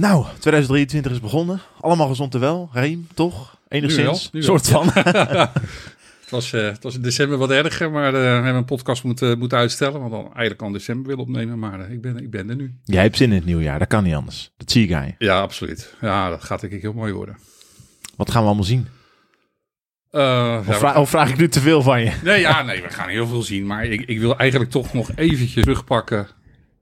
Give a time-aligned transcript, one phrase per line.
[0.00, 1.60] Nou, 2023 is begonnen.
[1.80, 2.70] Allemaal gezond en wel.
[2.72, 3.56] Reem, toch?
[3.68, 4.30] Enigszins.
[4.32, 4.88] Nu wel, nu soort van.
[6.20, 9.04] Het was, eh, het was in december wat erger, maar eh, we hebben een podcast
[9.04, 10.00] moeten, moeten uitstellen.
[10.00, 12.56] Want dan eigenlijk al in december willen opnemen, maar eh, ik, ben, ik ben er
[12.56, 12.74] nu.
[12.84, 13.78] Jij hebt zin in het nieuwjaar.
[13.78, 14.50] Dat kan niet anders.
[14.56, 15.14] Dat zie ik aan je.
[15.18, 15.94] Ja, absoluut.
[16.00, 17.36] Ja, dat gaat denk ik heel mooi worden.
[18.16, 18.88] Wat gaan we allemaal zien?
[20.10, 22.12] Eh, ja, Of, we- vra- of vraag ik nu te veel van je?
[22.24, 23.66] nee, ja, nee, we gaan heel veel zien.
[23.66, 26.28] Maar ik, ik wil eigenlijk toch nog eventjes terugpakken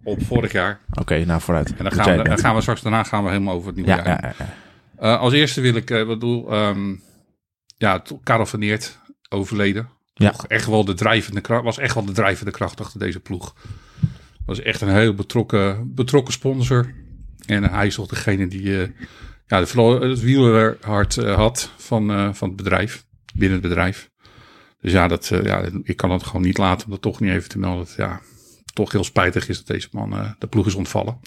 [0.08, 0.80] op vorig jaar.
[0.92, 1.76] Oké, nou vooruit.
[1.76, 3.90] En dan gaan, we, dan gaan we straks daarna gaan we helemaal over het nieuwe
[3.90, 4.06] Ja, jaar.
[4.06, 4.54] ja, ja, ja.
[4.98, 6.94] Eh, als eerste wil ik, eh, bedoel, ehm
[7.76, 9.88] ja, Karel van Eert overleden.
[10.14, 10.30] Ja.
[10.30, 13.54] Toch echt wel de drijvende kracht, was echt wel de drijvende kracht achter deze ploeg.
[14.46, 16.94] Was echt een heel betrokken, betrokken sponsor.
[17.46, 18.88] En hij is toch degene die eh,
[19.46, 23.04] ja, de, het wielerhart had van, van het bedrijf,
[23.34, 24.10] binnen het bedrijf.
[24.80, 27.48] Dus ja, dat, ja, ik kan het gewoon niet laten om dat toch niet even
[27.48, 27.84] te melden.
[27.84, 28.20] Dat, ja,
[28.78, 31.18] toch heel spijtig is dat deze man eh, de ploeg is ontvallen.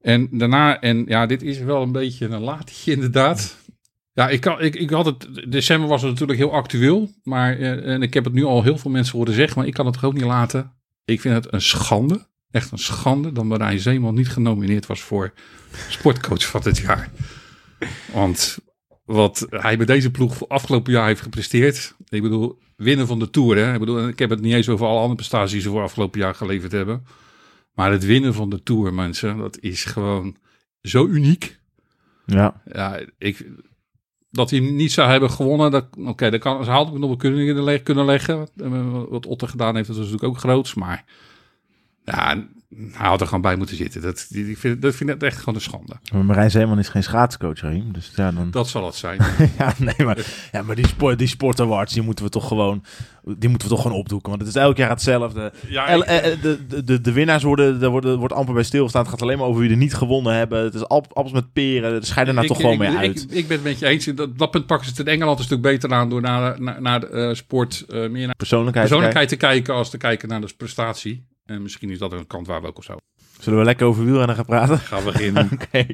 [0.00, 3.56] En daarna, en ja, dit is wel een beetje een laatje inderdaad.
[4.12, 7.92] Ja, ik, kan, ik, ik had het, december was het natuurlijk heel actueel, maar, eh,
[7.92, 9.94] en ik heb het nu al heel veel mensen horen zeggen, maar ik kan het
[9.94, 10.72] toch ook niet laten.
[11.04, 15.32] Ik vind het een schande, echt een schande, dat Marijn Zeeman niet genomineerd was voor
[15.88, 17.10] sportcoach van het jaar.
[18.12, 18.58] Want
[19.04, 23.30] wat hij bij deze ploeg voor afgelopen jaar heeft gepresteerd, ik bedoel, winnen van de
[23.30, 23.72] Tour, hè?
[23.72, 26.20] Ik bedoel, ik heb het niet eens over alle andere prestaties die ze voor afgelopen
[26.20, 27.04] jaar geleverd hebben.
[27.74, 30.36] Maar het winnen van de Tour, mensen, dat is gewoon
[30.82, 31.58] zo uniek.
[32.26, 32.62] Ja.
[32.72, 33.46] Ja, ik,
[34.30, 37.82] dat hij niet zou hebben gewonnen, dat- oké, dat kan, had ik nog wel kunnen,
[37.82, 38.38] kunnen leggen.
[38.38, 38.50] Wat,
[39.08, 40.74] wat Otter gedaan heeft, dat was natuurlijk ook groots.
[40.74, 41.04] Maar
[42.04, 42.48] ja,
[42.92, 44.02] hij had er gewoon bij moeten zitten.
[44.02, 45.92] Dat, die vind, dat vind ik echt gewoon een schande.
[46.12, 47.92] Maar Marijn Zeeman is geen schaatscoach, Reem.
[47.92, 48.50] Dus ja, dan...
[48.50, 49.20] Dat zal het zijn.
[49.58, 50.18] Ja, nee, maar,
[50.52, 52.84] ja, maar die, sport, die sportawards, die moeten we toch gewoon,
[53.38, 54.28] die moeten we toch gewoon opdoeken.
[54.30, 55.52] Want het is elk jaar hetzelfde.
[55.68, 59.02] Ja, ik- eh, de, de, de, de winnaars worden, daar worden, wordt amper bij stilgestaan.
[59.02, 60.62] Het gaat alleen maar over wie er niet gewonnen hebben.
[60.64, 61.94] Het is app- appels met peren.
[61.94, 63.22] Er scheiden nou ik- toch gewoon ik, mee ik, uit.
[63.22, 64.04] Ik, ik ben het met je eens.
[64.04, 66.82] Dat, dat punt pakken ze het in Engeland een stuk beter aan door naar, naar,
[66.82, 68.86] naar de eh, sport eh, meer naar Persoonlijkheid.
[68.88, 71.28] persoonlijkheid te kijken als te kijken naar de prestatie.
[71.50, 73.06] En misschien is dat een kant waar we ook op zouden.
[73.40, 74.78] Zullen we lekker over wielrennen gaan praten?
[74.78, 75.50] Gaan we beginnen.
[75.52, 75.86] Oké.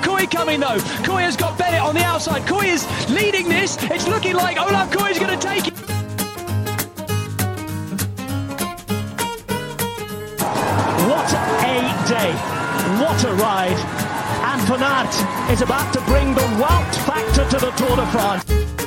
[0.00, 1.02] Koei coming though.
[1.02, 2.42] Koei has got Bennett on the outside.
[2.52, 3.76] Koei is leading this.
[3.76, 5.74] It's looking like Olaf Koei is going to take it.
[11.08, 12.32] What a day.
[13.00, 13.80] What a ride.
[14.50, 15.14] And Van Aert
[15.50, 18.77] is about to bring the Wout factor to the Tour de France.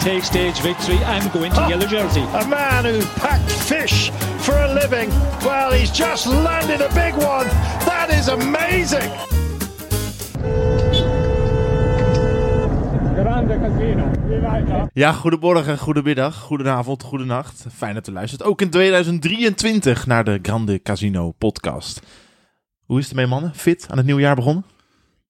[0.00, 2.24] Take stage victory and go into yellow jersey.
[2.34, 5.10] A man who packed fish for a living.
[5.44, 7.46] Well, he's just landed a big one.
[7.84, 9.10] That is amazing.
[14.92, 17.66] Ja, goedemorgen, goedemiddag, goedenavond, goedenacht.
[17.72, 18.42] Fijn dat u luistert.
[18.42, 22.00] Ook in 2023 naar de Grande Casino podcast.
[22.84, 23.54] Hoe is het ermee, mannen?
[23.54, 24.64] Fit aan het nieuwe jaar begonnen?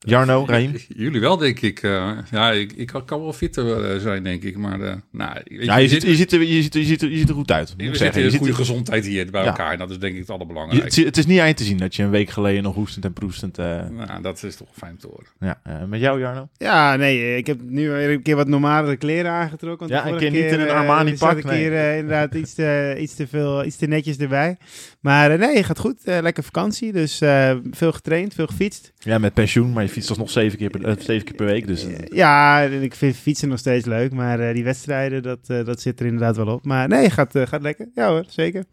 [0.06, 0.72] Jarno, Raim?
[0.88, 1.82] Jullie wel, denk ik.
[1.82, 4.56] eh, ja, ik, ik kan- wel fitter eh, zijn, denk ik.
[4.56, 7.02] Maar eh nou, weet Ja, je ziet, je, ziet er, je, ziet er, je, ziet
[7.02, 7.74] er, je ziet er goed uit.
[7.76, 9.46] Je een ziet goede er- gezondheid hier bij Ja.
[9.46, 9.72] elkaar.
[9.72, 11.00] En dat is denk ik het allerbelangrijkste.
[11.00, 13.12] het, het is niet eind te zien dat je een week geleden nog hoestend en
[13.12, 13.58] proestend...
[13.58, 15.26] eh, nou, dat is toch fijn te horen.
[15.40, 16.48] ja, eh, met jou, Jarno?
[16.56, 19.88] Ja, nee, ik heb nu weer een keer wat normalere kleren aangetrokken.
[19.88, 21.58] want Ja, een keer niet in een eh, Armani zat pak, ik nee.
[21.60, 24.56] hier eh, inderdaad iets te, iets te veel, iets te netjes erbij.
[25.00, 26.00] Maar eh, nee, gaat goed.
[26.04, 28.92] Lekker vakantie, dus eh, veel getraind, veel gefietst.
[29.02, 31.66] Ja, met pensioen, maar je fietst alsnog zeven keer per, eh, zeven keer per week.
[31.66, 35.64] Dus Ja, en ik vind fietsen nog steeds leuk, maar eh, die wedstrijden, dat, eh,
[35.64, 36.64] dat zit er inderdaad wel op.
[36.64, 37.88] Maar nee, gaat, gaat lekker.
[37.94, 38.64] Ja hoor, zeker.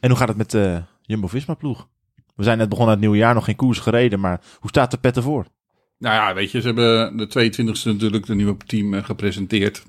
[0.00, 1.88] En hoe gaat het met de Jumbo-Visma-ploeg?
[2.34, 4.90] We zijn net begonnen aan het nieuwe jaar, nog geen koers gereden, maar hoe staat
[4.90, 5.46] de pet ervoor?
[5.98, 9.84] Nou ja, weet je, ze hebben de 22e natuurlijk de nieuwe team gepresenteerd.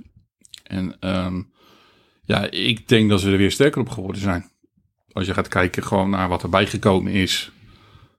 [0.63, 1.41] En ehm,
[2.23, 4.49] ja, ik denk dat ze er weer sterker op geworden zijn.
[5.11, 7.51] Als je gaat kijken gewoon naar wat erbij gekomen is.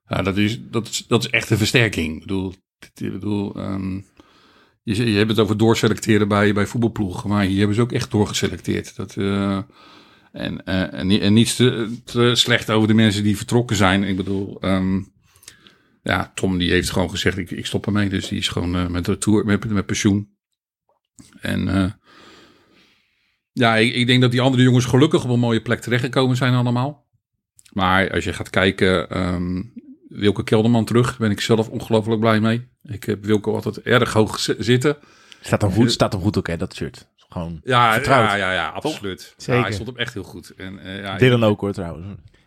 [0.09, 2.15] Ja, dat, is dat, is, dat is echt een versterking.
[2.15, 2.55] Ik bedoel,
[2.95, 4.01] ik bedoel ehm,
[4.97, 7.29] je, je hebt het over doorselecteren bij, bij voetbalploegen.
[7.29, 8.97] Maar hier hebben ze ook echt doorgeselecteerd.
[8.97, 9.63] Dat, eh,
[10.33, 14.03] en, eh, en, en niets te, slecht over de mensen die vertrokken zijn.
[14.03, 15.01] Ik bedoel, ehm,
[16.03, 18.09] ja, Tom die heeft gewoon gezegd, ik, ik stop ermee.
[18.09, 20.37] Dus die is gewoon eh, met de tour, met, met pensioen.
[21.41, 21.95] En
[23.53, 26.55] ja, ik, ik denk dat die andere jongens gelukkig op een mooie plek terechtgekomen zijn
[26.55, 27.07] allemaal.
[27.73, 29.63] Maar als je gaat kijken, ehm,
[30.09, 32.69] Wilke Kelderman terug, daar ben ik zelf ongelooflijk blij mee.
[32.83, 34.97] Ik heb Wilke altijd erg hoog zitten.
[35.41, 37.07] Staat hem goed, staat hem goed oké, dat shirt.
[37.29, 38.29] Gewoon Ja, Vertrouwd.
[38.31, 39.35] ja, ja, ja absoluut.
[39.37, 39.63] Ja, Zeker.
[39.63, 40.53] hij stond hem echt heel goed.
[40.57, 42.07] En, eh, ja, Dylan ook hoor trouwens.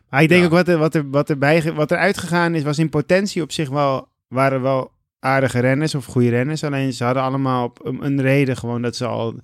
[0.10, 0.48] Maar ik denk Ja.
[0.48, 3.42] ook wat er, wat, er, wat, er bij, wat er uitgegaan is, was in potentie
[3.42, 6.63] op zich wel, waren wel aardige renners of goede renners.
[6.63, 9.36] Alleen ze hadden allemaal op een, een reden gewoon dat ze al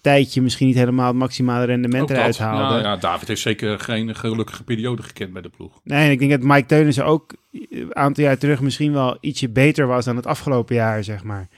[0.00, 2.74] tijdje misschien niet helemaal het maximale rendement eruit haalde.
[2.74, 5.80] Ja, ja, David heeft zeker geen gelukkige periode gekend bij de ploeg.
[5.84, 7.34] Nee, en ik denk dat Mike Teunissen ook
[7.70, 11.48] een aantal jaar terug misschien wel ietsje beter was dan het afgelopen jaar, zeg maar.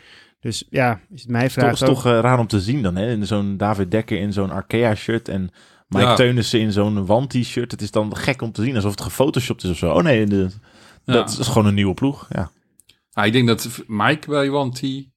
[0.40, 2.96] Dus ja, is het mij Het vraagt is toch eh, raar om te zien dan,
[2.96, 3.10] hè?
[3.10, 5.50] In zo'n David Dekker in zo'n Arkea-shirt en
[5.88, 6.14] Mike Ja.
[6.14, 7.70] Teunissen in zo'n Want-t-shirt.
[7.70, 9.92] Het is dan gek om te zien, alsof het gefotoshopt is of zo.
[9.92, 10.48] Oh nee, de,
[11.04, 11.12] Ja.
[11.12, 12.28] dat is gewoon een nieuwe ploeg.
[12.30, 12.50] Ja.
[13.24, 15.08] Ik denk dat Mike bij Wanty,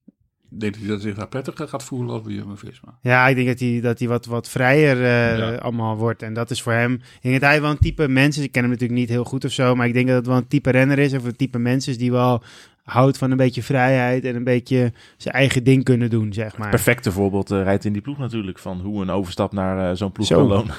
[0.60, 2.98] denk dat hij zich daar prettiger gaat voelen als bij Jumbo-Visma.
[3.02, 5.56] Ja, ik denk dat hij, dat hij wat, wat vrijer eh, Ja.
[5.56, 6.22] allemaal wordt.
[6.22, 6.94] En dat is voor hem...
[6.94, 8.44] Ik denk dat hij wel een type mens is.
[8.44, 9.76] Ik ken hem natuurlijk niet heel goed of zo.
[9.76, 11.14] Maar ik denk dat het wel een type renner is.
[11.14, 12.44] Of een type mens is die wel
[12.84, 14.26] houdt van een beetje vrijheid.
[14.26, 16.70] En een beetje zijn eigen ding kunnen doen, zeg maar.
[16.70, 18.60] Perfecte voorbeeld eh, rijdt in die ploeg natuurlijk.
[18.60, 20.36] Van hoe een overstap naar eh, zo'n ploeg Zo.
[20.38, 20.76] kan lonen.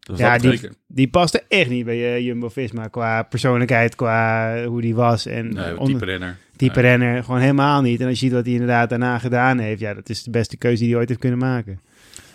[0.00, 0.72] dus Ja, die, zeker.
[0.86, 2.86] die paste echt niet bij Jumbo-Visma.
[2.86, 5.26] Qua persoonlijkheid, qua hoe die was.
[5.26, 6.36] En Nee, type renner.
[6.68, 6.90] Type Nee.
[6.90, 7.24] renner.
[7.24, 8.00] Gewoon helemaal niet.
[8.00, 9.80] En als je ziet wat hij inderdaad daarna gedaan heeft.
[9.80, 11.80] Ja, dat is de beste keuze die hij ooit heeft kunnen maken.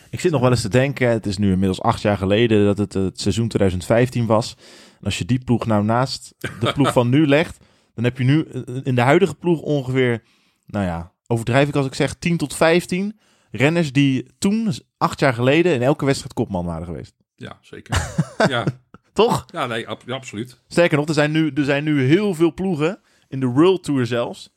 [0.10, 2.77] Ik zit nog wel eens te denken, het is nu inmiddels acht jaar geleden dat
[2.77, 4.56] het het seizoen 2015 was.
[5.00, 7.57] En als je die ploeg nou naast de ploeg van nu legt,
[7.94, 10.24] dan heb je nu eh, in de huidige ploeg ongeveer,
[10.66, 13.19] nou ja, overdrijf ik als ik zeg 10 tot 15
[13.51, 17.13] renners die toen, acht jaar geleden, in elke wedstrijd kopman waren geweest.
[17.36, 18.12] Ja, zeker.
[18.50, 18.63] ja.
[19.13, 19.45] Toch?
[19.51, 20.62] ja, nee, ab- ja, absoluut.
[20.68, 24.06] Sterker nog, er zijn, nu, er zijn nu heel veel ploegen, in de World Tour
[24.06, 24.54] zelfs,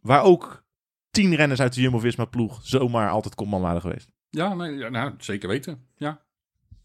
[0.00, 0.64] waar ook
[1.10, 4.08] tien renners uit de Jumbo-Visma ploeg zomaar altijd kopman waren geweest.
[4.30, 5.86] Ja, nee, ja, nou, zeker weten.
[5.96, 6.22] Ja.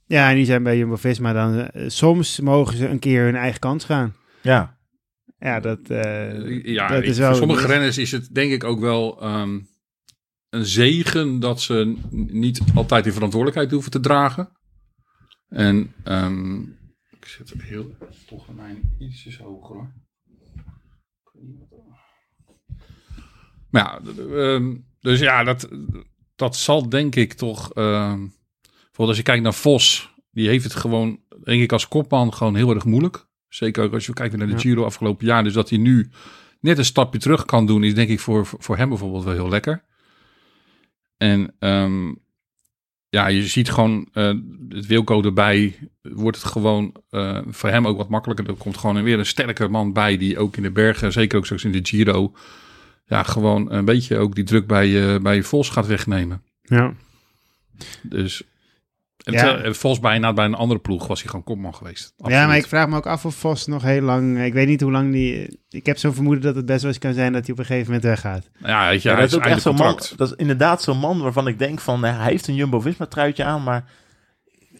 [0.05, 1.59] Ja, en die zijn bij Jumbo-Visma dan...
[1.59, 4.15] eh, soms mogen ze een keer hun eigen kans gaan.
[4.41, 4.77] Ja,
[5.39, 7.27] Ja, dat, eh, ja, dat ik- is wel...
[7.29, 9.59] voor sommige renners is het denk ik ook wel ehm,
[10.49, 14.49] een zegen dat ze niet altijd die verantwoordelijkheid hoeven te dragen.
[15.49, 16.61] En ehm,
[17.09, 17.95] ik zet het heel
[18.27, 19.93] toch mijn ietsjes hoger hoor.
[23.69, 24.01] Maar ja,
[24.33, 25.69] ehm, dus ja, dat,
[26.35, 27.73] dat zal denk ik toch.
[27.73, 28.27] ehm
[28.97, 32.55] bijvoorbeeld als je kijkt naar Vos, die heeft het gewoon, denk ik, als kopman gewoon
[32.55, 33.27] heel erg moeilijk.
[33.49, 34.59] Zeker ook als je kijkt naar de.
[34.59, 35.43] Giro afgelopen jaar.
[35.43, 36.09] Dus dat hij nu
[36.59, 39.49] net een stapje terug kan doen, is denk ik voor, voor hem bijvoorbeeld wel heel
[39.49, 39.83] lekker.
[41.17, 42.13] En ehm,
[43.09, 44.33] ja, je ziet gewoon eh,
[44.69, 48.47] het Wilco erbij, wordt het gewoon eh, voor hem ook wat makkelijker.
[48.47, 51.45] Er komt gewoon weer een sterke man bij die ook in de bergen, zeker ook
[51.45, 52.33] straks in de Giro,
[53.05, 56.41] ja, gewoon een beetje ook die druk bij, eh bij Vos gaat wegnemen.
[56.61, 56.93] Ja.
[58.01, 58.43] Dus
[59.27, 59.39] en Ja.
[59.43, 62.13] terwijl- en Vos bijna bij een andere ploeg was hij gewoon kopman geweest.
[62.25, 64.43] ja, maar ik vraag me ook af of Vos nog heel lang...
[64.43, 65.59] Ik weet niet hoe lang die...
[65.69, 67.65] Ik heb zo'n vermoeden dat het best wel eens kan zijn dat hij op een
[67.65, 68.49] gegeven moment weggaat.
[68.59, 69.99] ja, weet je, Ja, hij dat is ook echt zo'n man.
[70.15, 73.43] Dat is inderdaad zo'n man waarvan ik denk van, eh, hij heeft een Jumbo-Visma truitje
[73.43, 73.83] aan, maar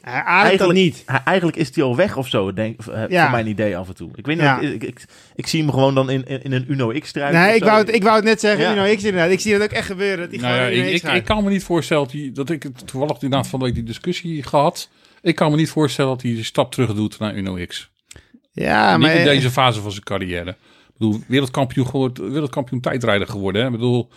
[0.08, 1.04] Hij dat Eigenlijk- niet.
[1.06, 3.22] hij, eigenlijk is hij al weg of zo, denk, eh, Ja.
[3.22, 4.10] voor mijn idee af en toe.
[4.16, 4.60] Ik weet niet, Ja.
[4.60, 5.06] ik, ik, ik,
[5.36, 7.40] ik zie hem gewoon dan in, in, in een Uno X truitje.
[7.40, 8.76] Nee, ik wou, het, ik wou het net zeggen.
[8.76, 8.86] Ja.
[8.86, 9.32] Ik, zie inderdaad.
[9.32, 10.30] ik zie dat ook echt gebeuren.
[10.32, 12.64] Dat hij Nou ja, ik, ik, X kan me niet voorstellen dat, hij, dat ik
[12.64, 14.90] het toevallig inderdaad van de week die discussie gehad.
[15.22, 17.90] Ik kan me niet voorstellen dat hij een stap terug doet naar Uno X.
[18.52, 19.16] Ja, niet maar...
[19.16, 20.50] in deze fase van zijn carrière.
[20.50, 23.62] Ik bedoel, wereldkampioen, geworden, wereldkampioen tijdrijder geworden.
[23.62, 23.68] Hè?
[23.68, 24.10] Ik bedoel,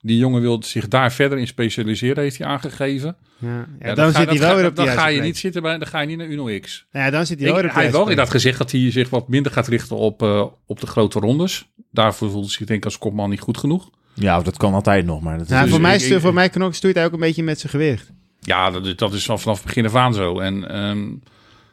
[0.00, 3.16] die jongen wil zich daar verder in specialiseren, heeft hij aangegeven.
[3.38, 5.14] Ja, ja, Ja, dan, ga- zit hij wel ga- weer op die Dan ga je
[5.14, 5.26] plek.
[5.26, 6.86] niet zitten bij, dan ga je niet naar Uno X.
[6.92, 9.10] Ja, dan zit hij wel weer op hij heeft wel inderdaad gezegd dat hij zich
[9.10, 11.68] wat minder gaat richten op, eh, op de grote rondes.
[11.92, 13.90] Daarvoor voelt hij zich denk ik als kopman niet goed genoeg.
[14.14, 15.58] Ja, dat kan altijd nog, maar dat is plek.
[15.58, 18.10] Ja, Dus voor, mij, ik- voor mij stoeit hij ook een beetje met zijn gewicht.
[18.40, 20.38] Ja, dat is, dat is vanaf het begin af aan zo.
[20.40, 21.06] En, ehm,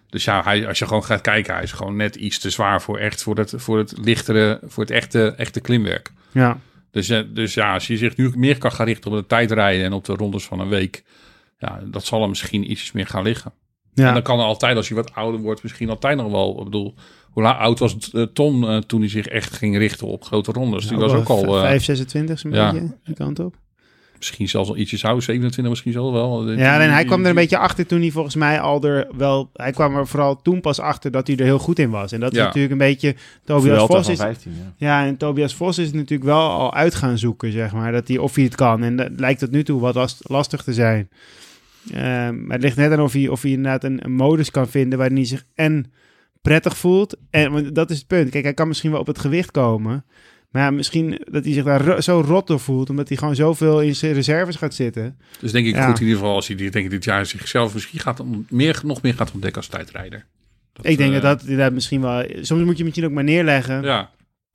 [0.10, 2.82] dus ja, hij, als je gewoon gaat kijken, hij is gewoon net iets te zwaar
[2.82, 6.12] voor, echt, voor, het, voor het lichtere, voor het echte, echte klimwerk.
[6.32, 6.58] Ja.
[6.96, 9.86] Dus, eh, dus ja, als je zich nu meer kan gaan richten op de tijdrijden
[9.86, 11.04] en op de rondes van een week,
[11.58, 13.54] ja, dat zal hem misschien ietsjes meer gaan liggen.
[13.94, 14.08] Ja.
[14.08, 16.58] En dan kan er altijd, als je wat ouder wordt, misschien altijd nog wel.
[16.58, 16.96] Ik bedoel,
[17.32, 20.88] hoe oud was eh, Tom eh, toen hij zich echt ging richten op grote rondes?
[20.88, 22.72] Die was ook al eh, 5, 26 zo'n ja.
[22.72, 23.56] beetje, die kant op.
[24.18, 26.52] misschien zelfs al ietsjes ouder, 27 misschien zelfs wel.
[26.52, 29.50] Ja, en hij kwam er een beetje achter toen hij volgens mij al er wel...
[29.54, 32.12] Hij kwam er vooral toen pas achter dat hij er heel goed in was.
[32.12, 32.44] En dat is Ja.
[32.46, 33.16] natuurlijk een beetje...
[33.44, 34.74] Tobias Vos is, 15, ja.
[34.78, 37.92] Ja, en Tobias Vos is natuurlijk wel al uit gaan zoeken, zeg maar.
[37.92, 38.84] Dat hij, of hij het kan.
[38.84, 41.10] En dat lijkt tot nu toe wat last- lastig te zijn.
[41.94, 44.68] Ehm, maar het ligt net aan of hij, of hij inderdaad een, een modus kan
[44.68, 45.92] vinden waarin hij zich en
[46.42, 47.16] prettig voelt.
[47.30, 48.30] En want dat is het punt.
[48.30, 50.06] Kijk, hij kan misschien wel op het gewicht komen.
[50.56, 52.90] Maar ja, misschien dat hij zich daar zo rot door voelt.
[52.90, 55.18] Omdat hij gewoon zoveel in zijn reserves gaat zitten.
[55.40, 55.86] Dus denk ik Ja.
[55.86, 58.82] goed in ieder geval als hij dit, denk ik, dit jaar zichzelf misschien gaat meer,
[58.84, 60.26] nog meer gaat ontdekken als tijdrijder.
[60.74, 62.26] Dat, ik denk eh, dat dat inderdaad misschien wel...
[62.42, 63.82] Soms moet je misschien ook maar neerleggen.
[63.82, 64.10] Ja,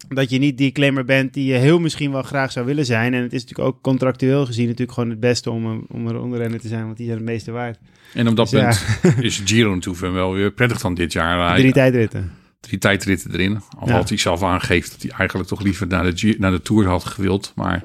[0.08, 3.14] dat je niet die claimer bent die je heel misschien wel graag zou willen zijn.
[3.14, 6.16] En het is natuurlijk ook contractueel gezien natuurlijk gewoon het beste om een, om een
[6.16, 7.78] onderrenner te zijn, want die zijn het meeste waard.
[8.14, 11.56] en op dat Dus punt is Giro natuurlijk wel weer prettig dan dit jaar.
[11.56, 12.39] Drie tijdritten.
[12.60, 13.60] Drie tijdritten erin.
[13.78, 13.94] Al Ja.
[13.94, 17.04] had hij zelf aangeeft dat hij eigenlijk toch liever naar de, naar de Tour had
[17.04, 17.52] gewild.
[17.54, 17.84] Maar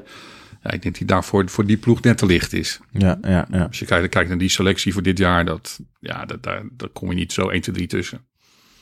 [0.64, 2.80] ja, ik denk dat hij daarvoor voor die ploeg net te licht is.
[2.92, 3.64] Ja, ja, ja.
[3.64, 6.90] Als je kijkt, kijkt naar die selectie voor dit jaar, dat, ja, dat, daar, daar
[6.90, 8.26] kom je niet zo 1, 2, 3 tussen.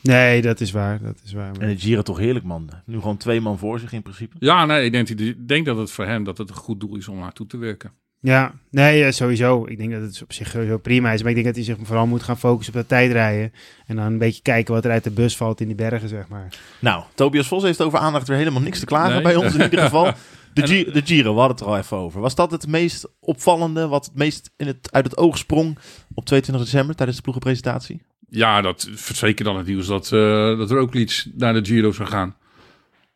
[0.01, 1.01] Nee, dat is waar.
[1.01, 1.51] Dat is waar.
[1.59, 2.69] En de Giro toch heerlijk, man.
[2.85, 4.35] Nu gewoon twee man voor zich in principe.
[4.39, 6.95] Ja, nee, ik denk, ik denk dat het voor hem dat het een goed doel
[6.95, 7.91] is om naartoe te werken.
[8.25, 9.65] Ja, nee, ja, sowieso.
[9.67, 11.19] Ik denk dat het op zich sowieso prima is.
[11.21, 13.53] Maar ik denk dat hij zich vooral moet gaan focussen op dat tijdrijden.
[13.87, 16.27] En dan een beetje kijken wat er uit de bus valt in die bergen, zeg
[16.27, 16.47] maar.
[16.79, 19.21] Nou, Tobias Vos heeft over aandacht weer helemaal niks te klagen Nee.
[19.21, 20.11] bij ons in ieder geval.
[20.53, 22.21] De, Gi- de Giro, we hadden het er al even over.
[22.21, 25.77] Was dat het meest opvallende, wat het meest in het, uit het oog sprong
[26.13, 28.01] op 22 december tijdens de ploegenpresentatie?
[28.29, 32.35] Ja, dat zeker dan het nieuws dat, eh dat Roglic naar de Giro zou gaan.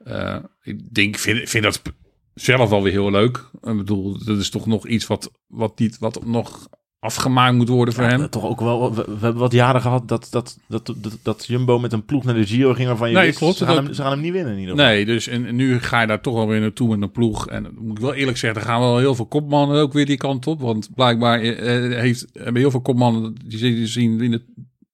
[0.03, 1.81] Eh, ik denk, vind, vind dat
[2.41, 3.37] zelf wel weer heel leuk.
[3.63, 6.67] Ik bedoel, dat is toch nog iets wat, wat, niet, wat nog
[6.99, 8.29] afgemaakt moet worden voor Ja, hem.
[8.29, 11.79] Toch ook wel, we, we hebben wat jaren gehad dat, dat, dat, dat, dat Jumbo
[11.79, 13.57] met een ploeg naar de Giro ging waarvan je Nee, wist, klopt.
[13.57, 14.91] Ze, gaan Dat- hem, ze gaan hem niet winnen in ieder geval.
[14.91, 17.47] Nee, dus en, en nu ga je daar toch alweer naartoe met een ploeg.
[17.47, 20.17] En moet ik wel eerlijk zeggen, er gaan wel heel veel kopmannen ook weer die
[20.17, 20.61] kant op.
[20.61, 24.41] Want blijkbaar eh, eh, heeft, hebben heel veel kopmannen, die zien- in de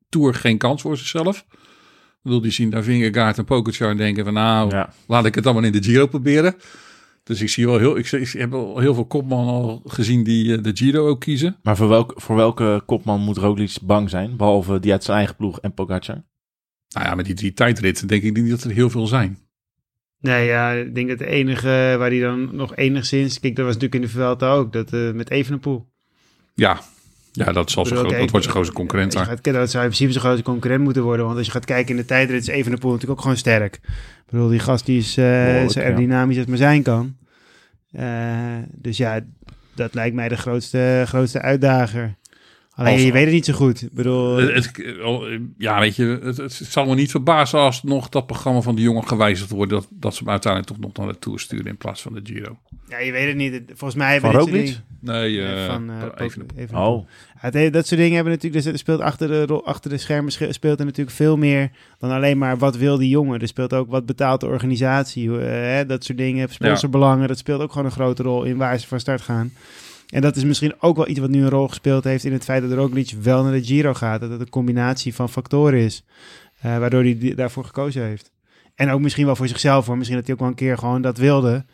[0.09, 1.45] Tour geen kans voor zichzelf.
[1.49, 4.93] Ik bedoel, die zien daar Vingegaard en Pogacar en denken van nou, Ja.
[5.07, 6.55] laat ik het dan maar in de Giro proberen.
[7.23, 10.57] Dus ik zie wel heel, ik, ik heb wel heel veel kopmannen al gezien die
[10.57, 11.57] eh, de Giro ook kiezen.
[11.63, 14.37] Maar voor, welk, voor welke kopman moet Roglic bang zijn?
[14.37, 16.23] Behalve die uit zijn eigen ploeg en Pogacar?
[16.89, 19.37] Nou ja, met die drie tijdritten denk ik niet dat er heel veel zijn.
[20.19, 23.39] Nee, ja, ik denk dat de enige waar hij dan nog enigszins...
[23.39, 25.87] Kijk, dat was natuurlijk in de Vuelta ook, dat eh, met Evenepoel.
[26.53, 26.81] Ja,
[27.31, 29.39] ja dat, zal zo bedoel, groot, kijk, dat wordt zijn grootste concurrent als je daar.
[29.43, 31.25] gaat, dat zou in principe zijn grootste concurrent moeten worden.
[31.25, 33.79] Want als je gaat kijken in de tijdrit is Evenepoel natuurlijk ook gewoon sterk.
[34.33, 35.85] Bedoel, die gast die is eh zo ja.
[35.85, 37.15] aerodynamisch als maar zijn kan.
[37.91, 39.19] Eh, dus ja,
[39.75, 42.15] dat lijkt mij de grootste, grootste uitdager.
[42.75, 43.81] Alleen, Als- je weet het niet zo goed.
[43.81, 48.09] Ik bedoel, Het, het- ja, weet je, het, het zal me niet verbazen als nog
[48.09, 49.71] dat programma van de jongen gewijzigd wordt.
[49.71, 52.19] Dat, dat ze hem uiteindelijk toch nog naar de Tour sturen in plaats van de
[52.23, 52.57] Giro.
[52.89, 53.61] ja, je weet het niet.
[53.67, 54.65] Volgens mij Van hebben soort Roglic?
[54.65, 56.77] dingen- Nee, eh, van, eh, even.
[56.77, 58.63] Oh, Ja, het heeft- dat soort dingen hebben natuurlijk.
[58.63, 62.11] Dus er speelt achter de, achter de schermen sche- speelt er natuurlijk veel meer dan
[62.11, 63.39] alleen maar wat wil die jongen.
[63.41, 65.29] Er speelt ook wat betaalt de organisatie.
[65.39, 66.49] eh, hè, dat soort dingen.
[66.49, 67.27] Sponsorbelangen.
[67.27, 69.51] Dat speelt ook gewoon een grote rol in waar ze van start gaan.
[70.13, 72.43] En dat is misschien ook wel iets wat nu een rol gespeeld heeft in het
[72.43, 74.19] feit dat Roglic wel naar de Giro gaat.
[74.21, 76.03] Dat het een combinatie van factoren is.
[76.61, 78.31] eh, waardoor hij daarvoor gekozen heeft.
[78.75, 79.85] En ook misschien wel voor zichzelf.
[79.85, 79.97] Hoor.
[79.97, 81.65] Misschien dat hij ook wel een keer gewoon dat wilde.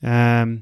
[0.00, 0.56] Ehm,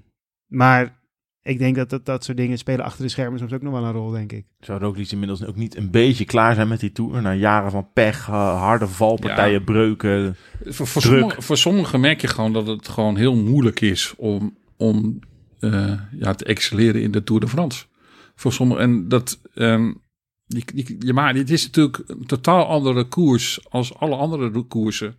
[0.46, 0.98] maar
[1.42, 3.84] ik denk dat, dat dat soort dingen spelen achter de schermen soms ook nog wel
[3.84, 4.44] een rol, denk ik.
[4.60, 7.22] zou Roglic inmiddels ook niet een beetje klaar zijn met die Tour?
[7.22, 9.64] Na jaren van pech, eh, harde valpartijen, Ja.
[9.64, 10.36] breuken.
[10.64, 11.18] Voor, voor, Druk.
[11.20, 15.18] sommige- voor sommigen merk je gewoon dat het gewoon heel moeilijk is om, om
[16.18, 17.84] ja, te excelleren in de Tour de France.
[18.34, 19.92] Voor sommigen, en dat, ehm,
[20.46, 25.16] die, die, ja, maar dit is natuurlijk een totaal andere koers als alle andere koersen.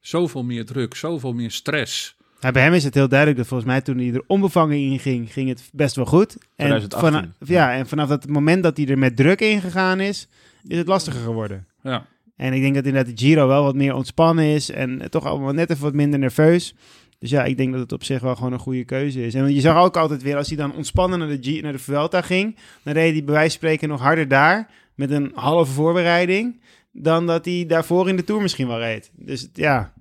[0.00, 2.16] Zoveel meer druk, zoveel meer stress.
[2.40, 4.98] Ja, bij hem is het heel duidelijk dat volgens mij toen hij er onbevangen in
[4.98, 6.32] ging, ging het best wel goed.
[6.32, 7.10] En, 2018.
[7.10, 10.28] vana- ja, en vanaf het moment dat hij er met druk in gegaan is,
[10.66, 11.66] is het lastiger geworden.
[11.82, 12.06] Ja,
[12.36, 15.52] En ik denk dat inderdaad de Giro wel wat meer ontspannen is en toch allemaal
[15.52, 16.74] net even wat minder nerveus.
[17.20, 19.34] Dus ja, ik denk dat het op zich wel gewoon een goede keuze is.
[19.34, 21.78] En je zag ook altijd weer, als hij dan ontspannen naar de, G naar de
[21.78, 25.72] Vuelta ging, dan reed hij bij wijze van spreken nog harder daar, met een halve
[25.72, 26.60] voorbereiding,
[26.92, 29.10] dan dat hij daarvoor in de Tour misschien wel reed.
[29.16, 29.92] Dus ja,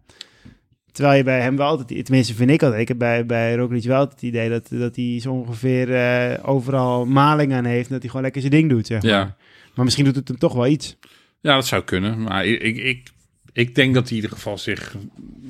[0.91, 3.83] terwijl je bij hem wel altijd, tenminste vind ik altijd, ik heb bij, bij Roglic
[3.83, 7.99] wel het idee dat, dat hij zo ongeveer eh, overal maling aan heeft, en dat
[7.99, 9.11] hij gewoon lekker zijn ding doet, zeg maar.
[9.11, 9.35] ja.
[9.75, 10.97] Maar misschien doet het hem toch wel iets.
[11.41, 12.21] ja dat zou kunnen.
[12.21, 13.07] Maar ik, ik, ik,
[13.53, 14.95] ik denk dat hij in ieder geval zich,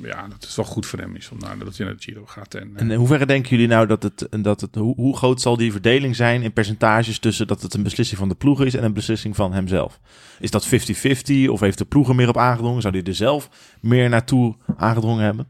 [0.02, 2.26] ja, dat het wel goed voor hem is om naar, dat hij naar de Giro
[2.26, 2.54] gaat.
[2.54, 5.40] En, eh, En in hoeverre denken jullie nou dat het, dat het hoe, hoe groot
[5.40, 8.74] zal die verdeling zijn in percentages tussen dat het een beslissing van de ploeg is
[8.74, 10.00] en een beslissing van hemzelf?
[10.40, 12.82] Is dat 50-50 of heeft de ploeg er meer op aangedrongen?
[12.82, 15.48] Zou hij er zelf meer naartoe aangedrongen hebben?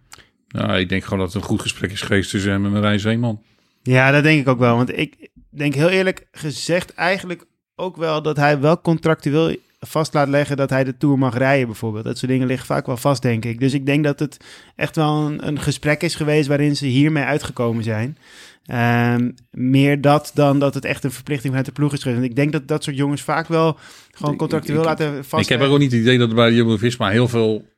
[0.48, 3.00] nou, ik denk gewoon dat het een goed gesprek is geweest tussen hem en Marijn
[3.00, 3.42] Zeeman.
[3.82, 4.76] Ja, dat denk ik ook wel.
[4.76, 10.28] Want ik denk heel eerlijk gezegd eigenlijk ook wel dat hij wel contractueel vast laat
[10.28, 12.04] leggen dat hij de Tour mag rijden bijvoorbeeld.
[12.04, 13.60] Dat soort dingen liggen vaak wel vast, denk ik.
[13.60, 14.36] Dus ik denk dat het
[14.76, 18.18] echt wel een, een gesprek is geweest waarin ze hiermee uitgekomen zijn.
[18.66, 22.18] Ehm, meer dat dan dat het echt een verplichting vanuit de ploeg is geweest.
[22.20, 23.78] Want ik denk dat dat soort jongens vaak wel
[24.10, 25.48] gewoon Ik- contractueel ik- laten Ik vast.
[25.48, 27.68] heb ook niet het idee dat er bij Jumbo-Visma heel veel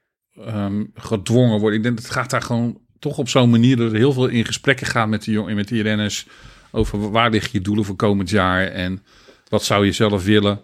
[0.46, 1.76] ehm, gedwongen wordt.
[1.76, 4.26] Ik denk dat het gaat daar gewoon toch op zo'n manier dat er heel veel
[4.28, 6.26] in gesprekken gaat met die, met die renners
[6.70, 9.02] over waar liggen je doelen voor komend jaar en
[9.48, 10.60] wat zou je zelf willen.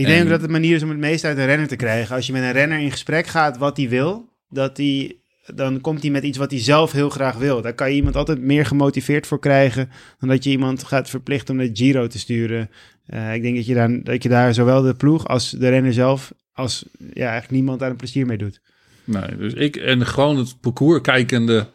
[0.00, 1.76] Ik denk En- ook dat het manier is om het meest uit een renner te
[1.76, 2.14] krijgen.
[2.16, 5.16] Als je met een renner in gesprek gaat wat hij wil, dat hij,
[5.54, 7.62] dan komt hij met iets wat hij zelf heel graag wil.
[7.62, 11.54] Daar kan je iemand altijd meer gemotiveerd voor krijgen dan dat je iemand gaat verplichten
[11.54, 12.70] om de Giro te sturen.
[13.06, 15.92] Eh, ik denk dat je, daar, dat je daar zowel de ploeg als de renner
[15.92, 18.60] zelf, als ja, eigenlijk niemand daar een plezier mee doet.
[19.04, 21.68] Nee, dus ik en gewoon het parcours kijkende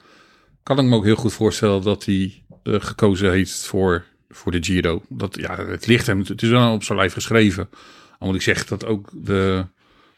[0.63, 4.63] kan ik me ook heel goed voorstellen dat hij eh, gekozen heeft voor, voor de
[4.63, 5.01] Giro.
[5.10, 7.70] Dat, ja, het ligt hem, het is wel op zijn lijf geschreven.
[8.20, 9.66] Al moet ik zeggen dat ook de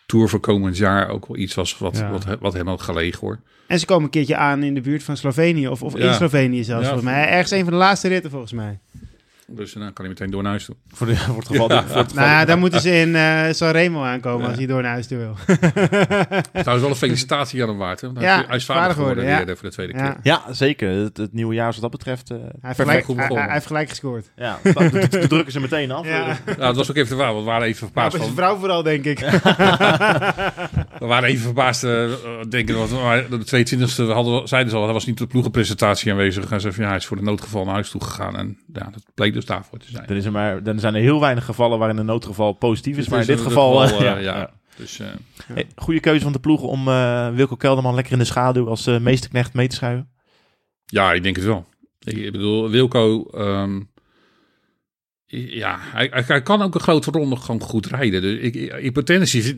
[0.06, 2.10] Tour voor komend jaar ook wel iets was wat, Ja.
[2.12, 3.40] wat, wat hem had gelegen hoor.
[3.68, 5.68] En ze komen een keertje aan in de buurt van Slovenië.
[5.68, 6.14] Of, of in.
[6.14, 6.92] Slovenië zelfs, Ja.
[6.94, 7.28] volgens mij.
[7.28, 8.80] Ergens een van de laatste ritten, volgens mij.
[9.52, 10.76] Dus dan kan hij meteen door naar huis toe.
[10.88, 11.72] Voor, de, voor het geval...
[11.74, 11.84] Ja.
[11.84, 14.48] voor het Nou ja, dan moeten ze in eh Sanremo aankomen Ja.
[14.48, 15.36] als hij door naar huis toe wil.
[16.52, 18.02] Trouwens wel een felicitatie aan hem waard.
[18.02, 18.08] Hè?
[18.08, 20.10] Want Ja, hij, is- vader vader geworden eh, voor de tweede Ja.
[20.10, 20.18] keer.
[20.24, 20.90] Ja, zeker.
[20.90, 22.30] Het, het nieuwe jaar wat dat betreft...
[22.32, 23.44] eh, Hij heeft, gelijk, goed hij, begonnen.
[23.46, 24.32] hij heeft gelijk gescoord.
[24.36, 26.06] Ja, de, de, de drukken ze meteen af.
[26.06, 26.38] Ja.
[26.46, 28.12] Nou, het was ook even te waar, want we waren even verbaasd.
[28.16, 29.20] bij zijn vrouw vooral, denk ik.
[31.00, 32.10] we waren even verbaasd, eh,
[32.50, 36.12] denken dat we, de 22e hadden, zeiden ze al, hij was niet op de ploegenpresentatie
[36.12, 36.52] aanwezig.
[36.52, 38.38] En ze van, ja, hij is voor de noodgeval naar huis toe gegaan.
[38.38, 40.08] En ja, dat bleek dus daarvoor te zijn.
[40.08, 43.08] Dan, is er maar, dan zijn er heel weinig gevallen waarin een noodgeval positief is.
[43.08, 43.78] Maar in dit geval...
[43.78, 44.38] geval, eh, eh, ja, ja.
[44.38, 44.52] ja.
[44.78, 45.08] Dus eh,
[45.54, 48.86] Hey, goede keuze van de ploeg om eh Wilco Kelderman lekker in de schaduw als
[48.86, 50.10] meesterknecht mee te schuiven.
[50.86, 51.66] ja, ik denk het wel.
[52.00, 53.82] Ik, ik bedoel, Wilco, ehm,
[55.28, 58.22] ja, hij, kan ook een grote ronde gewoon goed rijden.
[58.22, 59.58] Dus ik, in potentie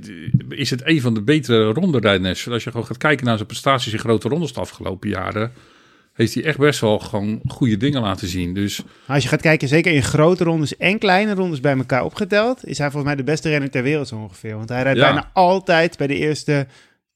[0.50, 2.50] is het, een van de betere ronderijders.
[2.50, 5.52] Als je gewoon gaat kijken naar zijn prestaties in grote rondes de afgelopen jaren,
[6.14, 8.54] heeft hij echt best wel gewoon goede dingen laten zien.
[8.54, 12.66] Dus Als je gaat kijken, zeker in grote rondes en kleine rondes bij elkaar opgeteld,
[12.66, 14.56] is hij volgens mij de beste renner ter wereld zo ongeveer.
[14.56, 15.06] Want hij rijdt Ja.
[15.06, 16.68] bijna altijd bij de eerste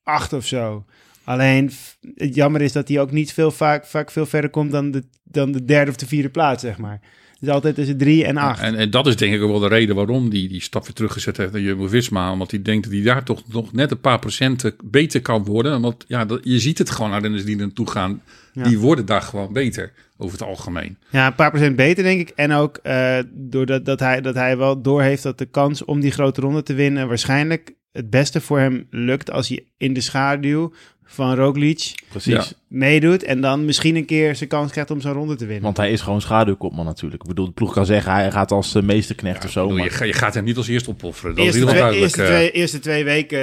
[0.04, 0.86] acht of zo.
[1.24, 1.72] Alleen,
[2.16, 5.04] het jammer is dat hij ook niet veel, vaak, vaak veel verder komt dan de,
[5.24, 7.00] dan de derde of de vierde plaats, zeg maar.
[7.44, 8.62] Het is altijd tussen drie en acht.
[8.62, 10.94] En, en dat is denk ik ook wel de reden waarom hij die stap weer
[10.94, 12.32] teruggezet heeft naar Jumbo-Visma.
[12.32, 15.82] Omdat hij denkt dat hij daar toch nog net een paar procenten beter kan worden.
[15.82, 18.22] Want ja, dat, je ziet het gewoon naar renners die er naartoe gaan.
[18.54, 18.64] Ja.
[18.64, 20.98] Die worden daar gewoon beter over het algemeen.
[21.10, 22.30] Ja, een paar procent beter, denk ik.
[22.36, 26.12] En ook eh, doordat dat hij, dat hij wel doorheeft dat de kans om die
[26.12, 30.74] grote ronde te winnen waarschijnlijk het beste voor hem lukt als hij in de schaduw
[31.06, 32.34] van Roglic Precies.
[32.34, 32.44] Ja.
[32.68, 35.64] meedoet en dan misschien een keer zijn kans krijgt om zo'n ronde te winnen.
[35.64, 37.22] Want hij is gewoon schaduwkopman natuurlijk.
[37.22, 39.62] Ik bedoel, de ploeg kan zeggen hij gaat als eh, meesterknecht of zo.
[39.62, 41.36] Bedoel, maar- je, ga- je gaat hem niet als eerste opofferen.
[41.36, 42.16] Dat eerste, is heel twee, duidelijk.
[42.18, 43.40] eerste, eh, twee, eerste twee weken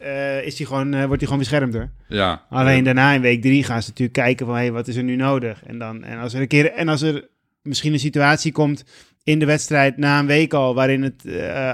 [0.00, 1.88] eh, is hij gewoon, wordt hij gewoon beschermd hoor.
[2.08, 2.42] ja.
[2.50, 5.16] Alleen daarna in week drie gaan ze natuurlijk kijken van hey, wat is er nu
[5.16, 5.62] nodig?
[5.66, 7.28] En, dan, en, als er een keer, en als er
[7.62, 8.84] misschien een situatie komt
[9.24, 11.24] in de wedstrijd na een week al waarin het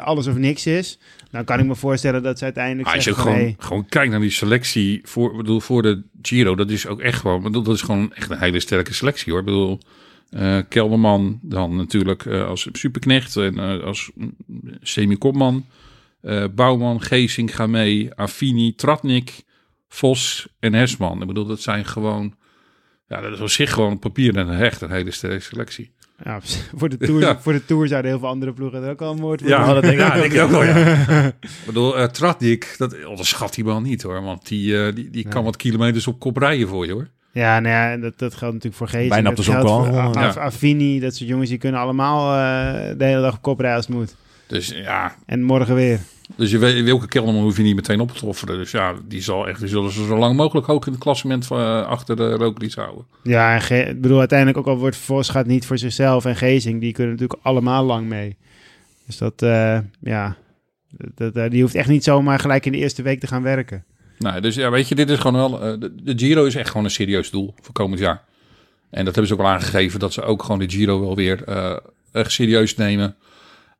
[0.04, 0.98] alles of niks is,
[1.30, 4.20] dan kan ik me voorstellen dat ze uiteindelijk Maar als je gewoon, gewoon kijkt naar
[4.20, 7.82] die selectie voor, bedoel, voor de Giro, dat is ook echt gewoon, bedoel, dat is
[7.82, 9.40] gewoon echt een hele sterke selectie hoor.
[9.40, 9.80] Ik bedoel,
[10.30, 14.10] eh Kelderman dan natuurlijk eh, als superknecht en eh, als
[14.80, 15.66] semi-kopman.
[16.54, 19.42] Bouwman, Geesing gaan mee, Affini, Tratnik,
[19.88, 21.20] Vos en Hesman.
[21.20, 22.34] Ik bedoel, dat zijn gewoon,
[23.06, 25.92] ja, dat is op zich gewoon op papier en echt een hele sterke selectie.
[26.24, 26.40] Ja,
[26.78, 27.38] voor, de tour, Ja.
[27.40, 29.64] voor de Tour zouden heel veel andere ploegen er ook al een woord voor Ja,
[29.64, 29.74] doen.
[29.74, 30.20] dat denk ik ja, ook.
[30.20, 30.76] denk ik ook wel, ja.
[31.40, 34.22] ik bedoel, uh, Tratnik, dat onderschat die man niet hoor.
[34.22, 37.08] Want die, eh, die, die kan wat kilometers op kop rijden voor je hoor.
[37.32, 39.10] Ja, nou ja, dat, dat geldt natuurlijk voor Geesing.
[39.10, 39.36] Bijna op
[40.34, 43.76] de Affini, dat soort jongens, die kunnen allemaal eh, de hele dag op kop rijden
[43.76, 44.14] als het moet.
[44.46, 46.00] Dus ja, En morgen weer.
[46.38, 48.56] Dus je weet, welke Kelderman hoef je niet meteen op te offeren.
[48.58, 51.46] Dus ja, die, zal echt, die zullen ze zo lang mogelijk hoog in het klassement
[51.46, 53.04] van, eh, achter de Roglic houden.
[53.22, 56.36] Ja, en Ge- ik bedoel, uiteindelijk ook al wordt Vos gaat niet voor zichzelf en
[56.36, 58.36] Gezing, die kunnen natuurlijk allemaal lang mee.
[59.06, 60.36] Dus dat, eh, ja,
[61.14, 63.84] dat, dat- die hoeft echt niet zomaar gelijk in de eerste week te gaan werken.
[64.18, 65.62] Nou, dus ja, weet je, dit is gewoon wel.
[65.62, 68.22] eh, de, de Giro is echt gewoon een serieus doel voor komend jaar.
[68.90, 71.44] En dat hebben ze ook al aangegeven dat ze ook gewoon de Giro wel weer
[71.44, 71.76] eh,
[72.12, 73.16] echt serieus nemen.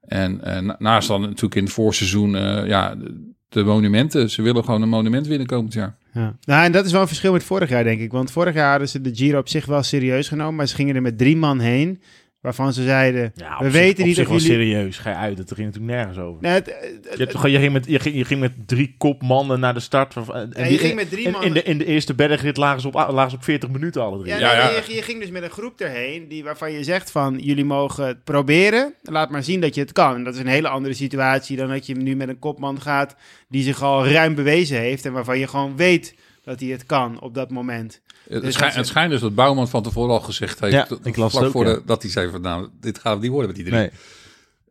[0.08, 4.30] En eh, na- naast dan natuurlijk in het voorseizoen, eh, ja, de, de monumenten.
[4.30, 5.96] Ze willen gewoon een monument winnen komend jaar.
[6.12, 6.36] Ja.
[6.44, 8.12] Nou, en dat is wel een verschil met vorig jaar, denk ik.
[8.12, 10.94] Want vorig jaar hadden ze de Giro op zich wel serieus genomen, maar ze gingen
[10.94, 12.00] er met drie man heen,
[12.40, 14.72] waarvan ze zeiden, Ja, we zich- weten op niet zich of wel jullie...
[14.72, 14.98] serieus.
[14.98, 15.38] Ga je uit.
[15.38, 16.42] Het ging natuurlijk nergens over.
[16.42, 16.66] Nee, het-
[17.08, 19.80] het- Je, toch- je, ging met, je, ging, je ging met drie kopmannen naar de
[19.80, 20.12] start.
[20.12, 22.14] van- En, Ja, je die- ging met drie en mannen- in, de, in de eerste
[22.14, 24.28] bergrit lagen ze, op, lagen ze op 40 minuten alle drie.
[24.32, 24.70] Ja, Ja, ja.
[24.86, 28.06] Je, je ging dus met een groep erheen die, waarvan je zegt van jullie mogen
[28.06, 28.94] het proberen.
[29.02, 30.14] Laat maar zien dat je het kan.
[30.14, 33.16] En dat is een hele andere situatie dan dat je nu met een kopman gaat
[33.48, 35.04] die zich al ruim bewezen heeft.
[35.06, 38.00] En waarvan je gewoon weet dat hij het kan op dat moment.
[38.28, 40.72] Het, Dus schijnt, het schijnt dus dat Bouwman van tevoren al gezegd heeft.
[40.72, 41.74] Ja, ik las vlak het ook, voor ja.
[41.74, 43.78] de- dat hij zei van nou, dit gaat het niet worden met die drie.
[43.78, 43.90] Nee.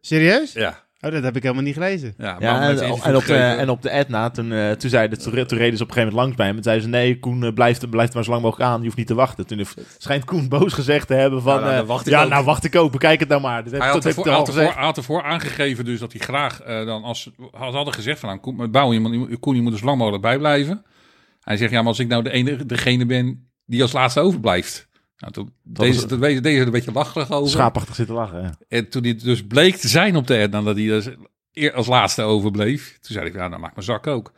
[0.02, 0.54] Serieus?
[0.54, 2.14] Ja, Oh, dat heb ik helemaal niet gelezen.
[2.18, 5.78] ja, en, op de, en op de Etna, toen, eh, toen, zeiden, toen, toen reden
[5.78, 6.58] ze op een gegeven moment langs bij hem.
[6.58, 8.78] En zeiden ze, nee, Koen, eh, blijf, blijf maar zo lang mogelijk aan.
[8.80, 9.48] Je hoeft niet te wachten.
[9.48, 11.54] Toen heeft- schijnt Koen boos gezegd te hebben van...
[11.54, 12.30] Ja, nou, dan eh, wacht ik ja, ook.
[12.30, 12.92] nou wacht ik ook.
[12.92, 13.64] Bekijk het nou maar.
[13.64, 14.76] Dat Hij had ervoor, had, ervoor, gezegd.
[14.76, 18.30] hij had ervoor aangegeven dus dat hij graag eh, dan als had- hadden gezegd van
[18.30, 20.84] nou, Koen, Bouwen, je moet, Koen, je moet er zo lang mogelijk bijblijven.
[21.48, 24.88] Hij zegt ja, maar als ik nou de enige, degene ben die als laatste overblijft.
[25.18, 27.50] Nou, toen, deze, deze, deze er een beetje lacherig over.
[27.50, 28.58] Schaapachtig zitten lachen.
[28.68, 31.10] En toen hij dus bleek te zijn op de Etna, dat hij dus
[31.74, 32.98] als laatste overbleef.
[33.02, 34.32] Toen zei ik, ja, dan maak mijn zak ook.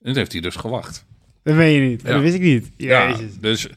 [0.00, 1.04] En toen heeft hij dus gewacht.
[1.42, 2.02] Dat weet je niet.
[2.02, 2.12] Ja.
[2.12, 2.70] Dat wist ik niet.
[2.76, 3.68] Ja, dus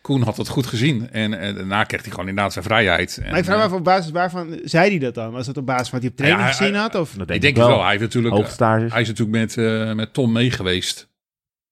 [0.00, 1.10] Koen had het goed gezien.
[1.10, 3.18] En, en daarna kreeg hij gewoon inderdaad zijn vrijheid.
[3.22, 5.32] En, Maar ik vraag me eh, af op basis waarvan zei hij dat dan?
[5.32, 6.94] Was dat op basis van wat hij op training Ja, gezien had?
[6.94, 7.12] Of?
[7.12, 7.80] Dat ik denk het wel.
[7.80, 8.34] Hij, heeft natuurlijk,
[8.92, 11.08] hij is natuurlijk met, eh, met Tom mee geweest.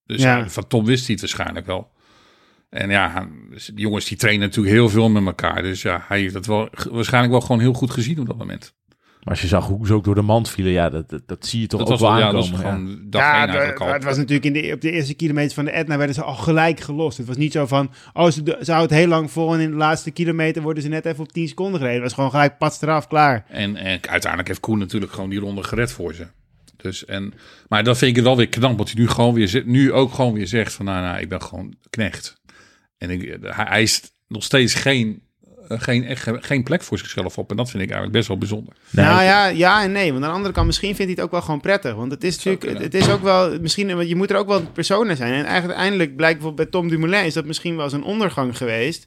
[0.07, 0.49] Dus Ja.
[0.49, 1.91] van Tom wist hij het waarschijnlijk wel.
[2.71, 5.63] En ja, die jongens die trainen natuurlijk heel veel met elkaar.
[5.63, 8.75] Dus ja, hij heeft dat wel waarschijnlijk wel gewoon heel goed gezien op dat moment.
[9.23, 11.47] Maar als je zag hoe ze ook door de mand vielen, ja, dat, dat, dat
[11.47, 12.67] zie je toch dat ook was wel ja, dat was ja.
[12.67, 13.87] Ja, één het, eigenlijk al.
[13.93, 16.35] het was natuurlijk in de, op de eerste kilometers van de Etna werden ze al
[16.35, 17.19] gelijk gelost.
[17.19, 19.77] Het was niet zo van, oh, ze, ze houdt heel lang vol en in de
[19.77, 21.95] laatste kilometer worden ze net even op 10 seconden gereden.
[21.95, 23.45] Het was gewoon gelijk pats eraf, klaar.
[23.49, 26.27] En, en uiteindelijk heeft Koen natuurlijk gewoon die ronde gered voor ze.
[26.83, 27.35] Dus, en,
[27.69, 30.13] maar dat vind ik het wel weer knap, wat hij nu, gewoon weer, nu ook
[30.13, 32.41] gewoon weer zegt van, nou, nou ik ben gewoon knecht.
[32.99, 35.23] En ik, hij eist nog steeds geen,
[35.69, 37.51] eh, geen, echt, geen plek voor zichzelf op.
[37.51, 38.75] En dat vind ik eigenlijk best wel bijzonder.
[38.91, 40.13] Nou ja, ja en nee.
[40.13, 41.95] Want aan de andere kant, misschien vindt hij het ook wel gewoon prettig.
[41.95, 44.47] Want het is natuurlijk, het, het is ook wel, misschien, want je moet er ook
[44.47, 45.33] wel personen zijn.
[45.33, 49.07] En eigenlijk uiteindelijk blijkt bijvoorbeeld bij Tom Dumoulin, is dat misschien wel zijn ondergang geweest.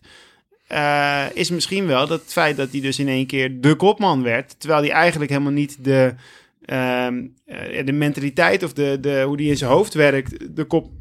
[0.68, 4.24] Eh, is misschien wel dat het feit dat hij dus in één keer de kopman
[4.24, 4.60] werd.
[4.60, 6.14] Terwijl hij eigenlijk helemaal niet de,
[6.66, 10.92] ehm, eh, de mentaliteit of de, de, hoe die in zijn hoofd werkt, de kop,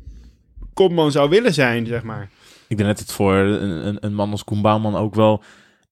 [0.74, 2.30] kopman zou willen zijn, zeg maar.
[2.68, 5.42] Ik denk dat het voor een, een, man als Koen Bouwman ook wel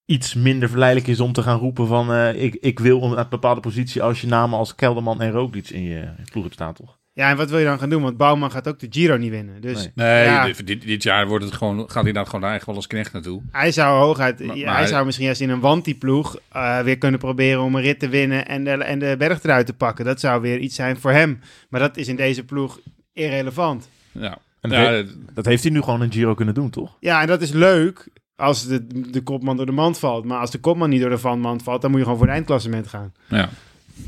[0.04, 2.12] iets minder verleidelijk is om te gaan roepen van...
[2.12, 5.82] eh, ik, ik wil een bepaalde positie als je namen als Kelderman en Roglic in
[5.82, 6.98] je ploeg hebt staan, toch?
[7.14, 8.02] Ja, en wat wil je dan gaan doen?
[8.02, 9.60] Want Bouwman gaat ook de Giro niet winnen.
[9.60, 9.90] Dus Nee.
[9.94, 10.44] Nee, Ja.
[10.64, 13.42] dit, dit, jaar wordt het gewoon, gaat hij daar gewoon eigenlijk wel als knecht naartoe.
[13.50, 16.98] Hij zou hooguit, Maar- ja, maar- hij zou misschien juist in een wanti-ploeg eh, weer
[16.98, 20.04] kunnen proberen om een rit te winnen en de, en de berg eruit te pakken.
[20.04, 21.40] Dat zou weer iets zijn voor hem.
[21.68, 22.80] Maar dat is in deze ploeg
[23.12, 23.88] irrelevant.
[24.12, 24.38] Ja.
[24.60, 26.96] En Ja, dat, he- dat heeft hij nu gewoon een Giro kunnen doen, toch?
[27.00, 30.24] Ja, en dat is leuk als de, de kopman door de mand valt.
[30.24, 32.26] Maar als de kopman niet door de van- mand valt, dan moet je gewoon voor
[32.28, 33.12] het eindklassement gaan.
[33.28, 33.48] ja.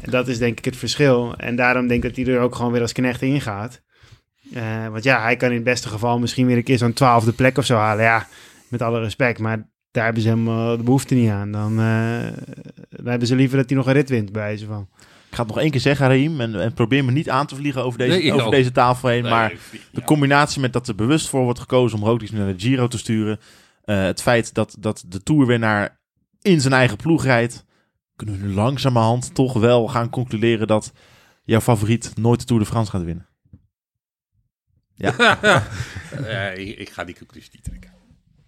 [0.01, 1.35] En dat is denk ik het verschil.
[1.37, 3.83] En daarom denk ik dat hij er ook gewoon weer als knecht in gaat.
[4.55, 7.33] Eh, want ja, hij kan in het beste geval misschien weer een keer zo'n twaalfde
[7.33, 8.05] plek of zo halen.
[8.05, 8.27] Ja,
[8.69, 9.39] met alle respect.
[9.39, 11.53] Maar daar hebben ze helemaal de behoefte niet aan.
[11.53, 12.33] Dan, eh,
[12.91, 14.89] dan hebben ze liever dat hij nog een rit wint, bij wijze van.
[15.29, 17.55] Ik ga het nog één keer zeggen, Raim, en, en probeer me niet aan te
[17.57, 18.53] vliegen over deze, Nee, over ook.
[18.53, 19.23] deze tafel heen.
[19.23, 22.61] maar Nee, de combinatie met dat er bewust voor wordt gekozen om Roglic naar de
[22.61, 23.41] Giro te sturen.
[23.85, 25.99] eh, het feit dat, dat de Tourwinnaar
[26.43, 27.65] in zijn eigen ploeg rijdt.
[28.17, 30.93] Kunnen we nu langzamerhand toch wel gaan concluderen dat
[31.45, 33.29] jouw favoriet nooit de Tour de France gaat winnen.
[34.97, 37.93] Eh, ik, ik ga die conclusie niet trekken.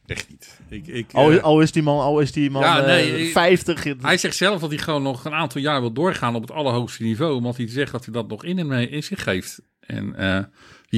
[0.07, 0.61] Echt niet.
[0.69, 3.27] Ik, ik, Al, eh, al is die man, al is die man Ja, eh, nee,
[3.27, 3.85] ik- 50.
[4.01, 7.03] hij zegt zelf dat hij gewoon nog een aantal jaar wil doorgaan op het allerhoogste
[7.03, 7.35] niveau.
[7.35, 9.61] Omdat hij zegt dat hij dat nog in, hem, in zich heeft.
[9.81, 10.45] En eh,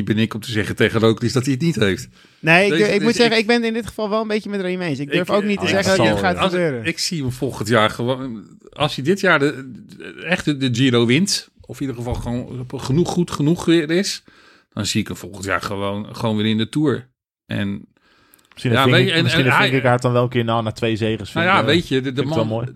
[0.04, 2.08] wie ben ik om te zeggen tegen Roglic dat hij het niet heeft?
[2.40, 4.50] Nee, ik, ik moet dus zeggen, ik- ik ben in dit geval wel een beetje
[4.50, 4.98] met Remy eens.
[4.98, 6.84] Ik durf Ik- ook niet te zeggen dat zal- gaat Als- gebeuren.
[6.84, 8.46] ik zie hem volgend jaar gewoon...
[8.72, 11.48] Als hij dit jaar de, de- echt de, de Giro wint...
[11.61, 14.22] of in ieder geval gewoon genoeg goed genoeg weer is...
[14.72, 17.08] dan zie ik hem volgend jaar gewoon, gewoon weer in de Tour.
[17.46, 17.87] En
[18.52, 20.96] Misschien Ja, Vink- je, en- misschien en hij- dan wel een keer nou, na twee
[20.96, 21.32] zegers.
[21.32, 22.66] Nou vind ja, ik, weet je, de, de vind ik man, mooi.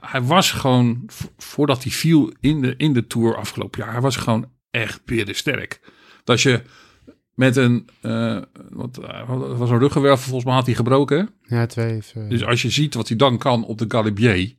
[0.00, 4.00] hij was gewoon, vo- voordat hij viel in de, in de Tour afgelopen jaar, hij
[4.00, 5.00] was gewoon echt
[5.30, 5.80] sterk.
[6.26, 6.62] Dat je
[7.34, 8.38] met een, eh,
[8.70, 8.96] wat,
[9.56, 11.30] was een ruggenwervel, volgens mij had hij gebroken.
[11.42, 11.56] hè?
[11.56, 12.00] Ja, twee.
[12.28, 14.54] Dus als je ziet wat hij dan kan op de Galibier,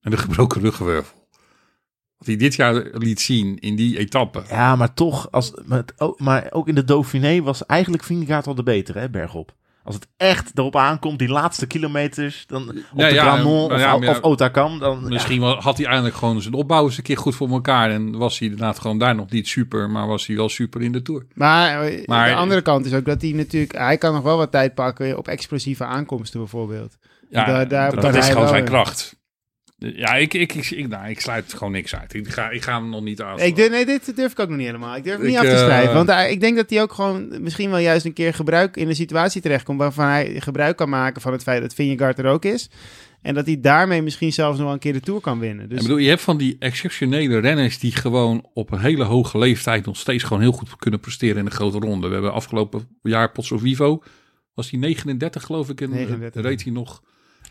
[0.00, 1.26] en de gebroken ruggenwervel.
[2.16, 4.42] Wat hij dit jaar liet zien in die etappe.
[4.48, 8.44] Ja, maar toch, als, maar, het- ook, maar ook in de Dauphiné was eigenlijk Vingegaard
[8.44, 9.54] wel de betere, hè, bergop.
[9.88, 13.78] Als het echt erop aankomt, die laatste kilometers, dan op Ja, de ja, Granon of,
[13.80, 15.08] ja, of Otakam, dan...
[15.08, 17.90] Misschien had hij eindelijk gewoon zijn opbouw eens een keer goed voor elkaar.
[17.90, 20.92] En was hij inderdaad gewoon daar nog niet super, maar was hij wel super in
[20.92, 21.26] de Tour.
[21.34, 23.76] Maar, eh, Maar- de andere kant is ook dat hij natuurlijk...
[23.76, 26.96] Hij kan nog wel wat tijd pakken op explosieve aankomsten bijvoorbeeld.
[27.30, 29.16] Ja, Daar- daar dat, kan is gewoon zijn kracht.
[29.78, 32.14] Ja, ik, ik, ik, ik, nou, ik sluit gewoon niks uit.
[32.14, 33.22] Ik ga, ik ga hem nog niet.
[33.36, 34.96] Ik durf, nee, dit durf ik ook nog niet helemaal.
[34.96, 35.94] Ik durf het niet af te eh, schrijven.
[36.04, 38.94] Want ik denk dat hij ook gewoon misschien wel juist een keer gebruik in een
[38.94, 39.78] situatie terechtkomt...
[39.78, 42.70] waarvan hij gebruik kan maken van het feit dat Vingegaard er ook is.
[43.22, 45.68] En dat hij daarmee misschien zelfs nog wel een keer de Tour kan winnen.
[45.68, 49.38] Dus Ik bedoel, je hebt van die exceptionele renners die gewoon op een hele hoge
[49.38, 52.06] leeftijd nog steeds gewoon heel goed kunnen presteren in de grote ronde.
[52.06, 54.02] We hebben afgelopen jaar Potso Vivo,
[54.54, 55.80] was hij 39 geloof ik.
[55.80, 56.42] En 39.
[56.42, 57.02] reed hij nog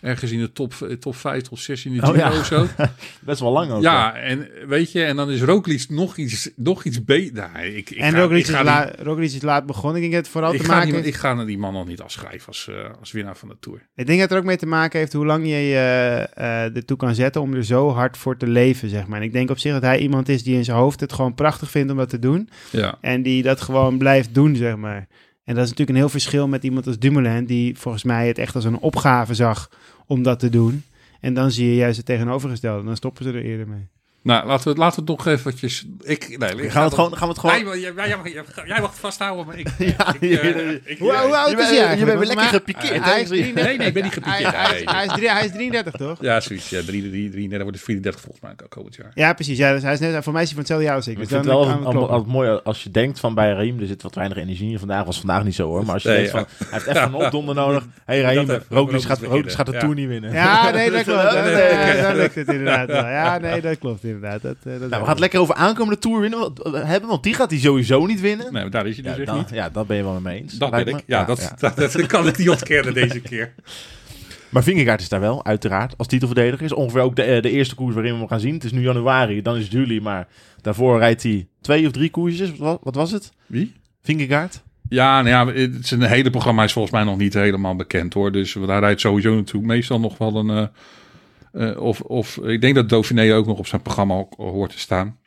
[0.02, 2.30] ergens in de top, top 5, top 6 in de Oh, ja.
[2.40, 2.68] of zo.
[3.26, 3.82] Best wel lang ook.
[3.82, 7.50] Ja, en weet je, en dan is Roglic nog iets, nog iets beter.
[7.54, 9.96] Nou, ik, ik en ga- Roglic ik is, Roglic laat begonnen.
[10.04, 12.68] Ik denk het vooral te maken die, ik ga die man nog niet afschrijven als,
[12.70, 13.80] eh, als winnaar van de Tour.
[13.96, 15.76] Ik denk dat het er ook mee te maken heeft hoe lang je je
[16.34, 19.20] eh, ertoe kan zetten om er zo hard voor te leven, zeg maar.
[19.20, 21.34] En ik denk op zich dat hij iemand is die in zijn hoofd het gewoon
[21.36, 22.50] prachtig vindt om dat te doen.
[22.72, 22.98] Ja.
[23.02, 25.08] En die dat gewoon blijft doen, zeg maar.
[25.48, 28.38] En dat is natuurlijk een heel verschil met iemand als Dumoulin, die volgens mij het
[28.38, 29.72] echt als een opgave zag
[30.06, 30.84] om dat te doen.
[31.20, 32.86] En dan zie je juist het tegenovergestelde.
[32.86, 33.88] Dan stoppen ze er eerder mee.
[34.22, 35.86] Nou, laten we, het- laten we het nog eventjes...
[36.02, 37.18] Ik, nee, Gaan we het gewoon...
[37.18, 39.68] Gaan we het gewoon Nee, jij, jij, jij, jij mag het vasthouden, maar ik...
[39.98, 42.46] Ja, ik, eh, ik- Hoe, hoe oud je is bent- hij je bent weer lekker
[42.46, 43.64] gepikeerd, Hij is 33.
[43.66, 44.56] Nee, nee, ik ben niet Hij, gepikeerd.
[44.56, 44.96] hij, is- Nee.
[44.96, 46.18] hij, is drie- hij is 33, toch?
[46.22, 46.70] Ja, zoiets.
[46.70, 49.12] Ja, 3, 3, 33 wordt 34 volgens mij ook komend jaar.
[49.14, 49.58] Ja, precies.
[49.58, 51.14] Ja, dus hij is net, voor mij is hij van hetzelfde jaar als ik.
[51.14, 54.02] Ik Dus vind het wel altijd, mooi als je denkt van bij Raheem, er zit
[54.04, 55.06] wat weinig energie in vandaag.
[55.06, 55.86] Was vandaag niet zo hoor.
[55.86, 57.84] Maar als je Nee, denkt van, hij heeft even een opdonder nodig.
[57.84, 59.02] Hé hey, Raheem, Dat even- Roglic
[59.52, 59.78] gaat, de.
[59.78, 60.32] Tour niet winnen.
[60.32, 61.24] Ja, nee, dat klopt.
[61.24, 62.88] Eh, dan lukt het inderdaad.
[62.90, 64.42] Ja, nee, dat klopt inderdaad.
[64.42, 67.10] Dat, eh, dat Nou, we gaan het lekker over aankomende Tour winnen want- eh, hebben,
[67.10, 68.54] want die gaat hij sowieso niet winnen.
[68.54, 69.50] Nee, maar daar is hij dus ja, echt dan, niet.
[69.50, 70.54] ja, dat ben je wel mee eens.
[70.54, 70.92] Dat ben me.
[70.92, 71.04] ik.
[71.06, 73.54] Ja, dat, Dat, dat kan ik niet ontkennen deze keer.
[74.50, 76.66] Maar Vingegaard is daar wel, uiteraard, als titelverdediger.
[76.66, 78.54] Is ongeveer ook de, eh, de eerste koers waarin we hem gaan zien.
[78.54, 80.28] Het is nu januari, dan is het juli, maar
[80.62, 82.58] daarvoor rijdt hij twee of drie koersjes.
[82.58, 83.32] Wat, wat was het?
[83.46, 83.74] Wie?
[84.02, 84.64] Vingegaard?
[84.90, 88.32] Ja, nou ja, het zijn hele programma is volgens mij nog niet helemaal bekend hoor.
[88.32, 90.70] Dus daar rijdt sowieso natuurlijk meestal nog wel een...
[91.58, 94.80] eh, eh, of, of ik denk dat Dauphiné ook nog op zijn programma hoort te
[94.80, 95.18] staan.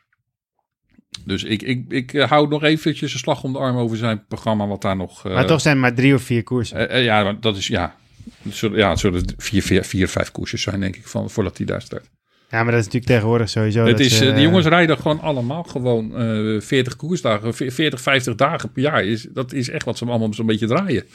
[1.25, 4.25] Dus ik, ik, ik eh, hou nog eventjes een slag om de arm over zijn
[4.27, 5.25] programma, wat daar nog...
[5.25, 6.89] eh, Maar toch zijn maar drie of vier koersen.
[6.89, 7.95] eh, eh, ja, dat is ja.
[8.41, 11.57] Het zullen, ja, het zullen vier, vier, vier, vijf koersjes zijn, denk ik, van, voordat
[11.57, 12.09] hij daar start.
[12.49, 13.79] Ja, maar dat is natuurlijk tegenwoordig sowieso.
[13.85, 16.15] het dat is, ze, eh, de eh, jongens rijden gewoon allemaal gewoon
[16.55, 19.03] eh 40 koersdagen, 40, 50 dagen per jaar.
[19.05, 21.05] Is, dat is echt wat ze allemaal zo'n beetje draaien.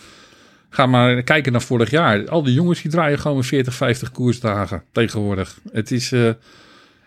[0.76, 2.28] Ga maar kijken naar vorig jaar.
[2.28, 5.58] Al die jongens die draaien gewoon 40, 50 koersdagen tegenwoordig.
[5.72, 6.12] Het is...
[6.12, 6.28] eh,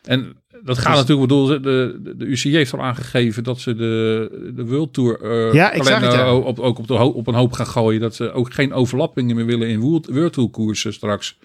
[0.03, 4.51] en dat gaat natuurlijk, bedoel, de, de, de UCI heeft al aangegeven dat ze de,
[4.55, 6.35] de World Tour eh, Ja, ik ja.
[6.35, 8.01] op, ook op, de op een hoop gaan gooien.
[8.01, 11.39] Dat ze ook geen overlappingen meer willen in World, World Tour koersen straks.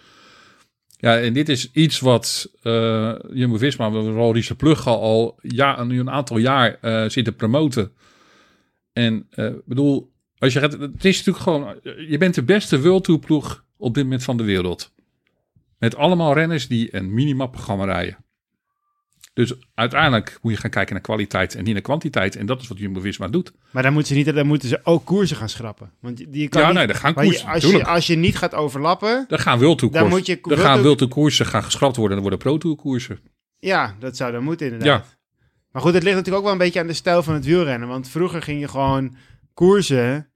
[0.97, 6.39] Ja, en dit is iets wat uh, Jumbo-Visma, vooral Richard al ja, nu een aantal
[6.39, 7.93] jaar eh zit te promoten.
[8.93, 10.13] En eh bedoel,
[10.45, 11.75] als je gaat, het is natuurlijk gewoon,
[12.09, 14.93] je bent de beste World Tour ploeg op dit moment van de wereld.
[15.79, 18.17] Met allemaal renners die een minimapprogramma rijden.
[19.35, 22.37] Dus uiteindelijk moet je gaan kijken naar kwaliteit en niet naar kwantiteit.
[22.37, 23.53] En dat is wat Jumbo-Visma doet.
[23.71, 25.91] Maar dan moeten, ze niet, dan moeten ze ook koersen gaan schrappen.
[26.01, 28.37] Want die- kan Ja, niet, nee, dan gaan je- koersen, als, je, als je niet
[28.37, 30.19] gaat overlappen, Dan gaan World Tour Dan koersen.
[30.19, 32.17] moet je dan World gaan World koersen gaan geschrapt worden.
[32.17, 33.19] En dan worden Pro Tour koersen.
[33.59, 35.05] ja, dat zou dan moeten inderdaad.
[35.05, 35.13] Ja.
[35.71, 37.89] Maar goed, het ligt natuurlijk ook wel een beetje aan de stijl van het wielrennen.
[37.89, 39.17] Want vroeger ging je gewoon
[39.55, 40.31] koersen,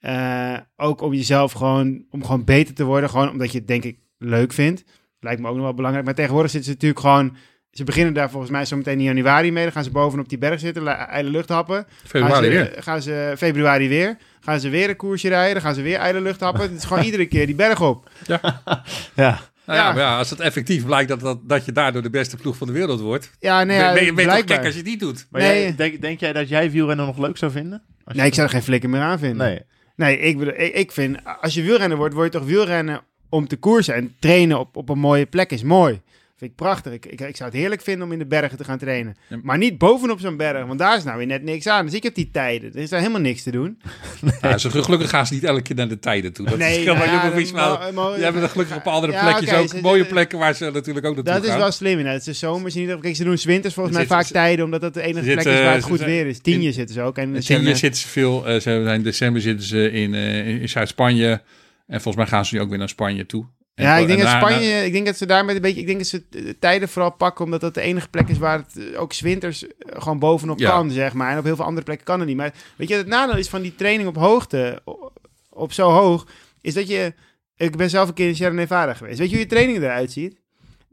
[0.00, 3.10] eh, ook om jezelf gewoon, om gewoon beter te worden.
[3.10, 4.84] Gewoon omdat je het denk ik leuk vindt.
[5.20, 6.04] Lijkt me ook nog wel belangrijk.
[6.06, 7.36] Maar tegenwoordig zitten ze natuurlijk gewoon...
[7.70, 9.62] Ze beginnen daar volgens mij zo meteen in januari mee.
[9.62, 11.86] Dan gaan ze bovenop die berg zitten, ijle lucht happen.
[12.04, 12.82] Februari gaan ze, weer.
[12.82, 14.16] Gaan ze februari weer.
[14.40, 15.52] Gaan ze weer een koersje rijden.
[15.52, 16.62] Dan gaan ze weer ijle lucht happen.
[16.62, 18.10] Het is gewoon iedere keer die berg op.
[18.26, 18.40] Ja.
[18.64, 18.82] Nou
[19.14, 19.92] ja, Ja.
[19.92, 22.66] maar ja, als het effectief blijkt dat, dat, dat je daardoor de beste ploeg van
[22.66, 23.30] de wereld wordt.
[23.38, 25.26] Ja, nee, ja, ben, ben je gek als je het niet doet.
[25.30, 25.62] Maar Nee.
[25.62, 27.82] jij, denk, denk jij dat jij wielrennen nog leuk zou vinden?
[28.04, 29.46] Nee, ik zou er geen flikker meer aan vinden.
[29.46, 29.62] Nee.
[30.00, 33.48] Nee, ik, bedoel, ik, ik vind, als je wielrenner wordt, word je toch wielrennen om
[33.48, 33.94] te koersen.
[33.94, 36.00] En trainen op, op een mooie plek is mooi.
[36.40, 36.92] Vind ik prachtig.
[36.92, 39.16] Ik, ik, ik zou het heerlijk vinden om in de bergen te gaan trainen.
[39.28, 39.38] Ja.
[39.42, 41.84] Maar niet bovenop zo'n berg, want daar is nou weer net niks aan.
[41.84, 42.72] Dus ik heb die tijden.
[42.74, 43.78] Er is daar helemaal niks te doen.
[44.42, 46.44] Ja, ze, gelukkig gaan ze niet elke keer naar de tijden toe.
[46.44, 49.52] Dat is Nee, heel maar ja, mo- mo- Die hebben er gelukkig op andere plekjes
[49.52, 49.68] ook.
[49.68, 51.98] ze- mooie ze- plekken waar ze natuurlijk ook naartoe Dat is wel slim.
[52.06, 53.10] Het is zomers in ieder geval.
[53.10, 55.44] Kijk, ze doen winters volgens mij vaak ze- tijden, omdat dat de enige plek is
[55.44, 56.38] waar het ze goed weer is.
[56.40, 57.18] Tienje in- zitten ze ook.
[57.18, 58.46] En ze Tienje hebben- zitten ze veel.
[58.46, 61.42] eh, ze zijn in december zitten ze in, eh, in, in Zuid-Spanje.
[61.86, 63.46] En volgens mij gaan ze nu ook weer naar Spanje toe.
[63.80, 65.80] En Ja, ik denk, en dat Spanje, ik denk dat ze daar met een beetje.
[65.80, 68.58] Ik denk dat ze de tijden vooral pakken, omdat dat de enige plek is waar
[68.58, 70.70] het eh, ook 's winters eh, gewoon bovenop Ja.
[70.70, 71.32] kan, zeg maar.
[71.32, 72.36] En op heel veel andere plekken kan het niet.
[72.36, 74.82] Maar weet je, het nadeel is van die training op hoogte,
[75.50, 76.26] op zo hoog,
[76.60, 77.14] is dat je.
[77.56, 79.18] Ik ben zelf een keer in Sierra Nevada geweest.
[79.18, 80.36] Weet je hoe je training eruit ziet?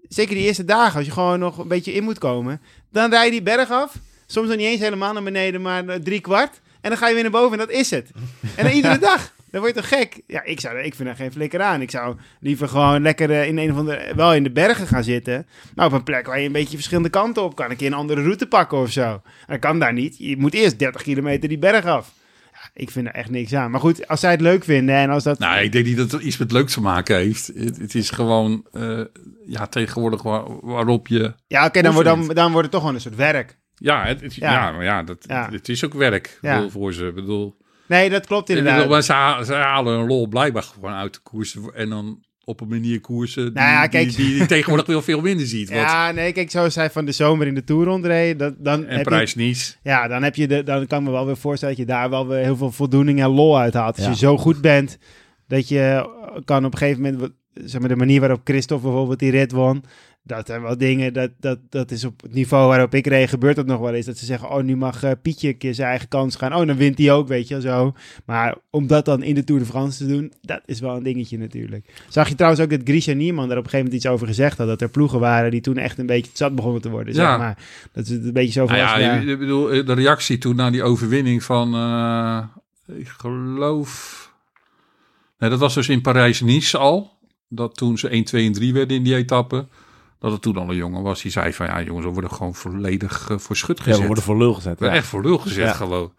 [0.07, 3.25] Zeker die eerste dagen, als je gewoon nog een beetje in moet komen, dan rij
[3.25, 3.93] je die berg af.
[4.25, 6.59] Soms nog niet eens helemaal naar beneden, maar eh, drie kwart.
[6.81, 8.11] En dan ga je weer naar boven en dat is het.
[8.55, 9.33] En dan iedere dag.
[9.51, 10.21] Dan word je toch gek?
[10.27, 11.81] Ja, ik, zou, ik vind er geen flikker aan.
[11.81, 14.11] Ik zou liever gewoon lekker eh, in een of andere...
[14.15, 15.47] Wel in de bergen gaan zitten.
[15.75, 17.69] Maar op een plek waar je een beetje verschillende kanten op kan.
[17.69, 19.21] Een keer een andere route pakken of zo.
[19.47, 20.17] Dat kan daar niet.
[20.17, 22.13] Je moet eerst 30 kilometer die berg af.
[22.53, 23.71] Ja, ik vind er echt niks aan.
[23.71, 25.39] Maar goed, als zij het leuk vinden en als dat...
[25.39, 27.47] Nou, ik denk niet dat het iets met leuk te maken heeft.
[27.47, 29.01] Het, het is gewoon, eh,
[29.45, 31.33] ja, tegenwoordig waar- waarop je...
[31.47, 33.57] ja, oké, dan, wordt, het dan, dan wordt het toch gewoon een soort werk.
[33.75, 34.51] Ja, het, het- Ja.
[34.51, 34.71] ja.
[34.71, 35.49] maar ja, dat, Ja.
[35.51, 37.05] het is ook werk bedoel, voor ze.
[37.07, 37.57] Ik bedoel,
[37.87, 38.89] Nee, dat klopt inderdaad.
[38.89, 41.61] maar ze, ze halen hun lol blijkbaar gewoon uit de koersen.
[41.75, 45.01] En dan op een manier koersen die, Nou ja, kijk- die, die, die tegenwoordig wel
[45.01, 45.69] veel minder ziet.
[45.69, 48.85] Want, Ja, nee, kijk, zoals zij van de zomer in de Tour rondreden, dat, dan
[48.85, 49.77] en heb prijs je, niets.
[49.83, 52.09] ja, dan heb je de, dan kan ik me wel weer voorstellen dat je daar
[52.09, 53.95] wel weer heel veel voldoening en lol uit haalt.
[53.95, 54.11] Als Ja.
[54.11, 54.97] je zo goed bent
[55.47, 56.09] dat je
[56.45, 59.83] kan op een gegeven moment, zeg maar, de manier waarop Christophe bijvoorbeeld die rit won.
[60.27, 63.55] Dat zijn wel dingen, dat, dat, dat is op het niveau waarop ik reed, gebeurt
[63.55, 64.05] dat nog wel eens.
[64.05, 66.55] Dat ze zeggen, oh, nu mag eh, Pietje een keer zijn eigen kans gaan.
[66.55, 67.93] Oh, dan wint hij ook, weet je zo.
[68.25, 71.03] Maar om dat dan in de Tour de France te doen, dat is wel een
[71.03, 71.85] dingetje natuurlijk.
[72.09, 74.57] Zag je trouwens ook dat Grisha Niemann daar op een gegeven moment iets over gezegd
[74.57, 74.67] had.
[74.67, 77.29] Dat er ploegen waren die toen echt een beetje zat begonnen te worden, Ja.
[77.29, 77.57] zeg maar.
[77.91, 78.77] Dat is een beetje zo van...
[78.77, 82.43] Nou ja, ja, ik bedoel, de reactie toen na die overwinning van, eh,
[82.97, 84.25] ik geloof...
[85.37, 87.15] Nee, dat was dus in Parijs-Nice al.
[87.49, 89.67] Dat toen ze 1, 2 en 3 werden in die etappe.
[90.19, 92.55] Dat het toen al een jongen was die zei van, ja jongens, we worden gewoon
[92.55, 93.99] volledig eh, voor schut Ja, gezet.
[93.99, 94.79] we worden voor lul gezet.
[94.79, 94.87] Ja.
[94.89, 95.73] echt voor lul gezet Ja.
[95.73, 96.13] gewoon.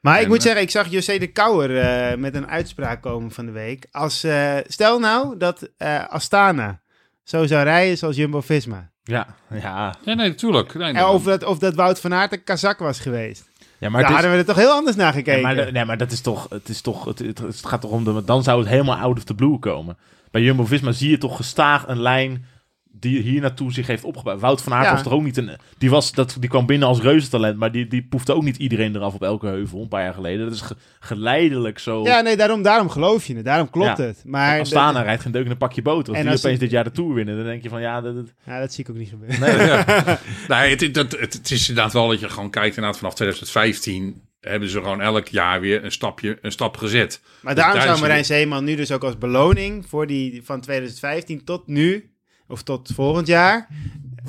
[0.00, 3.30] Maar ik moet eh, zeggen, ik zag José de Kouwer eh, met een uitspraak komen
[3.30, 3.86] van de week.
[3.90, 6.80] Als, eh, stel nou dat eh, Astana
[7.22, 8.90] zo zou rijden zoals Jumbo-Visma.
[9.02, 9.96] Ja, ja.
[10.04, 10.74] Nee, nee, natuurlijk.
[10.74, 13.48] Nee, of, dat, of dat Wout van Aert een Kazak was geweest.
[13.78, 15.40] ja maar Daar is- hadden we er toch heel anders naar gekeken.
[15.40, 17.90] Ja, maar, nee, maar dat is toch, het is toch, het, het, het gaat toch
[17.90, 19.96] om de, dan zou het helemaal out of the blue komen.
[20.30, 22.44] Bij Jumbo-Visma zie je toch gestaag een lijn
[22.92, 24.40] die hier naartoe zich heeft opgebouwd.
[24.40, 24.92] Wout van Aert Ja.
[24.92, 27.86] was toch ook niet een, die was, dat, die kwam binnen als reuzentalent, maar die,
[27.86, 30.44] die poefde ook niet iedereen eraf op elke heuvel een paar jaar geleden.
[30.44, 32.02] Dat is ge- geleidelijk zo.
[32.02, 33.44] Ja, nee, daarom, daarom geloof je het.
[33.44, 34.04] Daarom klopt Ja.
[34.04, 34.22] het.
[34.26, 36.08] Maar Astana dat, rijdt geen deuk in een pakje boter.
[36.08, 38.00] Als En die als opeens dit jaar de Tour winnen, dan denk je van ja,
[38.00, 39.40] dat, dat- ja, dat zie ik ook niet gebeuren.
[39.40, 39.84] nee, Ja.
[40.48, 44.22] nee, het, het, het, het is inderdaad wel dat je gewoon kijkt inderdaad vanaf 2015
[44.40, 47.20] hebben ze gewoon elk jaar weer een stapje, een stap gezet.
[47.42, 50.60] Maar Dus daarom daar zou Marijn Zeeman nu dus ook als beloning voor die van
[50.60, 52.09] 2015 tot nu,
[52.50, 53.68] of tot volgend jaar,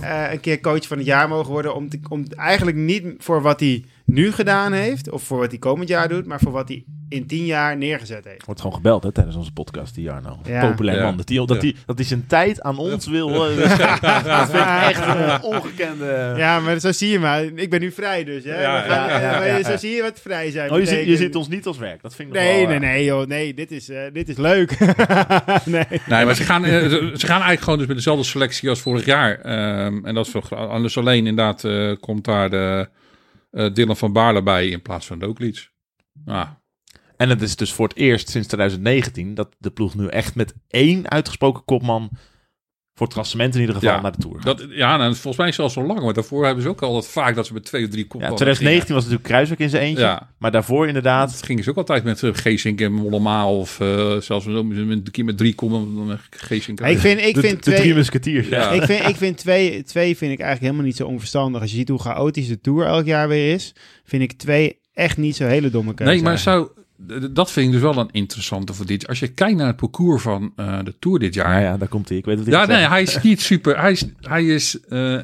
[0.02, 1.76] eh, een keer coach van het jaar mogen worden.
[1.76, 5.90] Om, om eigenlijk niet voor wat hij nu gedaan heeft, of voor wat hij komend
[5.90, 8.46] jaar doet, maar voor wat hij in tien jaar neergezet heeft.
[8.46, 10.40] wordt gewoon gebeld hè, tijdens onze podcast, die Jarno.
[10.44, 10.70] Ja.
[10.70, 11.04] Populair Ja.
[11.04, 11.18] man.
[11.18, 13.30] Dat hij dat die, dat die zijn tijd aan ons wil.
[13.50, 16.34] eh, dat vind ik echt een ongekende...
[16.38, 17.44] Ja, maar zo zie je maar.
[17.44, 18.44] Ik ben nu vrij dus.
[18.44, 18.62] Hè?
[18.62, 19.64] Ja, We gaan- ja, ja, maar ja, ja.
[19.64, 22.02] Zo zie je wat vrij zijn Oh, je, ziet, je ziet ons niet als werk.
[22.02, 23.28] Dat vind ik Nee, wel, nee, eh, nee, joh.
[23.28, 24.80] Nee, dit is, eh, dit is leuk.
[25.66, 25.86] nee.
[26.08, 29.06] Nee, maar ze gaan, eh, ze gaan eigenlijk gewoon dus met dezelfde selectie als vorig
[29.06, 29.40] jaar.
[29.40, 32.88] Ehm, en dat is veel Anders alleen inderdaad eh, komt daar de
[33.52, 35.70] eh, Dylan van Baarle bij in plaats van Roglic.
[36.26, 36.50] Ah,
[37.18, 40.54] En het is dus voor het eerst sinds 2019 dat de ploeg nu echt met
[40.68, 42.12] één uitgesproken kopman
[43.02, 45.52] voor het klassement in ieder geval Ja, naar de Tour dat, ja, nou, volgens mij
[45.52, 46.00] zelfs zo lang.
[46.00, 48.38] Want daarvoor hebben ze ook altijd vaak dat ze met twee of drie Ja, kopmannen
[48.38, 50.04] 2019 was natuurlijk Kruiswijk in zijn eentje.
[50.04, 50.30] Ja.
[50.38, 51.32] Maar daarvoor inderdaad...
[51.32, 54.76] Het gingen ze ook altijd met uh, Geesink en Mollema of eh, zelfs met met
[54.78, 56.80] een keer met drie komen dan met Geesink.
[56.80, 57.94] Ik vind, ik de, vind de drie twee...
[57.94, 58.48] musketiers.
[58.48, 58.60] Ja.
[58.60, 58.72] Ja.
[58.72, 61.62] Ik vind, ik vind twee, twee vind ik eigenlijk helemaal niet zo onverstandig.
[61.62, 65.18] Als je ziet hoe chaotisch de Tour elk jaar weer is, vind ik twee echt
[65.18, 66.14] niet zo hele domme keuze.
[66.14, 66.68] Nee, maar zou,
[67.32, 69.08] dat vind ik dus wel een interessante voor dit.
[69.08, 71.52] Als je kijkt naar het parcours van eh, de Tour dit jaar.
[71.62, 72.18] Ja, ja, daar komt hij.
[72.18, 72.56] Ik weet het niet.
[72.56, 73.80] Ja, nee, hij is niet super.
[73.80, 75.20] Hij is, hij is, eh,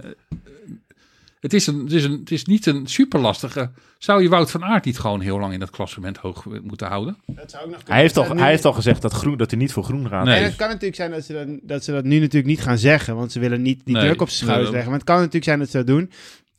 [1.40, 3.72] het, is een, het, is een, het is niet een super lastige.
[3.98, 7.18] Zou je Wout van Aert niet gewoon heel lang in dat klassement hoog moeten houden?
[7.26, 7.94] Dat zou ook nog kunnen.
[7.94, 10.08] Hij heeft, al, nu- hij heeft al gezegd dat, groen, dat hij niet voor groen
[10.08, 10.26] gaat.
[10.26, 10.38] Nee.
[10.38, 12.78] En het kan natuurlijk zijn dat ze, dat, dat ze dat nu natuurlijk niet gaan
[12.78, 14.04] zeggen, want ze willen niet die Nee.
[14.06, 14.90] druk op zijn schouders Nee, leggen.
[14.90, 16.12] Maar het kan natuurlijk zijn dat ze dat doen.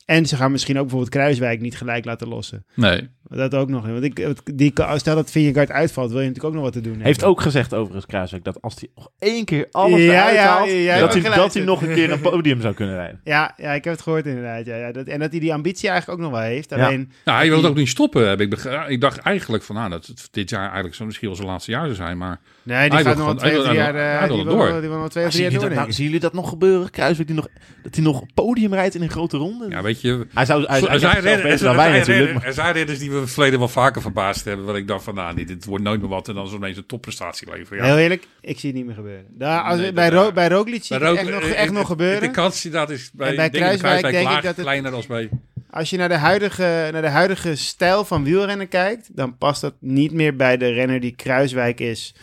[0.05, 2.65] En ze gaan misschien ook bijvoorbeeld Kruiswijk niet gelijk laten lossen.
[2.75, 3.09] Nee.
[3.29, 3.85] Dat ook nog.
[3.87, 6.95] Want ik, die, stel dat Vingegaard uitvalt, wil je natuurlijk ook nog wat te doen
[6.95, 10.35] Hij heeft ook gezegd overigens Kruiswijk dat als hij nog één keer alles Ja, eruit
[10.35, 12.61] ja, haalt, ja, ja, dat, ja, hij, ja, dat hij nog een keer een podium
[12.61, 13.21] zou kunnen rijden.
[13.23, 14.65] Ja, ja, ik heb het gehoord inderdaad.
[14.65, 14.91] Ja, ja.
[14.91, 16.69] Dat, en dat hij die ambitie eigenlijk ook nog wel heeft.
[16.69, 16.85] Ja.
[16.85, 18.27] Alleen, Nou, hij wil het die- ook niet stoppen.
[18.29, 18.53] Heb ik,
[18.87, 21.71] ik dacht eigenlijk van, nou, dat het dit jaar eigenlijk zo misschien wel zijn laatste
[21.71, 22.17] jaar zou zijn.
[22.17, 22.39] Maar
[22.77, 24.79] nee, die Hij gaat nog twee of drie jaar, eh, die het wil- door.
[24.81, 25.93] Die wil nog twee of Zien drie jaar jullie, dat nou, door.
[25.93, 26.89] zien jullie dat nog gebeuren?
[26.89, 27.47] Kruiswijk die nog,
[27.83, 29.65] dat hij nog podium rijdt in een grote ronde?
[29.69, 30.27] ja, weet je...
[30.33, 32.45] hij zou hij, hij Er zijn, het dan wij er zijn natuurlijk.
[32.45, 34.65] er zijn ridders die we het verleden wel vaker verbaasd hebben.
[34.65, 36.27] Wat ik dacht van, nou, dit, dit wordt nooit meer wat.
[36.27, 37.77] En dan is ineens een topprestatie leveren.
[37.83, 37.89] Ja.
[37.89, 39.25] Heel eerlijk, ik zie het niet meer gebeuren.
[39.29, 41.87] Daar, als, bij, Ro bij Roglic zie ik het echt, nog, eh, echt eh, nog
[41.87, 42.21] gebeuren.
[42.21, 45.29] De kans die dat is bij, bij Kruiswijk denk ik dat het- kleiner als bij...
[45.71, 49.73] Als je naar de, huidige, naar de huidige stijl van wielrennen kijkt, dan past dat
[49.79, 52.15] niet meer bij de renner die Kruiswijk is.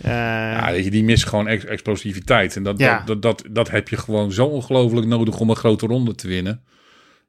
[0.00, 2.56] Eh, Ja, weet je, die mist gewoon ex- explosiviteit.
[2.56, 2.96] En dat, Ja.
[2.96, 6.28] dat, dat, dat, dat heb je gewoon zo ongelooflijk nodig om een grote ronde te
[6.28, 6.60] winnen.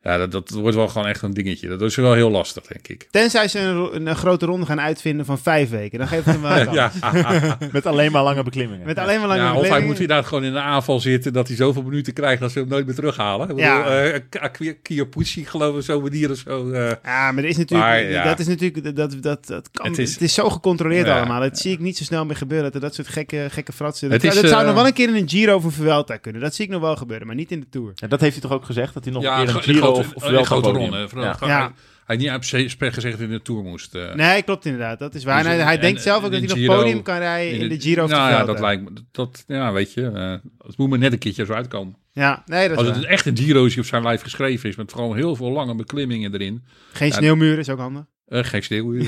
[0.06, 1.68] Ja, dat, dat wordt wel gewoon echt een dingetje.
[1.68, 3.08] Dat is wel heel lastig, denk ik.
[3.12, 6.00] Tenzij ze een, een, grote ronde gaan uitvinden van vijf weken.
[6.00, 6.94] Dan geeft het hem wel een kans.
[7.02, 8.86] Ja, Met alleen maar lange beklimmingen.
[8.86, 9.88] Met alleen maar lange ja, of hij beklimmingen.
[9.91, 11.34] moet inderdaad gewoon in de aanval zitten...
[11.34, 13.50] dat hij zoveel minuten krijgt dat ze hem nooit meer terughalen.
[13.50, 13.86] Ik Ja.
[13.86, 16.72] eh, Kiyopushi, geloof ik, zo manier of zo.
[16.72, 16.91] eh.
[17.04, 18.24] Ja, maar er is natuurlijk, Maar, ja.
[18.24, 21.18] dat is natuurlijk, dat, dat, dat kan, het, Het is, zo gecontroleerd Ja.
[21.18, 21.41] allemaal.
[21.41, 24.12] Dat zie ik niet zo snel meer gebeuren, dat er dat soort gekke, gekke fratsen.
[24.12, 25.72] Het Dat, is, dat zou eh, nog wel een keer in een Giro of een
[25.72, 26.41] Vuelta kunnen.
[26.41, 27.91] Dat zie ik nog wel gebeuren, maar niet in de Tour.
[27.96, 28.94] Ja, dat heeft hij toch ook gezegd?
[28.94, 31.10] Dat hij nog ja, een keer een Giro of, of de wel grote ronde.
[31.10, 31.47] Vooral- Ja.
[31.47, 31.73] Ja.
[32.05, 32.31] Hij, niet
[32.71, 33.95] spek gezegd dat hij in de Tour moest.
[33.95, 34.13] eh.
[34.13, 34.99] Nee, klopt inderdaad.
[34.99, 35.36] Dat is waar.
[35.38, 37.17] Dus En hij, in- hij en- denkt zelf ook dat hij nog Giro- podium kan
[37.17, 38.89] rijden in de, Giro of de nou ja, dat lijkt me.
[39.11, 40.07] Dat, ja, weet je.
[40.11, 40.32] eh,
[40.67, 41.95] het moet me net een keertje zo uitkomen.
[42.11, 44.70] Ja, nee, dat is Als het echt een Giro is die op zijn lijf geschreven
[44.70, 44.76] is.
[44.76, 46.63] Met gewoon heel veel lange beklimmingen erin.
[46.93, 48.03] Geen Ja, sneeuwmuur is ook handig.
[48.26, 49.03] Eh, geen sneeuw.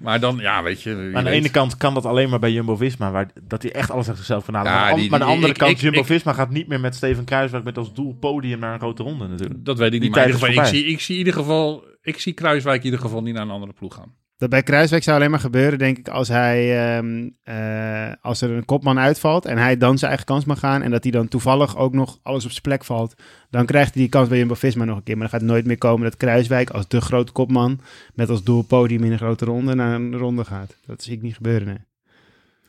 [0.00, 0.90] maar dan, ja, weet je.
[0.94, 1.38] Maar aan de weet.
[1.38, 4.46] ene kant kan dat alleen maar bij Jumbo-Visma, waar dat hij echt alles uit zichzelf
[4.46, 4.70] halen.
[4.72, 6.94] Ja, maar aan, die- maar aan de andere ik- kant, Jumbo-Visma gaat niet meer met
[6.94, 9.64] Steven Kruiswijk met als doel podium naar een grote ronde natuurlijk.
[9.64, 10.10] Dat weet ik Die niet.
[10.10, 12.32] Maar in tijd ieder is geval, ik, zie, ik zie in ieder geval, ik zie
[12.32, 14.14] Kruiswijk in ieder geval niet naar een andere ploeg gaan.
[14.38, 18.50] Dat bij Kruiswijk zou alleen maar gebeuren, denk ik, als hij ehm, eh, als er
[18.50, 21.28] een kopman uitvalt en hij dan zijn eigen kans mag gaan en dat hij dan
[21.28, 23.14] toevallig ook nog alles op zijn plek valt,
[23.50, 25.16] dan krijgt hij die kans bij Jumbo-Visma nog een keer.
[25.16, 27.80] Maar dan gaat het nooit meer komen dat Kruiswijk als de grote kopman
[28.14, 30.76] met als doel podium in een grote ronde naar een ronde gaat.
[30.86, 31.78] Dat zie ik niet gebeuren, nee.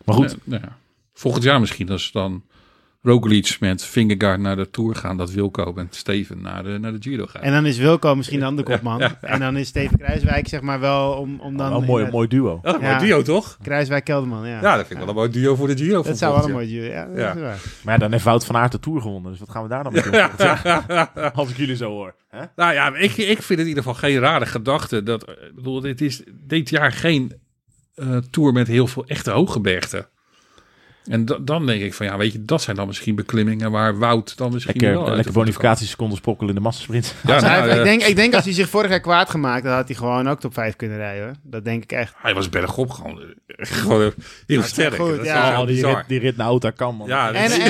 [0.06, 0.78] Maar goed, nou ja.
[1.14, 2.44] Volgend jaar misschien, als dan
[3.02, 6.98] Roglic met Fingergaard naar de Tour gaan, dat Wilco en Steven naar de, naar de
[7.00, 7.42] Giro gaan.
[7.42, 9.02] En dan is Wilco misschien dan de kopman.
[9.22, 11.70] En dan is Steven Kruiswijk zeg maar wel om, om dan...
[11.70, 12.52] wel een mooi, mooi duo.
[12.54, 12.96] Oh, een Ja.
[12.96, 13.58] mooi duo toch?
[13.62, 14.62] Kruiswijk-Kelderman, ja.
[14.62, 16.02] Ja, dat vind ik wel een mooi duo voor de Giro.
[16.04, 17.06] Dat zou wel een mooi duo, ja.
[17.06, 17.34] Dat Ja.
[17.34, 17.58] is waar.
[17.84, 19.84] Maar ja, dan heeft Wout van Aert de Tour gewonnen, dus wat gaan we daar
[19.84, 21.34] dan mee doen?
[21.34, 22.16] Als ik jullie zo hoor.
[22.30, 22.44] Hè?
[22.56, 25.04] Nou ja, ik, ik vind het in ieder geval geen rare gedachte.
[25.04, 27.34] Dat, eh, ik bedoel, dit is dit jaar geen
[27.96, 30.08] eh, Tour met heel veel echte hooggebergten.
[31.10, 33.98] En da- dan denk ik van, ja, weet je, dat zijn dan misschien beklimmingen waar
[33.98, 37.16] Wout dan misschien Lekker, wel lekker bonificatieseconden sprokkelen in de massasprint.
[37.28, 39.74] Ja, nou, eh, ik, denk, ik denk als hij zich vorig jaar kwaad gemaakt had,
[39.74, 41.24] had hij gewoon ook top 5 kunnen rijden.
[41.24, 41.34] Hoor.
[41.44, 42.14] Dat denk ik echt.
[42.18, 43.26] Hij was bergop gewoon, eh,
[43.82, 44.12] gewoon
[44.48, 44.96] heel sterk.
[44.96, 45.62] goed, dat is ja.
[45.62, 47.08] Oh, die, rit, die rit naar Auto kan, man.
[47.08, 47.62] Ja, dat En,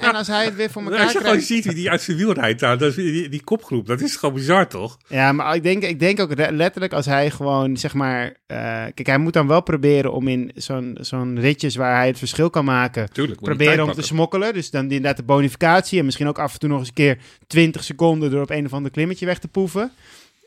[0.00, 1.46] en, als hij het weer voor elkaar als je gewoon krijgt.
[1.48, 4.16] ziet wie die uit zijn wiel rijdt, nou, dat is, die, die kopgroep, dat is
[4.16, 4.98] gewoon bizar, toch?
[5.08, 8.24] Ja, maar ik denk, ik denk ook letterlijk als hij gewoon, zeg maar...
[8.46, 8.56] eh,
[8.94, 12.50] kijk, hij moet dan wel proberen om in zo'n zo'n ritjes waar hij het verschil
[12.50, 13.12] kan maken...
[13.12, 13.40] Tuurlijk.
[13.40, 14.54] proberen om te smokkelen.
[14.54, 15.98] Dus dan die- inderdaad de bonificatie.
[15.98, 18.64] En misschien ook af en toe nog eens een keer 20 seconden door op een
[18.66, 19.90] of ander klimmetje weg te poeven.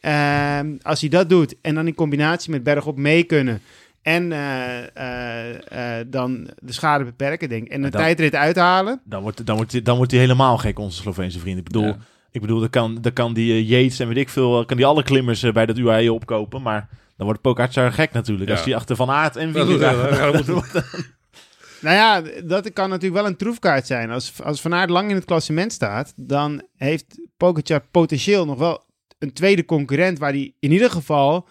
[0.01, 3.61] Ehm, als hij dat doet en dan in combinatie met bergop mee kunnen.
[4.01, 7.71] En eh, eh, eh, dan de schade beperken, denk ik.
[7.71, 9.01] En een dan- tijdrit uithalen.
[9.03, 11.57] Dan wordt, dan, wordt, hij- dan wordt hij helemaal gek, onze Sloveense vriend.
[11.57, 11.97] Ik bedoel, Ja.
[12.31, 15.03] ik bedoel dan, kan, dan kan die Yates en weet ik veel, kan die alle
[15.03, 16.61] klimmers bij dat UAE opkopen.
[16.61, 18.49] Maar dan wordt Pogacar gek natuurlijk.
[18.49, 18.55] Ja.
[18.55, 19.57] Als hij achter Van Aert en moet-
[21.85, 24.11] Nou ja, dat kan natuurlijk wel een troefkaart zijn.
[24.11, 27.05] Als, als Van Aert lang in het klassement staat, dan heeft
[27.37, 28.83] Pogacar potentieel nog wel
[29.19, 31.47] een tweede concurrent waar hij in ieder geval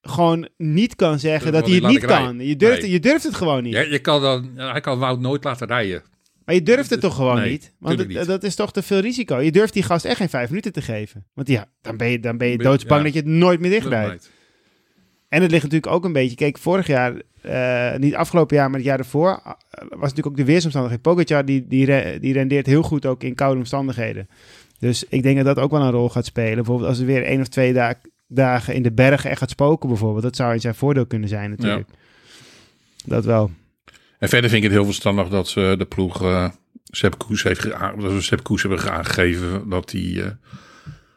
[0.00, 2.38] gewoon niet kan zeggen Dat hij het niet kan.
[2.38, 2.90] Je durft, Nee.
[2.90, 3.72] je durft het gewoon niet.
[3.72, 6.02] Ja, je kan dan, hij kan Wout nooit laten rijden.
[6.44, 7.62] Maar je durft het toch gewoon Nee, niet?
[7.78, 8.40] Want tuurlijk het- niet.
[8.40, 9.40] dat is toch te veel risico.
[9.40, 11.26] Je durft die gast echt geen vijf minuten te geven.
[11.34, 13.04] Want ja, dan ben je, dan ben je doodsbang ja.
[13.04, 14.30] dat je het nooit meer dichtrijdt.
[15.32, 16.36] En het ligt natuurlijk ook een beetje...
[16.36, 19.28] Kijk, vorig jaar, eh, niet afgelopen jaar, maar het jaar daarvoor...
[19.44, 21.02] eh, was natuurlijk ook de weersomstandigheid.
[21.02, 24.28] Pogacar, die, die, re- die rendeert heel goed ook in koude omstandigheden.
[24.78, 26.54] Dus ik denk dat dat ook wel een rol gaat spelen.
[26.54, 29.88] Bijvoorbeeld als er weer één of twee da- dagen in de bergen echt gaat spoken
[29.88, 30.22] bijvoorbeeld.
[30.22, 31.88] Dat zou in zijn voordeel kunnen zijn natuurlijk.
[33.04, 33.50] Dat wel.
[34.18, 36.48] En verder vind ik het heel verstandig dat ze de ploeg eh
[36.84, 40.36] Sepp Koes heeft dat we Sepp Koes hebben aangegeven dat hij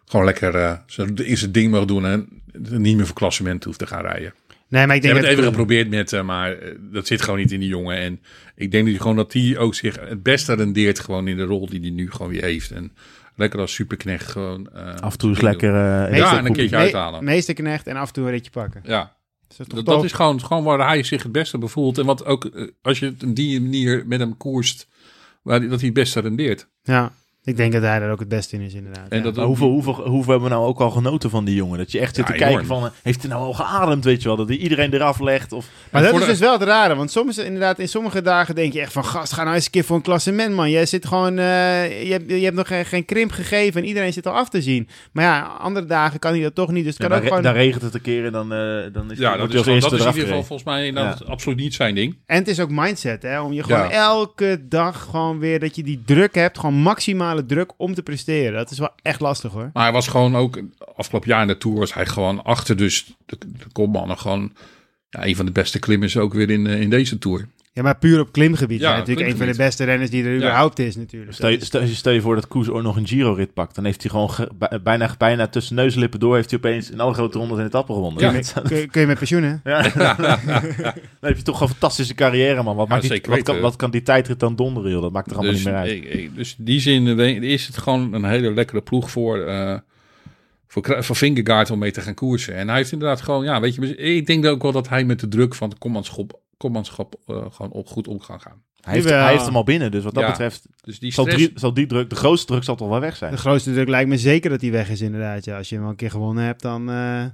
[0.06, 3.88] gewoon lekker zijn, in zijn ding mag doen en niet meer voor klassement hoeft te
[3.88, 4.34] gaan rijden.
[4.68, 7.22] Nee, maar ik Ik denk heb het even geprobeerd met hem, maar eh, dat zit
[7.22, 7.98] gewoon niet in die jongen.
[7.98, 8.20] En
[8.56, 11.44] ik denk dat hij gewoon dat hij ook zich het beste rendeert gewoon in de
[11.44, 12.72] rol die hij nu gewoon weer heeft.
[12.72, 12.92] En
[13.36, 14.70] lekker als superknecht gewoon.
[14.74, 15.70] eh, Af en toe is lekker...
[15.70, 17.24] eh, Ja, en een keertje Me- uithalen.
[17.24, 18.82] Meesterknecht en af en toe een ritje pakken.
[18.86, 19.00] Ja,
[19.48, 19.96] Dat is toch dat, tof?
[19.96, 21.98] dat is gewoon, gewoon waar hij zich het beste bevoelt.
[21.98, 24.88] En wat ook, eh, als je het op die manier met hem koerst,
[25.42, 26.68] waar, hij- dat hij het beste rendeert.
[26.84, 27.14] Ja,
[27.46, 29.10] ik denk dat hij er ook het beste in is inderdaad.
[29.10, 29.24] En ja.
[29.24, 31.78] dat Maar hoeveel, hoeveel, hoeveel hebben we nou ook al genoten van die jongen?
[31.78, 32.66] Dat je echt zit Ja, te kijken enorm.
[32.82, 34.38] van, eh, heeft hij nou al geademd, weet je wel?
[34.38, 35.52] Dat hij iedereen eraf legt.
[35.52, 38.22] Of, Maar En dat is de- dus wel het rare, want soms inderdaad in sommige
[38.22, 40.70] dagen denk je echt van gast, ga nou eens een keer voor een klassement man.
[40.70, 44.14] Jij zit gewoon, eh, je, hebt, je hebt nog geen, geen krimp gegeven en iedereen
[44.14, 44.88] zit al af te zien.
[45.12, 47.24] Maar ja, andere dagen kan hij dat toch niet, dus het ja, kan dan, ook
[47.34, 47.54] re- gewoon...
[47.54, 48.60] dan regent het een keer en dan, eh,
[48.94, 51.58] dan is Ja, dat is, gewoon, dat is in ieder geval volgens mij inderdaad absoluut
[51.58, 52.18] niet zijn ding.
[52.26, 53.90] En het is ook mindset, hè, om je gewoon Ja.
[53.92, 56.82] elke dag gewoon weer, dat je die druk hebt, gewoon
[57.44, 58.54] druk om te presteren.
[58.54, 59.70] Dat is wel echt lastig hoor.
[59.74, 60.62] Maar hij was gewoon ook,
[60.96, 64.54] afgelopen jaar in de Tour was hij gewoon achter dus de, de kopmannen gewoon
[65.10, 67.48] ja, een van de beste klimmers ook weer in, eh, in deze Tour.
[67.76, 68.80] Ja, maar puur op klimgebied.
[68.80, 71.34] Ja, natuurlijk een van de beste renners die er überhaupt is natuurlijk.
[71.34, 73.76] Stel, je- stel, je voor dat Koes ook nog een Giro-rit pakt.
[73.76, 76.36] Dan heeft hij gewoon ge- bij- bijna, bijna tussen neus en lippen door...
[76.36, 78.22] heeft hij opeens in alle grote rondes in etappe gewonnen.
[78.22, 78.32] Ja.
[78.54, 79.56] Dat- kun, je- kun je met pensioen hè?
[79.72, 79.82] Ja.
[81.20, 82.76] dan heb je toch een fantastische carrière, man.
[82.76, 83.62] Wat, Ja, maakt die, wat, kan, weten.
[83.62, 85.02] wat kan die tijdrit dan donderen, joh?
[85.02, 85.92] Dat maakt er allemaal Dus, niet meer uit.
[85.92, 89.40] ik- ik- dus in die zin eh, is het gewoon een hele lekkere ploeg voor,
[89.40, 89.78] eh
[90.68, 92.56] voor, voor Vingegaard om mee te gaan koersen.
[92.56, 95.20] En hij heeft inderdaad gewoon, ja, weet je, ik denk ook wel dat hij met
[95.20, 98.62] de druk van het kopmanschap, kopmanschap eh, gewoon op, goed om kan gaan.
[98.82, 100.30] hij, heeft, hij heeft hem al binnen, dus wat dat Ja.
[100.30, 100.66] betreft...
[100.82, 103.16] Dus die Zal, stress, drie, zal die druk, de grootste druk zal toch wel weg
[103.16, 103.32] zijn?
[103.32, 105.46] De grootste druk lijkt me zeker dat hij weg is inderdaad.
[105.46, 106.90] Ja, als je hem al een keer gewonnen hebt, dan...
[106.90, 107.26] eh,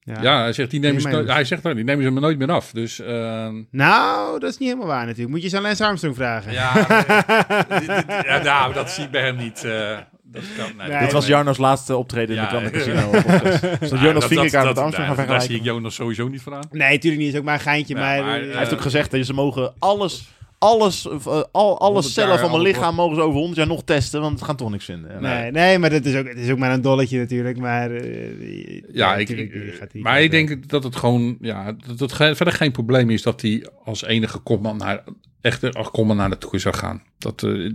[0.00, 0.22] ja.
[0.22, 2.70] ja, hij zegt, die nemen ze, hij zegt, die nemen ze me nooit meer af.
[2.70, 5.28] Dus ehm, Nou, dat is niet helemaal waar natuurlijk.
[5.30, 6.52] Moet je eens aan Lance Armstrong vragen.
[6.52, 6.72] Ja,
[8.26, 9.64] ja, nou, dat zie ik bij hem niet.
[9.64, 9.98] eh,
[10.32, 12.70] Dat kan, nee, Nee, Dit was Jarno's laatste optreden in de ja.
[12.70, 13.10] Casino.
[13.90, 16.68] Dus Jonas dat- met Amsterdam dat- gaan Daar zie ik Jonas sowieso niet voor aan.
[16.70, 17.32] Nee, natuurlijk niet.
[17.32, 17.94] is ook maar een geintje.
[17.94, 21.78] Ja, maar, maar eh, Hij heeft ook gezegd dat ze mogen alles, alles, eh, al,
[21.80, 24.34] alle 100 cellen jaar van mijn lichaam mogen ze over 100 jaar nog testen, want
[24.38, 25.10] het gaan toch niks vinden.
[25.12, 27.58] Ja, Nee, nee, maar dat is ook, het is ook maar een dolletje natuurlijk.
[27.58, 31.98] Maar eh, Ja, ik, ik- gaat die maar ik denk dat het gewoon, ja, dat
[32.00, 35.04] het ge- verder geen probleem is dat hij als enige kopman naar,
[35.40, 37.02] echte kopman naar zou gaan.
[37.18, 37.70] Dat, eh,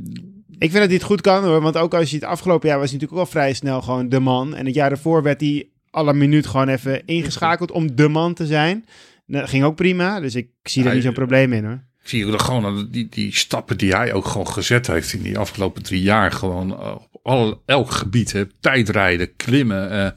[0.64, 1.61] Ik vind dat hij het goed kan hoor.
[1.61, 4.09] Want ook als je het afgelopen jaar was hij natuurlijk ook wel vrij snel gewoon
[4.09, 4.55] de man.
[4.55, 8.45] En het jaar daarvoor werd hij alle minuut gewoon even ingeschakeld om de man te
[8.45, 8.86] zijn.
[9.26, 10.20] Dat ging ook prima.
[10.20, 11.84] Dus ik zie daar niet zo'n probleem in hoor.
[12.01, 15.84] ik zie gewoon die, die stappen die hij ook gewoon gezet heeft in die afgelopen
[15.84, 16.32] drie jaar.
[16.32, 18.32] Gewoon eh, op alle, elk gebied.
[18.32, 19.89] Hè, tijdrijden, klimmen.
[19.89, 20.11] eh,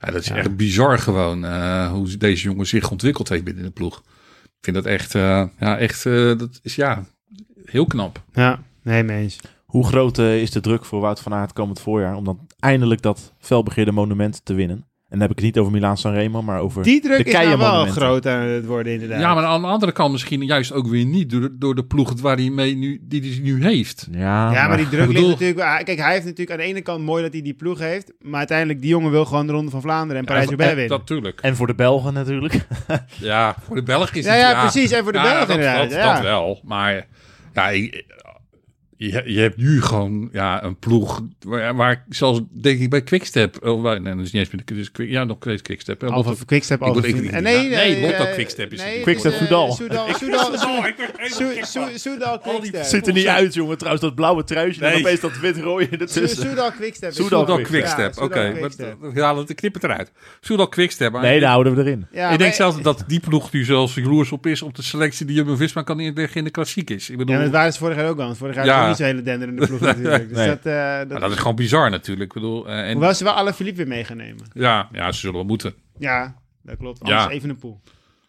[0.00, 3.70] ja, dat is echt bizar gewoon eh, hoe deze jongen zich ontwikkeld heeft binnen de
[3.70, 4.02] ploeg.
[4.44, 7.04] Ik vind dat echt, ja, echt, dat is ja,
[7.64, 8.22] heel knap.
[8.32, 9.38] Ja, nee, mee eens.
[9.68, 13.02] Hoe groot eh, is de druk voor Wout van Aert komend voorjaar om dan eindelijk
[13.02, 14.76] dat felbegeerde monument te winnen?
[14.76, 17.32] En dan heb ik het niet over Milaan Sanremo, maar over Die druk de is
[17.32, 19.20] nou wel groot aan het worden inderdaad.
[19.20, 21.84] Ja, maar aan de andere kant misschien juist ook weer niet door, de- door de
[21.84, 24.08] ploeg waar hij mee nu, die hij nu heeft.
[24.10, 25.60] Ja, Ja, maar die druk bedoel- ligt natuurlijk...
[25.60, 28.12] ah, Kijk, hij heeft natuurlijk aan de ene kant mooi dat hij die ploeg heeft.
[28.20, 30.90] Maar uiteindelijk, die jongen wil gewoon de Ronde van Vlaanderen en Parijs-Roubaix winnen.
[30.90, 31.40] Dat natuurlijk.
[31.40, 32.66] En voor de Belgen natuurlijk.
[33.20, 34.40] Ja, voor de Belgen is Ja, het...
[34.40, 34.90] ja, precies.
[34.90, 35.90] En voor de Ja, Belgen dat, inderdaad.
[35.90, 36.12] Dat, ja.
[36.14, 36.60] dat wel.
[36.64, 37.06] Maar
[37.54, 38.04] ja, ik-
[38.98, 43.66] je, je hebt nu gewoon ja, een ploeg waar, zelfs denk ik bij Quickstep...
[43.66, 46.00] Oh, waar- nee, dat is niet eens meer de dus Quick, Ja, nog steeds Quickstep.
[46.00, 47.04] hè, Alpha Lotto- Quickstep, Vinyl.
[47.04, 49.72] ik- Nee, nee, nee, Lotto Quickstep is nee, Quickstep Soudal.
[49.72, 50.08] Soudal,
[51.98, 52.84] Soudal, Quickstep.
[52.84, 53.76] Ziet er niet uit, jongen.
[53.78, 55.00] Trouwens, dat blauwe truitje en Nee.
[55.00, 56.28] opeens dat wit-rooie ertussen.
[56.28, 57.12] Soudal Quickstep.
[57.12, 58.18] Soudal Quickstep.
[58.20, 58.68] Oké.
[59.12, 60.12] We halen het, knip het eruit.
[60.40, 61.20] Soudal Quickstep.
[61.20, 62.06] Nee, daar houden we erin.
[62.32, 65.36] Ik denk zelfs dat die ploeg nu zelfs jaloers op is op de selectie die
[65.36, 67.06] Jumbo-Visma kan inleggen in de klassiek is.
[67.06, 68.34] Ja, dat waren ze vorig jaar ook al.
[68.34, 70.28] Vorig jaar niet zo'n hele denderende ploeg natuurlijk.
[70.28, 70.46] Dus Nee.
[70.48, 72.34] dat, eh, dat, maar dat is gewoon bizar natuurlijk.
[72.34, 74.44] Ik bedoel, eh, en, Hoewel ze wel alle Philippe weer mee gaan nemen.
[74.54, 75.74] ja, ja, ze zullen wel moeten.
[75.98, 77.06] Ja, dat klopt.
[77.06, 77.16] Ja.
[77.16, 77.80] Anders even een pool.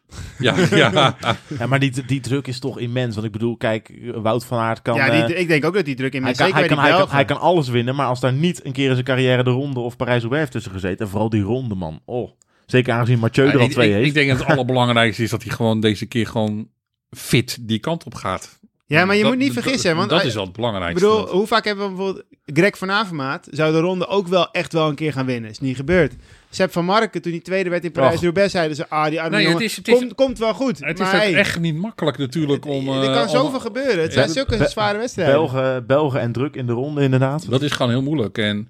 [0.39, 1.15] Ja, ja.
[1.59, 3.13] Ja, maar die, die druk is toch immens.
[3.13, 4.95] Want ik bedoel, kijk, Wout van Aert kan...
[4.95, 6.77] ja, eh, die, ik denk ook dat die druk in hij, kan, zeker hij, kan,
[6.77, 7.15] hij, kan, Belgen.
[7.15, 9.79] hij kan alles winnen, maar als daar niet een keer in zijn carrière de ronde
[9.79, 12.01] of Parijs-Roubaix heeft tussen gezeten, en vooral die ronde, man.
[12.05, 12.31] Oh,
[12.65, 14.07] zeker aangezien Mathieu er al ik, twee ik, heeft.
[14.07, 16.69] ik denk dat het allerbelangrijkste is dat hij gewoon deze keer gewoon
[17.09, 18.58] fit die kant op gaat.
[18.89, 21.05] Ja, maar je Dat- moet niet vergissen, want dat is wel het Ik belangrijkste.
[21.05, 22.25] bedoel, hoe vaak hebben we bijvoorbeeld...
[22.45, 25.49] Greg van Avermaat zou de ronde ook wel echt wel een keer gaan winnen.
[25.49, 26.13] Is niet gebeurd.
[26.49, 28.89] Sepp van Marken, toen hij tweede werd in Parijs-Roubaix, zeiden ze...
[28.89, 30.79] Ah, die arme Nee, het jongen, is- het is- komt, komt wel goed.
[30.79, 32.89] het maar is ook hey, echt niet makkelijk natuurlijk om...
[32.89, 34.01] er eh, kan om- zoveel gebeuren.
[34.01, 35.35] Het zijn zulke Be- zware wedstrijden.
[35.35, 37.49] Belgen, Belgen en druk in de ronde, inderdaad.
[37.49, 38.37] Dat is gewoon heel moeilijk.
[38.37, 38.69] En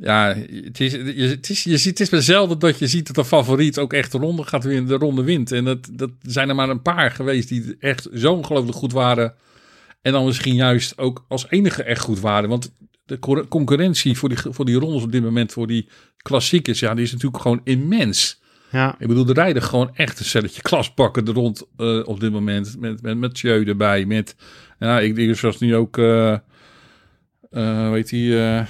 [0.00, 0.34] ja,
[0.64, 3.16] het is, je, het is, je ziet, het is maar zelden dat je ziet dat
[3.16, 5.52] een favoriet ook echt de ronde gaat winnen, de ronde wint.
[5.52, 9.34] En dat, dat zijn er maar een paar geweest die echt zo ongelooflijk goed waren.
[10.02, 12.48] En dan misschien juist ook als enige echt goed waren.
[12.48, 12.72] Want
[13.04, 17.04] de concurrentie voor die, voor die rondes op dit moment, voor die klassiekers, ja, die
[17.04, 18.40] is natuurlijk gewoon immens.
[18.70, 18.96] Ja.
[18.98, 22.76] Ik bedoel, er rijden gewoon echt een stelletje klasbakken er rond eh, op dit moment.
[22.78, 24.04] Met, met, met Jeu erbij.
[24.04, 24.36] Met,
[24.78, 26.36] ja, ik denk zoals nu ook, eh
[27.50, 28.66] eh, die, eh,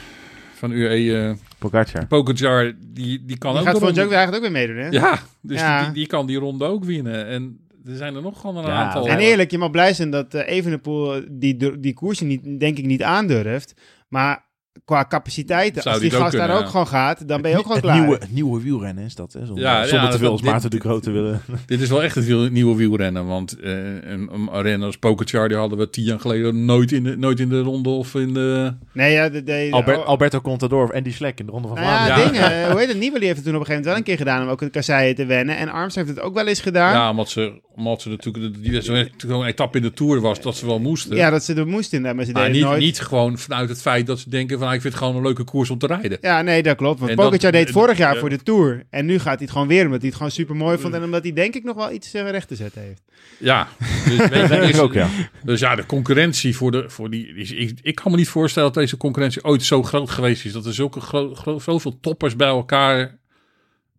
[0.61, 2.06] van UE, eh Pogacar.
[2.06, 4.88] Pogacar, die, die kan Die ook gaat volgens ronde- ook eigenlijk ook weer meedoen, hè?
[4.88, 5.84] Ja, dus Ja.
[5.84, 7.26] Die, die kan die ronde ook winnen.
[7.26, 9.08] En er zijn er nog gewoon een Ja, aantal.
[9.08, 13.02] En eerlijk, je mag blij zijn dat Evenepoel die, die koersen niet, denk ik niet
[13.02, 13.74] aandurft.
[14.08, 14.44] Maar
[14.84, 17.42] qua capaciteiten, Zou als die die het ook gast daar kunnen, ook gewoon gaat, dan
[17.42, 18.00] ben je ook gewoon het klaar.
[18.00, 19.46] Nieuwe, het nieuwe wielrennen is dat, hè?
[19.46, 21.40] Zonder, Ja, zonder ja, te veel als Maarten dit- de Groot te willen.
[21.66, 23.26] Dit is wel echt het wiel- nieuwe wielrennen.
[23.26, 27.02] Want eh, een, een renner als Pogacar, die hadden we tien jaar geleden nooit in
[27.04, 28.74] de, nooit in de ronde of in de...
[28.92, 31.76] Nee, ja, de, de, Albert, oh, Alberto Contador of Andy Schleck in de Ronde van
[31.76, 32.34] Nou ja, Vlaanderen.
[32.42, 32.48] Ja.
[32.48, 32.70] dingen.
[32.70, 32.98] Hoe heet het?
[32.98, 34.70] Nibali heeft het toen op een gegeven moment wel een keer gedaan om ook de
[34.70, 35.56] kasseien te wennen.
[35.56, 36.92] En Arms heeft het ook wel eens gedaan.
[36.92, 38.62] Ja, omdat ze, omdat ze natuurlijk...
[38.62, 41.16] Die, zo'n zo'n etappe in de Tour was, dat ze wel moesten.
[41.16, 42.80] Ja, dat ze er moesten inderdaad, maar ze maar deden niet, nooit.
[42.80, 44.68] niet gewoon vanuit het feit dat ze denken van...
[44.68, 46.18] ah, ik vind het gewoon een leuke koers om te rijden.
[46.20, 47.00] Ja, nee, dat klopt.
[47.00, 48.20] Want Pogacar deed vorig jaar ja.
[48.20, 48.82] voor de Tour.
[48.90, 50.94] En nu gaat hij het gewoon weer, omdat hij het gewoon super mooi vond.
[50.94, 53.02] En omdat hij denk ik nog wel iets eh, recht te zetten heeft.
[53.38, 53.68] Ja,
[54.08, 55.08] dus, weet denk dus- ik ook, ja.
[55.44, 57.34] Dus ja, de concurrentie voor, de, voor die...
[57.34, 60.52] is- Ik, ik kan me niet voorstellen dat deze concurrentie ooit zo groot geweest is.
[60.52, 63.18] Dat er zulke gro, gro- zoveel toppers bij elkaar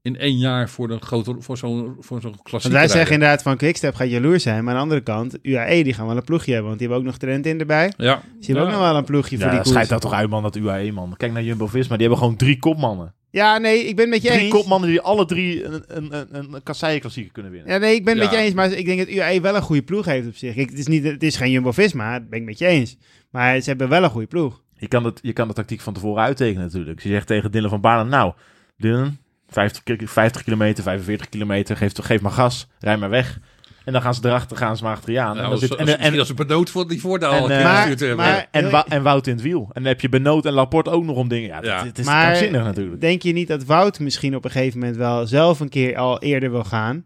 [0.02, 3.42] in één jaar voor, de grote, voor zo'n voor zo'n klassiek Want wij zeggen inderdaad
[3.42, 4.64] van Quickstep gaat jaloers zijn.
[4.64, 6.68] Maar aan de andere kant, UAE die gaan wel een ploegje hebben.
[6.68, 7.94] Want die hebben ook nog Trentin erbij.
[7.98, 8.62] Ja, Dus die hebben Ja.
[8.64, 9.70] ook nog wel een ploegje voor Ja, die koers.
[9.70, 11.14] schijt dat toch uit, man, dat UAE, man.
[11.18, 13.14] Kijk naar Jumbo-Visma, die hebben gewoon drie kopmannen.
[13.30, 14.52] Ja, nee, ik ben met je Drie eens.
[14.54, 17.72] kopmannen die alle drie een, een, een, een kasseien-klassieker kunnen winnen.
[17.74, 18.30] Ja, nee, ik ben het Ja.
[18.30, 18.56] met je eens.
[18.56, 20.56] Maar ik denk dat UAE wel een goede ploeg heeft op zich.
[20.56, 22.98] Ik, het, is niet, het is geen Jumbo-Visma, dat ben ik met je eens.
[23.30, 24.62] Maar ze hebben wel een goede ploeg.
[24.76, 26.96] Je kan, het, je kan de tactiek van tevoren uittekenen natuurlijk.
[26.96, 28.34] Dus je zegt tegen Dylan van Baarle, nou,
[28.78, 29.18] Dylan,
[29.52, 33.40] 50, ki- 50 kilometer, 45 kilometer, geef, geef maar gas, rij maar weg.
[33.86, 35.30] En dan gaan ze erachter, gaan ze maar achter je aan.
[35.30, 37.44] en, Nou, dan zit, en, misschien en, als ze Benoot voor die voordeel al en,
[37.44, 39.62] een eh, keer maar- maar- en, en Wout in het wiel.
[39.62, 41.48] En dan heb je Benoot en Laporte ook nog om dingen.
[41.50, 41.78] Ja, Ja.
[41.78, 43.02] Het, het is Maar- natuurlijk.
[43.02, 46.20] Denk je niet dat Wout misschien op een gegeven moment wel zelf een keer al
[46.22, 47.06] eerder wil gaan?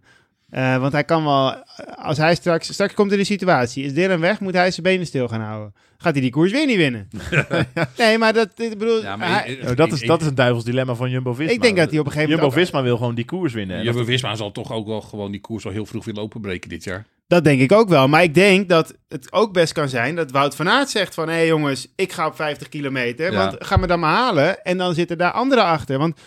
[0.49, 1.55] Eh, want hij kan wel,
[1.95, 5.05] als hij straks, straks komt in de situatie, is Dylan weg, moet hij zijn benen
[5.05, 5.73] stil gaan houden.
[5.97, 7.09] Gaat hij die koers weer niet winnen?
[7.97, 10.27] nee, maar dat, ik bedoel, Ja, maar hij- ik- Nou, dat, is, ik- dat is
[10.27, 11.53] een duivels dilemma van Jumbo-Visma.
[11.53, 12.47] ik denk dat hij op een gegeven moment...
[12.53, 13.83] ook- Jumbo-Visma wil gewoon die koers winnen.
[13.83, 17.05] Jumbo-Visma zal toch ook wel gewoon die koers al heel vroeg willen openbreken dit jaar.
[17.27, 18.07] Dat denk ik ook wel.
[18.07, 21.27] Maar ik denk dat het ook best kan zijn dat Wout van Aert zegt van...
[21.27, 23.37] hé hey jongens, ik ga op 50 kilometer, Ja.
[23.37, 24.63] want ga me dan maar halen.
[24.63, 25.97] En dan zitten daar anderen achter.
[25.97, 26.19] Want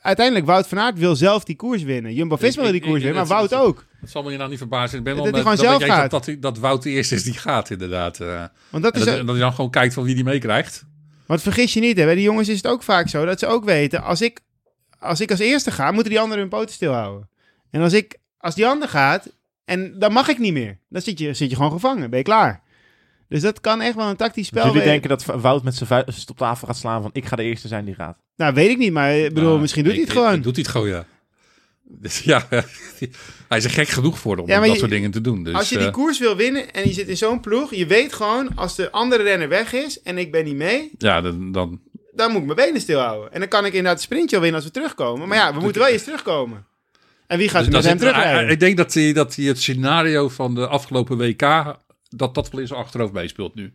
[0.00, 2.14] uiteindelijk, Wout van Aert wil zelf die koers winnen.
[2.14, 3.84] Jumbo-Visma wil die koers ik- winnen, maar Wout ook.
[4.00, 4.98] Dat zal me je nou niet verbazen.
[4.98, 6.10] Ik ben wel Dat hij gewoon dat zelf gaat.
[6.10, 8.20] Dat, dat, dat Wout de eerste is die gaat, inderdaad.
[8.20, 8.44] eh.
[8.70, 9.06] Want dat en is...
[9.06, 10.84] dat, hij dan gewoon kijkt van wie die meekrijgt.
[11.26, 13.46] Want vergis je niet, hè, bij die jongens is het ook vaak zo dat ze
[13.46, 14.02] ook weten...
[14.02, 14.40] als ik
[15.00, 17.28] als, ik als eerste ga, moeten die anderen hun poten stilhouden.
[17.70, 19.32] En als, ik, als die ander gaat,
[19.64, 20.78] en dan mag ik niet meer.
[20.88, 22.62] Dan zit je, zit je gewoon gevangen, ben je klaar.
[23.28, 25.88] Dus dat kan echt wel een tactisch spel Dus jullie denken dat Wout met zijn
[25.88, 28.18] vuist op tafel gaat slaan van ik ga de eerste zijn die gaat.
[28.40, 30.34] Nou, weet ik niet, maar ik bedoel, Nou, misschien doet hij het gewoon.
[30.34, 31.06] ik- Doet hij het gewoon, ja.
[32.04, 32.46] Dus ja,
[33.48, 35.42] hij is er gek genoeg voor om Ja, dat je- soort dingen te doen.
[35.44, 37.86] Dus, als je die eh, koers wil winnen en je zit in zo'n ploeg, je
[37.86, 41.52] weet gewoon, als de andere renner weg is en ik ben niet mee, ja, dan,
[41.52, 41.80] dan,
[42.12, 43.32] dan moet ik mijn benen stilhouden.
[43.32, 45.28] En dan kan ik inderdaad het sprintje al winnen als we terugkomen.
[45.28, 46.66] Maar ja, we moeten wel eerst terugkomen.
[47.26, 48.50] En wie gaat dus er met hem terugrijden?
[48.50, 51.76] Ik denk dat hij, dat hij het scenario van de afgelopen WK,
[52.08, 53.72] dat dat wel in zijn achterhoofd meespeelt nu.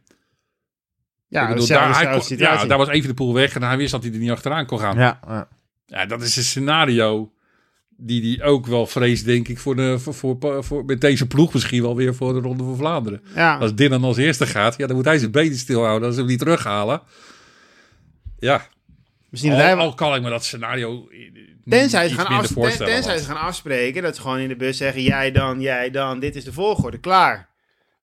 [1.42, 3.92] Ja, bedoel, daar, hij kon- ja, daar was even de poel weg en hij wist
[3.92, 4.98] dat hij er niet achteraan kon gaan.
[4.98, 5.48] Ja, Ja,
[5.88, 6.06] ja.
[6.06, 7.32] dat is een scenario
[7.98, 11.54] die hij ook wel vreest, denk ik, voor de, voor, voor, voor, met deze ploeg
[11.54, 13.22] misschien wel weer voor de Ronde van Vlaanderen.
[13.36, 13.58] ja.
[13.58, 16.06] Als Dylan als eerste gaat, ja, dan moet hij zijn benen stilhouden.
[16.08, 17.02] Als ze hem niet terughalen.
[18.40, 18.68] Ja,
[19.30, 21.08] Misschien al, dat hij- al kan ik me dat scenario
[21.70, 24.78] Tenzij ze, gaan af, ten- tenzij ze gaan afspreken dat ze gewoon in de bus
[24.78, 27.50] zeggen: jij dan, jij dan, dit is de volgorde, klaar.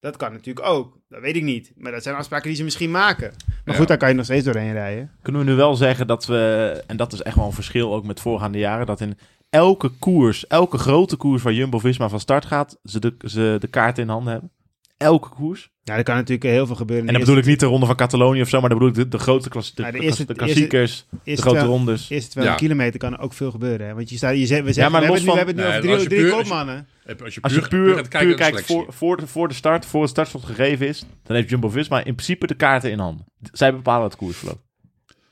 [0.02, 0.98] Dat kan natuurlijk ook.
[1.08, 1.72] Dat weet ik niet.
[1.76, 3.32] Maar dat zijn afspraken die ze misschien maken.
[3.46, 3.74] Maar Ja.
[3.74, 5.10] goed, daar kan je nog steeds doorheen rijden.
[5.22, 8.04] Kunnen we nu wel zeggen dat we, en dat is echt wel een verschil ook
[8.04, 9.18] met voorgaande jaren, dat in
[9.50, 13.98] elke koers, elke grote koers waar Jumbo-Visma van start gaat, ze de, ze de kaart
[13.98, 14.50] in handen hebben.
[15.02, 15.70] Elke koers.
[15.82, 17.06] Ja, er kan natuurlijk heel veel gebeuren.
[17.06, 19.00] En dan bedoel ik niet de ronde van Catalonië of zo, maar dan bedoel ik
[19.00, 22.10] de, de grote klas, de, Ja, de eerste- de klassiekers, de grote rondes.
[22.10, 22.66] Eerste 200 Ja.
[22.68, 23.86] kilometer kan er ook veel gebeuren.
[23.86, 23.94] Hè?
[23.94, 25.82] Want je staat, je zegt, we, zeggen, maar we, hebben het nu, we hebben het
[25.82, 26.86] nu Nee, over drie, drie kopmannen.
[27.22, 30.10] Als je Als je puur, puur, kijkt voor, voor, de, voor de start, voor het
[30.10, 33.24] startschot gegeven is, dan heeft Jumbo-Visma in principe de kaarten in handen.
[33.52, 34.60] Zij bepalen het koersverloop.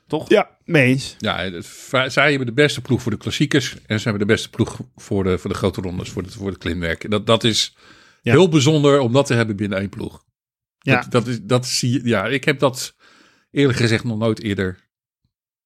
[0.06, 0.28] Toch?
[0.28, 1.14] Ja, mee eens.
[1.18, 3.76] Ja, het- zij hebben de beste ploeg voor de klassiekers.
[3.86, 6.48] En ze hebben de beste ploeg voor de, voor de grote rondes, voor, de, voor
[6.48, 7.10] het klimwerk.
[7.10, 7.76] Dat, dat is
[8.22, 8.32] Ja.
[8.32, 10.24] heel bijzonder om dat te hebben binnen één ploeg.
[10.78, 11.00] Ja.
[11.00, 12.94] Dat, dat, is, dat zie je, ja, ik heb dat
[13.50, 14.88] eerlijk gezegd nog nooit eerder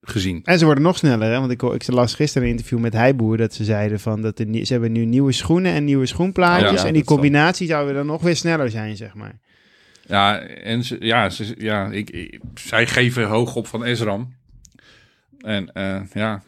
[0.00, 0.40] gezien.
[0.44, 1.38] En ze worden nog sneller, hè?
[1.38, 4.72] want ik, ik las gisteren een interview met Heiboer dat ze zeiden van dat ze
[4.72, 8.36] hebben nu nieuwe schoenen en nieuwe schoenplaatjes Ja, en die combinatie zou dan nog weer
[8.36, 9.40] sneller zijn, zeg maar.
[10.06, 14.36] Ja, en ze, ja, ze, ja ik, ik- zij geven hoog op van Esram.
[15.38, 16.42] En eh, ja,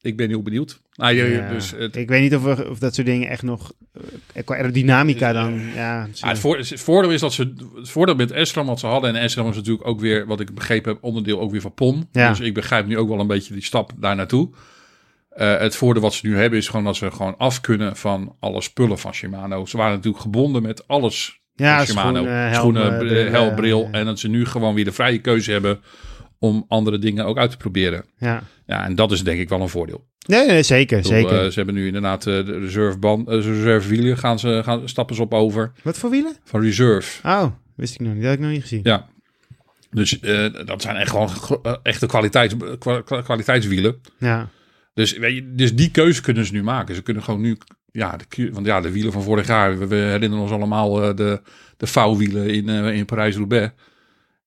[0.00, 0.82] ik ben heel benieuwd.
[0.96, 1.48] Je- Ja.
[1.52, 3.72] dus het, Ik weet niet of, we, of dat soort dingen echt nog
[4.32, 6.08] eh, qua aerodynamica dan, ja.
[6.12, 9.14] Ja, het, voor- het voordeel is dat ze het voordeel met Esram wat ze hadden
[9.14, 12.08] en Esram is natuurlijk ook weer wat ik begrepen heb onderdeel ook weer van PON.
[12.12, 12.28] Ja.
[12.28, 14.50] Dus ik begrijp nu ook wel een beetje die stap daar naartoe.
[15.30, 18.36] Eh, het voordeel wat ze nu hebben is gewoon dat ze gewoon af kunnen van
[18.40, 19.66] alle spullen van Shimano.
[19.66, 22.16] Ze waren natuurlijk gebonden met alles ja, van Shimano.
[22.22, 23.82] schoenen, Schoenen, brillen, bril, hel, bril.
[23.82, 23.90] ja.
[23.98, 25.80] En dat ze nu gewoon weer de vrije keuze hebben
[26.38, 28.04] om andere dingen ook uit te proberen.
[28.18, 28.42] Ja.
[28.66, 30.06] Ja, en dat is denk ik wel een voordeel.
[30.26, 31.40] Nee, nee, zeker, bedoel, zeker.
[31.44, 35.22] eh, ze hebben nu inderdaad eh, de reserveband, uh, reservewielen gaan ze gaan stappen ze
[35.22, 36.36] op over Wat voor wielen?
[36.44, 37.28] van reserve.
[37.28, 37.46] Oh,
[37.76, 38.22] wist ik nog niet.
[38.22, 38.80] Dat heb ik nog niet gezien.
[38.82, 39.08] Ja.
[39.90, 40.18] Dus
[40.64, 41.30] dat zijn echt gewoon
[41.82, 44.00] echte kwaliteits, kwa- kwa- kwaliteitswielen.
[44.18, 44.48] Ja.
[44.94, 46.94] Dus, weet je, dus die keuze kunnen ze nu maken.
[46.94, 47.56] Ze kunnen gewoon nu,
[47.92, 51.40] ja, de, want ja, de wielen van vorig jaar, we, we herinneren ons allemaal de,
[51.76, 53.72] de vouwwielen in, in Parijs-Roubaix.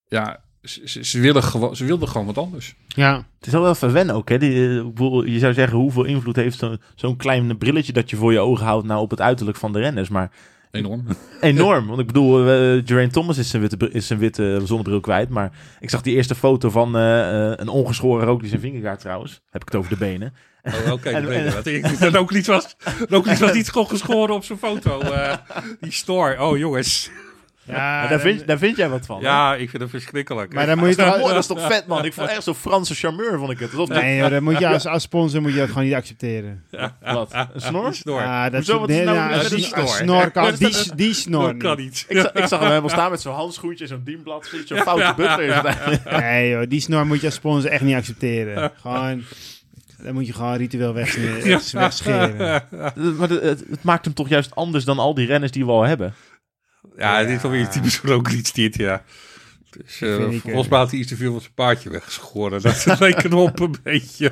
[0.08, 2.76] Ja, ze, ze, willen gewoon, ze wilden gewoon wat anders.
[2.88, 3.16] Ja.
[3.38, 4.30] Het is wel wel even wennen ook.
[4.30, 4.38] Hè?
[4.38, 8.32] Die, eh, je zou zeggen, hoeveel invloed heeft zo'n zo'n klein brilletje dat je voor
[8.32, 10.10] je ogen houdt nou op het uiterlijk van de renners.
[10.10, 10.32] Maar
[10.72, 11.06] Enorm.
[11.42, 11.88] enorm.
[11.88, 15.30] Want ik bedoel, eh Geraint Thomas is zijn witte, is zijn witte zonnebril kwijt.
[15.30, 19.00] Maar ik zag die eerste foto van eh, eh, een ongeschoren rook die zijn vingerkaart
[19.00, 19.42] trouwens.
[19.50, 20.34] Heb ik het over de benen.
[20.64, 21.54] Oh, Oké, En-
[22.00, 25.00] dat ook niet was, dat ook niet was niet gewoon geschoren op zijn foto.
[25.00, 25.34] eh,
[25.82, 26.42] die store.
[26.44, 27.10] Oh jongens.
[27.70, 29.18] Ja, Maar daar, vind, daar vind jij wat van.
[29.18, 29.24] hè?
[29.28, 30.54] Ja, ik vind het verschrikkelijk.
[30.54, 32.06] maar dan moet je Dat is, toch mooi, dat is toch vet, man?
[32.06, 33.72] Ik vond echt zo'n Franse charmeur, vond ik het.
[33.72, 36.64] Alsof Nee, joh, dan moet je als, als sponsor moet je dat gewoon niet accepteren.
[37.02, 37.34] Wat?
[37.34, 37.94] Een snor?
[37.94, 38.22] Snor.
[38.22, 38.80] Ah, dat Hoezo?
[38.80, 39.88] Wat is nee, nou die snor?
[39.88, 42.06] snor kan, die, die snor dat kan niet.
[42.08, 45.78] Ik, zag, ik zag hem helemaal staan met zo'n handschoentje, zo'n dienblad, zo'n foute butler.
[46.22, 48.72] Nee joh, die snor moet je als sponsor echt niet accepteren.
[48.82, 49.24] Gewoon,
[50.04, 51.62] Dan moet je gewoon ritueel wegscheren.
[53.18, 55.72] Maar de- het, het maakt hem toch juist anders dan al die renners die we
[55.72, 56.14] al hebben.
[57.00, 59.04] Ja, dit is wel weer typisch Roglic dit, ja.
[59.70, 62.62] Dus, ik, volgens mij had hij iets te veel van zijn paardje weggeschoren.
[62.62, 64.32] Dat leek op een beetje.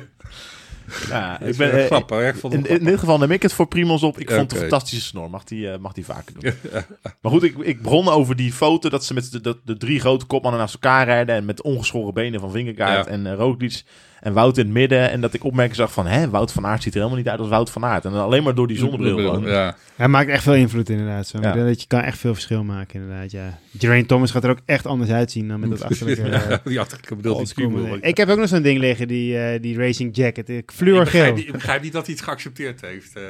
[1.08, 2.28] Ja, Ik ben eh, grappig.
[2.28, 4.18] Ik vond in, in dit geval neem ik het voor Primos op.
[4.18, 5.30] Ik vond het een fantastische snor.
[5.30, 6.52] Mag die, eh, mag die vaker doen.
[7.22, 10.00] Maar goed, ik, ik begon over die foto dat ze met de, de, de drie
[10.00, 11.34] grote kopmannen naast elkaar rijden.
[11.34, 13.10] En met ongeschoren benen van Vingegaard Ja.
[13.12, 13.82] en uh, Roglic
[14.20, 15.10] en Wout in het midden.
[15.10, 17.38] En dat ik opmerking zag van, hè, Wout van Aert ziet er helemaal niet uit
[17.38, 18.04] als Wout van Aert.
[18.04, 19.46] En dan alleen maar door die zonnebril.
[19.48, 19.76] Ja.
[19.96, 21.26] Hij maakt echt veel invloed inderdaad.
[21.26, 21.38] Zo.
[21.40, 21.48] Ja.
[21.48, 23.58] Ik denk Dat je kan echt veel verschil maken inderdaad, ja.
[23.78, 26.22] Geraint Thomas gaat er ook echt anders uitzien dan met dat achterlijke...
[26.22, 28.00] eh, Die ik bedoeld, die.
[28.00, 30.48] Ik heb ook nog zo'n ding liggen, die, eh, die racing jacket.
[30.48, 31.04] Ik Ik fluorgeel.
[31.04, 33.16] begrijp, niet, ik begrijp niet dat hij het geaccepteerd heeft.
[33.16, 33.22] eh.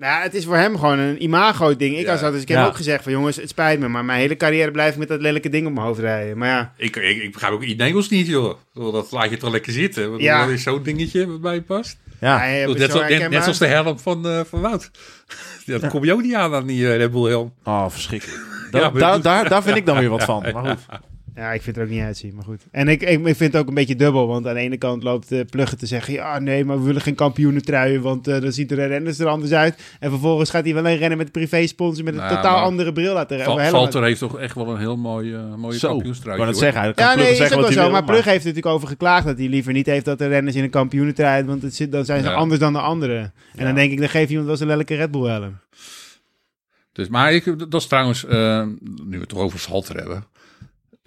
[0.00, 1.96] Nou, ja, het is voor hem gewoon een imago-ding.
[1.98, 2.16] Ik, Ja.
[2.16, 2.66] had, dus ik heb Ja.
[2.66, 5.20] ook gezegd van jongens, het spijt me, maar mijn hele carrière blijf ik met dat
[5.20, 6.38] lelijke ding op mijn hoofd rijden.
[6.38, 8.54] Maar ja, ik, ik, ik begrijp ook in Nederlands niet, joh.
[8.72, 10.10] Dat laat je toch lekker zitten.
[10.18, 11.98] Dat is zo'n dingetje wat bij je past.
[12.20, 14.90] Ja, het net, zo zo, net, zoals de helm van, eh, van Wout.
[15.64, 17.52] Ja, dat kom je ook niet aan aan die eh, Red Bull helm.
[17.64, 18.40] oh, verschrikkelijk.
[18.70, 20.42] Ja, Da- daar, daar vind ik dan weer wat van.
[20.52, 21.00] Maar goed.
[21.40, 22.62] Ja, ik vind het er ook niet uitzien, maar goed.
[22.70, 25.02] En ik, ik, ik vind het ook een beetje dubbel, want aan de ene kant
[25.02, 26.12] loopt de Pluggen te zeggen...
[26.14, 29.52] ja, nee, maar we willen geen kampioenentruien, want eh, dan ziet de renners er anders
[29.52, 29.82] uit.
[30.00, 32.62] En vervolgens gaat hij wel een rennen met een privé-sponsor met een Nou, totaal maar
[32.64, 33.36] andere bril laten.
[33.40, 36.38] Helemaal- Valter heeft toch echt wel een heel mooi, eh mooie Zo, ik kampioenstrui.
[36.38, 36.80] kan het zeggen.
[36.82, 37.82] Hij kan Ja, nee, is zeggen ook wel hij zo.
[37.82, 40.26] wil, Maar Plug heeft er natuurlijk over geklaagd dat hij liever niet heeft dat de
[40.26, 42.34] renners in een kampioenentijd, want het zit, dan zijn ze Ja.
[42.34, 43.18] anders dan de anderen.
[43.20, 43.64] En Ja.
[43.64, 45.58] dan denk ik, dan geeft iemand wel eens een lelijke Red Bull helm.
[46.92, 50.24] Dus, maar ik, dat is trouwens, eh, nu we het toch over Valter hebben.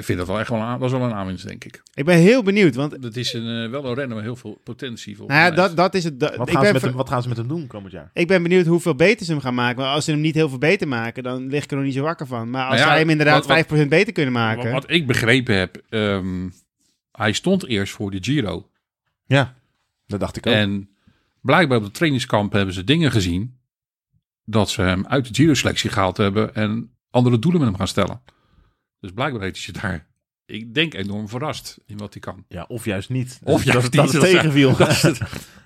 [0.03, 1.81] Ik vind dat wel echt wel een, dat is wel een aanwinst, denk ik.
[1.93, 4.61] Ik ben heel benieuwd, want Dat is een, eh, wel een renner met heel veel
[4.63, 5.15] potentie.
[5.17, 5.67] volgens nou ja, mij.
[5.67, 6.19] dat, dat is het.
[6.19, 7.67] dat- Wat ik, gaan, ze ben, met ver- hem, wat gaan ze met hem doen
[7.67, 8.09] komend jaar?
[8.13, 9.81] ik ben benieuwd hoeveel beter ze hem gaan maken.
[9.81, 11.93] Maar als ze hem niet heel veel beter maken, dan lig ik er nog niet
[11.93, 12.49] zo wakker van.
[12.49, 14.71] Maar als Nou ja, zij hem inderdaad wat- wat- 5% beter kunnen maken.
[14.71, 16.49] wat ik begrepen heb, ehm,
[17.11, 18.69] hij stond eerst voor de Giro.
[19.25, 19.55] Ja,
[20.07, 20.53] dat dacht ik ook.
[20.53, 20.89] En
[21.41, 23.57] blijkbaar op de trainingskamp hebben ze dingen gezien
[24.45, 28.21] dat ze hem uit de Giro-selectie gehaald hebben en andere doelen met hem gaan stellen.
[29.03, 30.07] Dus blijkbaar heeft hij zich daar,
[30.45, 32.45] ik denk, enorm verrast in wat hij kan.
[32.47, 33.39] Ja, of juist niet.
[33.43, 34.75] Of juist dat, dat niet, het dat- tegenviel.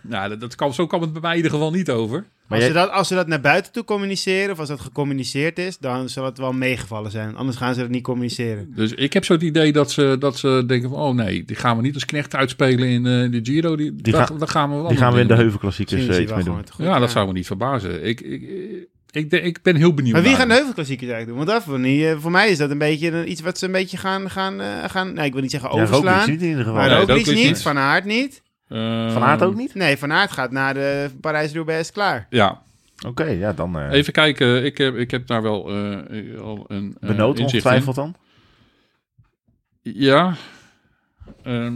[0.01, 2.25] Nou, dat, dat kan, zo kan het bij mij in ieder geval niet over.
[2.47, 5.59] Maar als, ze dat, als ze dat naar buiten toe communiceren, of als dat gecommuniceerd
[5.59, 7.35] is, dan zal het wel meegevallen zijn.
[7.35, 8.73] Anders gaan ze het niet communiceren.
[8.75, 11.55] Dus ik heb zo het idee dat ze, dat ze denken van, oh nee, die
[11.55, 13.75] gaan we niet als knecht uitspelen in eh, de Giro.
[13.75, 16.21] Die, Die daar, gaan- daar gaan we wel Die gaan we in de heuvelklassiekers eh,
[16.21, 16.63] iets mee doen.
[16.77, 18.05] Ja, dat zou me niet verbazen.
[18.05, 18.41] Ik, ik,
[19.11, 20.13] ik, ik, ben heel benieuwd.
[20.13, 21.47] Maar wie gaan de heuvelklassiekers eigenlijk doen?
[21.55, 22.03] Want dat niet.
[22.03, 24.61] eh, Voor mij is dat een beetje een- iets wat ze een beetje gaan, gaan,
[24.61, 26.29] eh, gaan nee, ik wil niet zeggen Ja, overslaan.
[26.29, 26.73] niet in ieder geval.
[26.79, 27.61] maar Nee, Roglic niet, niet.
[27.61, 28.41] Van Aert niet.
[28.67, 29.73] Eh, Van Aert ook niet?
[29.75, 32.27] Nee, Van Aert gaat naar de Parijs-Roubaix klaar.
[32.29, 32.61] Ja,
[33.07, 34.65] Oké, ja, dan eh even kijken.
[34.65, 38.15] Ik heb, ik heb daar wel eh, al een eh, benoot ongetwijfeld dan.
[39.81, 40.33] Ja.
[41.43, 41.73] Ehm,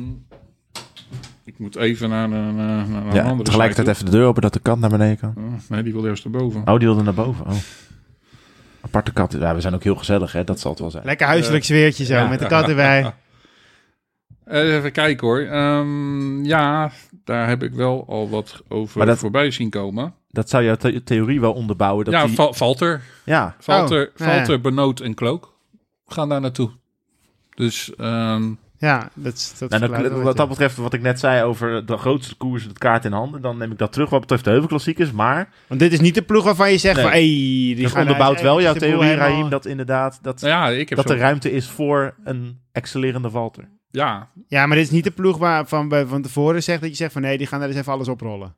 [1.46, 4.28] ik moet even naar, een- naar, naar een Ja, andere tegelijkertijd site even de deur
[4.28, 5.34] open dat de kat naar beneden kan.
[5.38, 6.62] Oh, nee, die wil eerst erboven.
[6.68, 7.46] Oh, die wilde naar boven.
[7.46, 7.56] Oh.
[8.82, 9.32] Aparte kat.
[9.39, 10.44] Ja, we zijn ook heel gezellig, hè?
[10.44, 11.06] Dat zal het wel zijn.
[11.06, 12.28] Lekker huiselijk sfeertje zo, Ja.
[12.28, 13.06] met de kat erbij.
[14.46, 15.39] Eh, even kijken hoor.
[15.39, 16.92] Ehm, ja,
[17.24, 20.14] daar heb ik wel al wat over Maar dat- voorbij zien komen.
[20.30, 22.06] Dat zou jouw the- theorie wel onderbouwen.
[22.06, 22.36] Dat ja, die...
[22.36, 23.02] Va- Valter.
[23.26, 24.36] ja, Valter, Oh, ja.
[24.36, 25.58] Valter Benoot en Klook
[26.06, 26.70] gaan daar naartoe.
[27.56, 28.52] Dus ehm,
[28.82, 31.98] Ja, dat, is- dat Nou, dat, wat dat betreft, wat ik net zei over de
[31.98, 35.12] grootste koers, het kaart in handen, dan neem ik dat terug wat betreft de heuvelklassiekers.
[35.12, 37.04] Maar Want dit is niet de ploeg waarvan je zegt Nee.
[37.04, 37.14] van...
[37.14, 37.22] Hey,
[37.76, 40.98] die gaan onderbouwt uit- wel jouw theorie, Raim, dat inderdaad dat, nou ja, ik heb
[40.98, 43.70] dat zo, er ruimte is voor een excellerende Valter.
[43.92, 46.96] ja, Ja, maar dit is niet de ploeg waarvan bij van tevoren zegt dat je
[46.96, 47.22] zegt van...
[47.22, 48.56] Nee, die gaan daar eens even alles oprollen.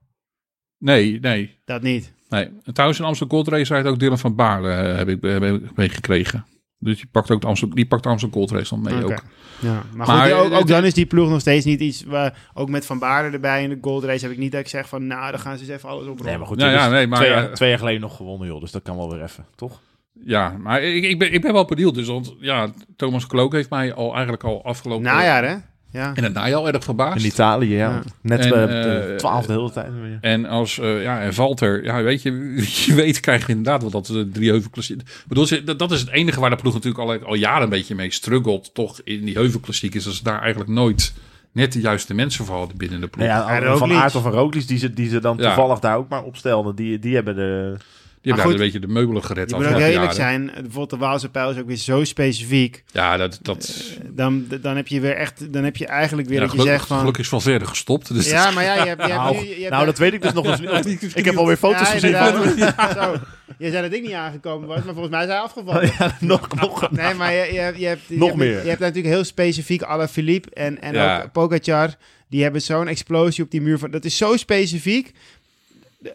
[0.78, 1.58] nee, nee.
[1.66, 2.14] Dat niet.
[2.30, 5.22] Nee, en trouwens in Amsterdam Gold Race rijdt ook Dylan van Baarle, eh, heb ik,
[5.22, 6.46] heb ik meegekregen.
[6.84, 9.24] Dus die pakt ook de Amsterdam, die pakt de Amsterdam Gold Race dan mee ook.
[9.60, 12.04] Ja, maar, Maar, goed, ook, eh, ook dan is die ploeg nog steeds niet iets...
[12.04, 14.68] Waar, ook met Van Baarden erbij in de Gold Race heb ik niet dat ik
[14.68, 15.08] zeg van...
[15.08, 16.26] Nou, dan gaan ze eens even alles oprollen.
[16.26, 17.40] Nee, maar goed, Nou ja, is nee, maar twee, ja.
[17.40, 18.62] jaar, twee jaar geleden nog gewonnen, joh.
[18.62, 19.82] Dus dat kan wel weer even, toch?
[20.26, 21.96] Ja, maar ik, ik, ben, ik ben wel benieuwd.
[21.96, 25.04] Dus, want ja, Thomas Klook heeft mij al eigenlijk al afgelopen...
[25.04, 25.56] Najaar, hè?
[25.94, 26.12] Ja.
[26.16, 27.24] In het najaar al erg verbaasd.
[27.24, 27.89] In Italië, ja.
[27.89, 28.04] Ja.
[28.22, 29.91] Net En, bij eh, de twaalfde hele tijd.
[30.02, 30.18] weer.
[30.22, 32.32] En als, eh, ja, en Valter, ja, weet je,
[32.86, 35.02] je weet, krijg je inderdaad wel dat de drie heuvelklassiek.
[35.28, 37.96] Bedoel, dat, dat is het enige waar de ploeg natuurlijk al, al jaren een beetje
[37.96, 41.14] mee struggelt, toch in die heuvelklassiek, is dat ze daar eigenlijk nooit
[41.52, 43.26] net de juiste mensen voor hadden binnen de ploeg.
[43.26, 43.91] Ja, En van.
[43.91, 45.44] Aert of van Roglic, die ze, die ze dan Ja.
[45.44, 47.78] toevallig daar ook maar opstelden, die, die hebben de...
[48.24, 49.50] die hebben daar een beetje de meubelen gered.
[49.50, 50.14] Je moet ook jaren.
[50.14, 50.46] zijn.
[50.54, 52.84] Bijvoorbeeld de Waalse pijl is ook weer zo specifiek.
[52.92, 55.54] Ja, dat, dat Dan, dan heb je weer echt...
[55.54, 56.98] Dan heb je eigenlijk weer ja, dat je zegt van...
[57.00, 58.14] gelukkig is van verder gestopt.
[58.14, 59.02] Dus Ja, maar ja, je hebt...
[59.06, 61.18] Je hebt Nou, nu, je hebt nou, dat weet ik dus nog eens niet.
[61.18, 62.12] Ik heb alweer foto's Ja, gezien.
[63.02, 63.16] Zo.
[63.58, 65.92] Je zei dat ik niet aangekomen was, maar volgens mij is hij afgevallen.
[66.00, 66.92] Ja, nog, nog.
[66.92, 68.64] Nee, maar je, je, hebt- je hebt, je Nog hebt, meer.
[68.64, 71.22] Je hebt natuurlijk heel specifiek alle Philippe en, en Ja.
[71.22, 71.96] ook Pogacar.
[72.30, 73.80] Die hebben zo'n explosie op die muur.
[73.80, 75.12] Van, dat is zo specifiek.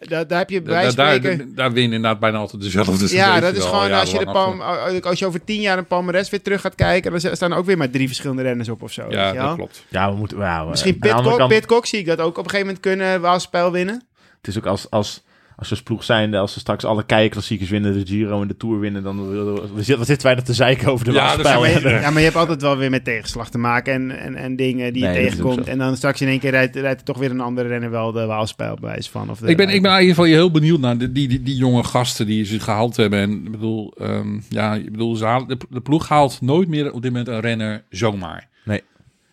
[0.07, 3.15] Da- daar heb je bij Daar, daar, daar win je inderdaad bijna altijd dezelfde.
[3.15, 4.61] Ja, dat is gewoon ja, als je, de palm,
[5.01, 7.65] als je over tien jaar een palmares weer terug gaat kijken, dan staan er ook
[7.65, 9.05] weer maar drie verschillende renners op of zo.
[9.09, 9.85] Ja, dat klopt.
[9.87, 10.37] Ja, we moeten...
[10.37, 13.71] Ja, Misschien Pitcock, kant- Pitcock zie ik dat ook op een gegeven moment kunnen Waalspijl
[13.71, 14.03] winnen.
[14.37, 15.23] Het is ook als, als,
[15.59, 18.57] als ze als ploeg zijnde, als ze straks alle kijklassiekers winnen, de Giro en de
[18.57, 19.29] Tour winnen, dan
[19.75, 21.81] we zitten, wij er te zeiken over de Ja, dat is Waalspijl.
[21.81, 24.19] Maar je, En, ja, maar je hebt altijd wel weer met tegenslag te maken en,
[24.19, 25.67] en, en dingen die Nee, je dat tegenkomt.
[25.67, 28.11] En dan straks in één keer rijdt, rijdt er toch weer een andere renner wel
[28.11, 29.29] de Waalspijl bewijs van.
[29.29, 31.43] Of de, Ik ben, ik ben in ieder geval heel benieuwd naar die, die, die,
[31.43, 33.19] die jonge gasten die ze gehaald hebben.
[33.19, 37.01] En ik bedoel, ehm, ja, ik bedoel ze de, de ploeg haalt nooit meer op
[37.01, 38.47] dit moment een renner zomaar.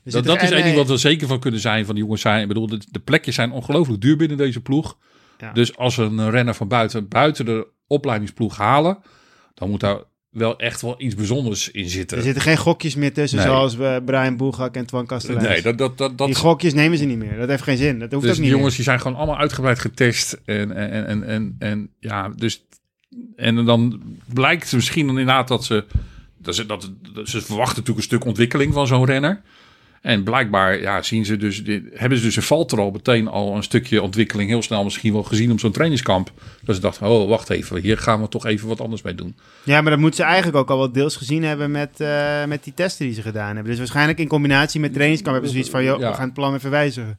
[0.07, 1.95] Er Dat, dat is en, één ding eh, wat we zeker van kunnen zijn van
[1.95, 2.43] die jongens zijn.
[2.43, 4.97] Ik bedoel, de, de plekjes zijn ongelooflijk duur binnen deze ploeg.
[5.39, 5.53] Ja.
[5.53, 8.99] Dus als we een renner van buiten, buiten de opleidingsploeg halen,
[9.55, 9.99] dan moet daar
[10.31, 12.17] wel echt wel iets bijzonders in zitten.
[12.17, 13.47] Er zitten geen gokjes meer tussen, Nee.
[13.47, 15.49] zoals eh, Brian Boegak en Twan Kasteleins.
[15.49, 17.37] nee, dat, dat, dat, dat, die gokjes nemen ze niet meer.
[17.39, 17.99] Dat heeft geen zin.
[17.99, 20.41] Dat hoeft dus ook die niet jongens die zijn gewoon allemaal uitgebreid getest.
[20.45, 22.65] En, en, en, en, en ja, dus.
[23.37, 25.85] En dan blijkt misschien dan inderdaad dat ze.
[26.39, 26.83] Dat ze, dat
[27.25, 29.43] ze verwachten natuurlijk een stuk ontwikkeling van zo'n renner.
[30.03, 33.63] En blijkbaar ja, zien ze dus, hebben ze dus in Valter al meteen al een
[33.63, 36.33] stukje ontwikkeling heel snel misschien wel gezien op zo'n trainingskamp.
[36.65, 39.37] Dat ze dachten, oh wacht even, hier gaan we toch even wat anders mee doen.
[39.63, 42.65] Ja, maar dat moeten ze eigenlijk ook al wel deels gezien hebben met, eh, met
[42.65, 43.65] die testen die ze gedaan hebben.
[43.67, 46.09] Dus waarschijnlijk in combinatie met trainingskamp hebben ze zoiets van, joh, Ja.
[46.11, 47.19] we gaan het plan even wijzigen.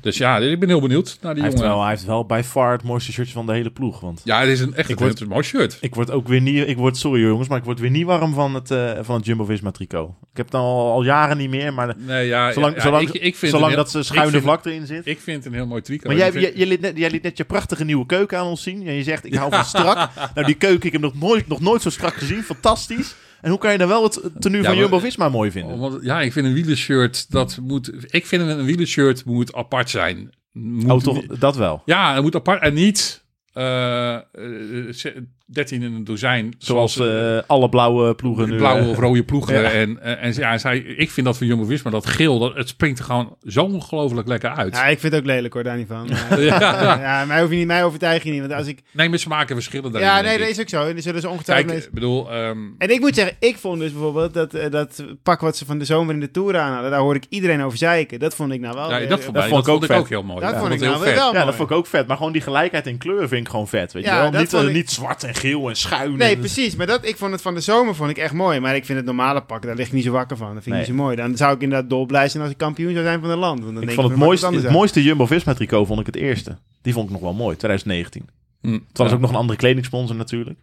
[0.00, 1.76] Dus ja, ik ben heel benieuwd naar die hij, heeft jongen.
[1.76, 4.00] wel, hij heeft wel bij far het mooiste shirtje van de hele ploeg.
[4.00, 5.78] Want Ja, het is een echt Ik een, word- een mooi shirt.
[5.80, 8.34] ik word ook weer niet, ik word, sorry jongens, maar ik word weer niet warm
[8.34, 10.08] van het, eh, van het Jumbo-Visma tricot.
[10.30, 13.22] Ik heb het al, al jaren niet meer, maar Nee, ja, zolang, ja, zolang, ik,
[13.22, 15.06] ik vind zolang dat ze schuine vind- vlak erin zit.
[15.06, 16.06] Ik vind het een heel mooi tricot.
[16.06, 18.62] Maar jij, vind- jij liet net, jij liet net je prachtige nieuwe keuken aan ons
[18.62, 18.86] zien.
[18.86, 20.08] En je zegt, ik hou van strak.
[20.34, 22.42] nou, die keuken, ik heb nog nooit, nog nooit zo strak gezien.
[22.42, 23.14] Fantastisch.
[23.46, 25.74] En hoe kan je dan wel het tenue Ja, van Jumbo-Visma mooi vinden?
[25.74, 27.92] Oh, want, ja, ik vind een wielershirt, dat moet...
[28.06, 30.34] Ik vind een wielershirt moet apart zijn.
[30.52, 31.82] Moet, oh, toch, dat wel.
[31.84, 35.16] Ja, het moet apart en niet eh, eh,
[35.52, 36.54] 13 in een dozijn.
[36.58, 38.56] Zoals eh, alle blauwe ploegen nu.
[38.56, 39.54] blauwe eh, of rode ploegen.
[39.60, 39.70] Ja.
[39.70, 42.98] En, en, en ja, zij, ik vind dat van Jumbo-Visma, dat geel, dat, het springt
[42.98, 44.74] er gewoon zo ongelooflijk lekker uit.
[44.74, 46.08] Ja, ik vind het ook lelijk hoor, daar niet van.
[46.28, 47.00] Maar- Ja.
[47.00, 48.40] ja, mij, hoef je niet, mij overtuig je niet.
[48.40, 48.80] Want als ik...
[48.92, 50.10] Nee, met smaken verschillen daarin.
[50.10, 50.86] Ja, nee, dat is ook zo.
[50.88, 51.70] En er zullen ze ongetwijfeld...
[51.72, 52.32] Kijk, mee- bedoel...
[52.32, 55.64] ehm, En ik moet zeggen, ik vond dus bijvoorbeeld dat, eh, dat pak wat ze
[55.64, 58.18] van de zomer in de Tour aan hadden, daar hoorde ik iedereen over zeiken.
[58.18, 58.90] Dat vond ik nou wel...
[58.90, 60.40] ja, dat vond, dat mij- vond ik dat ook vond ik ook heel mooi.
[60.40, 61.14] Dat Ja, vond ik heel nou vet.
[61.14, 62.06] wel Ja, dat vond ik ook vet.
[62.06, 63.92] Maar gewoon die gelijkheid in kleur vind ik gewoon vet.
[63.92, 64.62] Weet Ja, je wel?
[64.66, 66.16] eh, niet zwart en geel en schuin.
[66.16, 66.76] Nee, en- precies.
[66.76, 68.60] Maar dat, ik vond het van de zomer vond ik echt mooi.
[68.60, 70.54] Maar ik vind het normale pak, daar lig ik niet zo wakker van.
[70.54, 70.80] Dat vind ik Nee.
[70.80, 71.16] niet zo mooi.
[71.16, 73.60] Dan zou ik inderdaad dolblij zijn als ik kampioen zou zijn van het land.
[73.60, 76.16] Want dan Ik denk vond het mooiste, het anders mooiste Jumbo-Visma tricot vond ik het
[76.16, 76.58] eerste.
[76.82, 78.28] Die vond ik nog wel mooi, 2019.
[78.60, 79.14] Hm, Het was ja.
[79.14, 80.58] ook nog een andere kledingsponsor natuurlijk.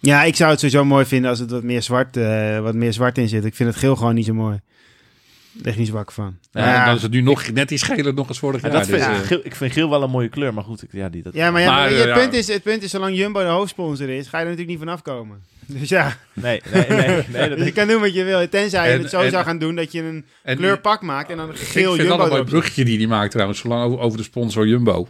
[0.00, 2.92] Ja, ik zou het sowieso mooi vinden als het wat meer zwart, eh, wat meer
[2.92, 3.44] zwart in zit.
[3.44, 4.60] Ik vind het geel gewoon niet zo mooi.
[5.62, 6.38] Ik niet wakker van.
[6.52, 8.76] Ja, dan is het nu nog net iets geler nog eens vorig Ja, jaar.
[8.76, 10.82] dat vind, dus, ik- eh, geel, ik vind geel wel een mooie kleur, maar goed.
[10.82, 12.14] Ik, ja, die, dat, Ja, maar, ja, Maar, eh, het, ja.
[12.14, 14.88] punt is, het punt is, zolang Jumbo de hoofdsponsor is, ga je er natuurlijk niet
[14.88, 15.42] vanaf komen.
[15.66, 17.22] Dus ja, Nee, nee, nee.
[17.28, 18.48] nee, dat dus je kan doen wat je wil.
[18.48, 21.36] Tenzij je het zo en- zou gaan doen dat je een en- kleurpak maakt en
[21.36, 22.48] dan Ik geel vind Jumbo dat een mooi erop zet.
[22.50, 25.08] bruggetje die die maakt trouwens, zolang over, over de sponsor Jumbo.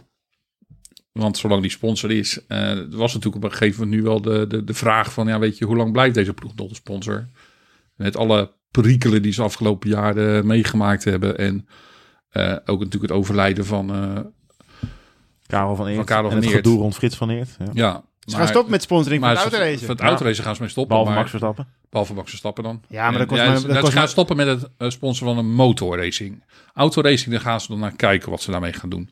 [1.11, 4.47] Want zolang die sponsor is, eh was natuurlijk op een gegeven moment nu wel de,
[4.47, 7.27] de, de vraag van, ja weet je, hoe lang blijft deze ploeg nog de sponsor?
[7.95, 11.67] Met alle perikelen die ze afgelopen jaren meegemaakt hebben en
[12.29, 14.19] eh, ook natuurlijk het overlijden van, eh,
[15.47, 15.95] Karel van Eert.
[15.95, 16.55] Van Karel en van het Eert.
[16.55, 17.49] gedoe rond Frits van Eert.
[17.59, 17.65] Ja.
[17.73, 18.03] ja.
[18.19, 19.79] Ze gaan stoppen met sponsoring van het ze- autoracen.
[19.79, 20.05] Van het Ja.
[20.07, 20.89] autoracen gaan ze mee stoppen.
[20.97, 21.67] Behalve maar, Max Verstappen.
[21.89, 22.81] Behalve Max Verstappen dan.
[22.87, 24.47] Ja, maar dat En, kost ja, maar- ze- dat ze kost gaan maar- stoppen met
[24.47, 26.43] het eh, sponsoren van een motorracing.
[26.73, 29.09] Autoracing, daar gaan ze dan naar kijken wat ze daarmee gaan doen.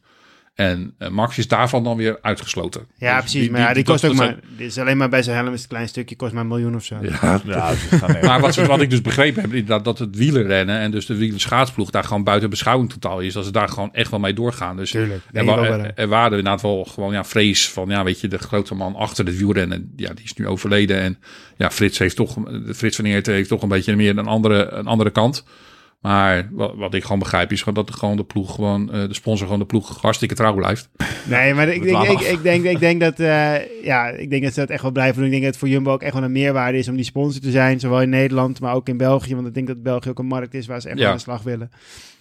[0.60, 2.86] En eh, Max is daarvan dan weer uitgesloten.
[2.98, 3.50] Ja, Dus precies.
[3.50, 4.40] maar ja, die dat- kost ook dat maar...
[4.58, 6.76] Dit is alleen maar bij zijn helm is het klein stukje, kost maar een miljoen
[6.76, 6.96] of zo.
[7.02, 10.80] Ja, Ja, dus maar wat, wat ik dus begrepen heb, is dat, dat het wielerrennen
[10.80, 13.34] en dus de wielerschaatsploeg daar gewoon buiten beschouwing totaal is.
[13.34, 14.76] Dat ze daar gewoon echt wel mee doorgaan.
[14.78, 18.20] Dus Tuurlijk, er, wa- er, er waren inderdaad wel gewoon ja, vrees van, ja, weet
[18.20, 21.00] je, de grote man achter het wielrennen, ja, die is nu overleden.
[21.02, 21.18] En
[21.58, 22.38] ja, Frits heeft toch,
[22.76, 25.44] Frits van Eert heeft toch een beetje meer een andere, een andere kant.
[26.00, 29.08] Maar wat, wat ik gewoon begrijp is gewoon dat de, gewoon de ploeg gewoon, eh,
[29.08, 30.90] de sponsor gewoon de ploeg hartstikke trouw blijft.
[31.28, 33.20] Nee, maar ik denk, ik, denk, ik denk dat...
[33.20, 35.26] eh, ja, ik denk dat ze dat echt wel blijven doen.
[35.26, 37.42] Ik denk dat het voor Jumbo ook echt wel een meerwaarde is om die sponsor
[37.42, 37.80] te zijn.
[37.80, 39.36] Zowel in Nederland, maar ook in België.
[39.36, 41.10] Want ik denk dat België ook een markt is waar ze echt Ja.
[41.10, 41.72] aan de slag willen.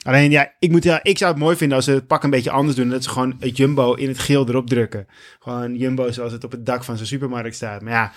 [0.03, 2.31] Alleen ja, ik, moet, ja, ik zou het mooi vinden als ze het pak een
[2.31, 2.89] beetje anders doen.
[2.89, 5.07] Dat ze gewoon het Jumbo in het geel erop drukken.
[5.39, 7.83] Gewoon Jumbo zoals het op het dak van zo'n supermarkt staat.
[7.83, 8.12] Maar ja,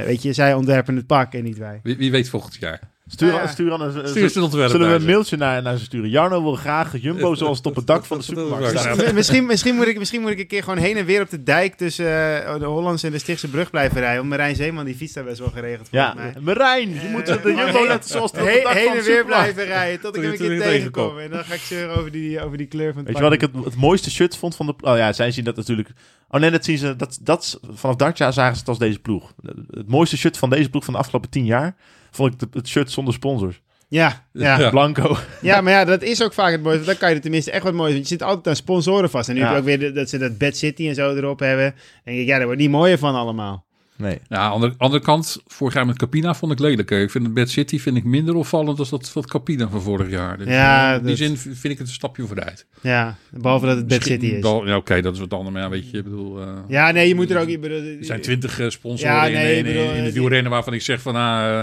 [0.00, 1.80] eh, weet je, zij ontwerpen het pak en niet wij.
[1.82, 2.80] Wie, wie weet volgend jaar.
[3.06, 3.46] Stuur, Ja, ja.
[3.46, 6.10] stuur dan een, Stuur Zullen we een mailtje naar, naar ze sturen?
[6.10, 9.12] Jarno wil graag Jumbo zoals het op het dak van de supermarkt staat.
[9.14, 11.42] misschien, misschien, moet ik, misschien moet ik een keer gewoon heen en weer op de
[11.42, 14.16] dijk tussen eh, de Hollandse en de Stichtse brug blijven rijden.
[14.18, 16.34] Want Marijn Zeeman die fiets daar best wel geregeld volgens Ja, mij.
[16.42, 18.92] Marijn, je moet de Eh, Jumbo heen- net zoals het op het dak heen van
[18.94, 21.18] de en weer blijven rijden tot ik hem een keer er weer tegenkom.
[21.18, 23.32] En dan ga ik zeuren over die, over die kleur van het Weet je wat
[23.32, 24.74] ik het, het mooiste shirt vond van de...
[24.80, 25.88] Oh ja, zij zien dat natuurlijk...
[26.28, 26.96] Oh nee, dat zien ze...
[26.96, 29.32] Dat, dat, vanaf dat jaar zagen ze het als deze ploeg.
[29.70, 31.76] Het mooiste shirt van deze ploeg van de afgelopen tien jaar...
[32.14, 33.60] vond ik de- het shirt zonder sponsors.
[33.88, 34.70] Ja, ja.
[34.70, 35.16] Blanco.
[35.40, 36.84] Ja, maar ja, dat is ook vaak het mooiste.
[36.86, 37.92] Dan kan je er tenminste echt wat moois.
[37.92, 39.28] Want je zit altijd aan sponsoren vast.
[39.28, 39.46] En nu Ja.
[39.46, 41.74] heb je ook weer dat ze dat Bad City en zo erop hebben.
[42.04, 43.64] Denk ik, ja, daar wordt niet mooier van allemaal.
[43.96, 44.18] Nee.
[44.28, 47.00] Ja, aan de andere kant, vorig jaar met Capina vond ik lelijker.
[47.02, 50.10] Ik vind het Bad City vind ik minder opvallend dan dat, dat Capina van vorig
[50.10, 50.38] jaar.
[50.38, 52.66] Dus, Ja, eh, in die dat- zin vind ik het een stapje vooruit.
[52.80, 54.42] Ja, behalve dat het Bad Misschien City is.
[54.68, 55.50] Ja, oké, dat is wat anders.
[55.54, 56.40] Maar ja, weet je, ik bedoel...
[56.40, 57.60] eh, Ja, nee, je moet er ook...
[57.60, 60.50] Bedoel, Er zijn twintig eh, sponsoren Ja, in, nee, in, bedoel, in, in de wielrennen
[60.50, 61.14] waarvan ik zeg van...
[61.14, 61.20] eh,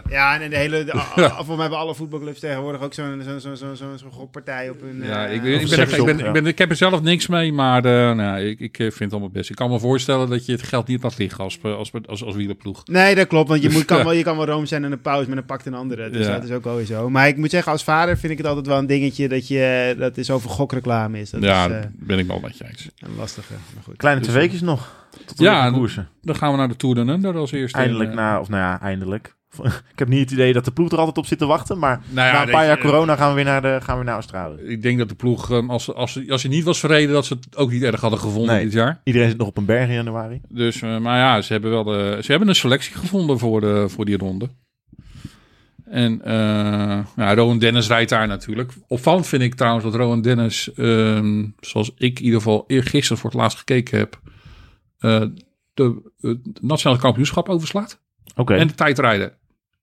[0.09, 0.83] Ja, en de hele...
[0.83, 4.81] De, Volgens mij hebben alle voetbalclubs tegenwoordig ook zo'n zo'n zo'n zo'n zo'n gokpartij op
[4.81, 5.01] hun...
[5.03, 7.27] ja, ik, ben, ik, ben, ik, ben, op, ik, ben, ik heb er zelf niks
[7.27, 7.81] mee, maar
[8.15, 9.49] nou, ik, ik vind het allemaal best.
[9.49, 12.35] Ik kan me voorstellen dat je het geld niet laat liggen als, als, als, als,
[12.35, 12.81] wielerploeg.
[12.85, 14.03] Nee, dat klopt, want je, moet, kan, Ja.
[14.03, 16.09] wel, je kan wel room zijn en een pauze, maar dan pakt een andere.
[16.09, 16.33] Dus Ja.
[16.33, 17.09] dat is ook wel weer zo.
[17.09, 19.95] Maar ik moet zeggen, als vader vind ik het altijd wel een dingetje dat je
[19.97, 21.29] dat is over gokreclame is.
[21.29, 22.89] Dat ja, is eh, ben ik wel met je eens.
[22.99, 23.53] een lastige.
[23.73, 23.97] Maar goed.
[23.97, 24.99] Kleine twee weekjes nog.
[25.25, 25.71] Tot de Ja.
[26.21, 27.77] Dan gaan we naar de Tour de Under als eerste.
[27.77, 28.39] Eindelijk Eh, na...
[28.39, 29.35] Of nou ja, eindelijk.
[29.93, 31.79] Ik heb niet het idee dat de ploeg er altijd op zit te wachten.
[31.79, 33.97] Maar nou ja, na een paar je, jaar corona gaan we weer naar, de, gaan
[33.97, 34.61] we naar Australië.
[34.61, 37.33] Ik denk dat de ploeg, eh, als, als, als hij niet was verreden, dat ze
[37.33, 38.63] het ook niet erg hadden gevonden Nee.
[38.63, 39.01] dit jaar.
[39.03, 40.41] Iedereen zit nog op een berg in januari.
[40.49, 43.85] Dus, eh, maar ja, ze hebben wel de, ze hebben een selectie gevonden voor, de,
[43.89, 44.49] voor die ronde.
[45.85, 46.21] En
[47.15, 48.73] ja, Rowan Dennis rijdt daar natuurlijk.
[48.87, 53.29] Opvallend vind ik trouwens dat Rowan Dennis, ehm, zoals ik in ieder geval eergisteren voor
[53.29, 54.19] het laatst gekeken heb,
[55.01, 55.21] eh,
[55.73, 58.01] de, het nationale kampioenschap overslaat.
[58.35, 58.55] Oké.
[58.55, 59.33] En de tijdrijden.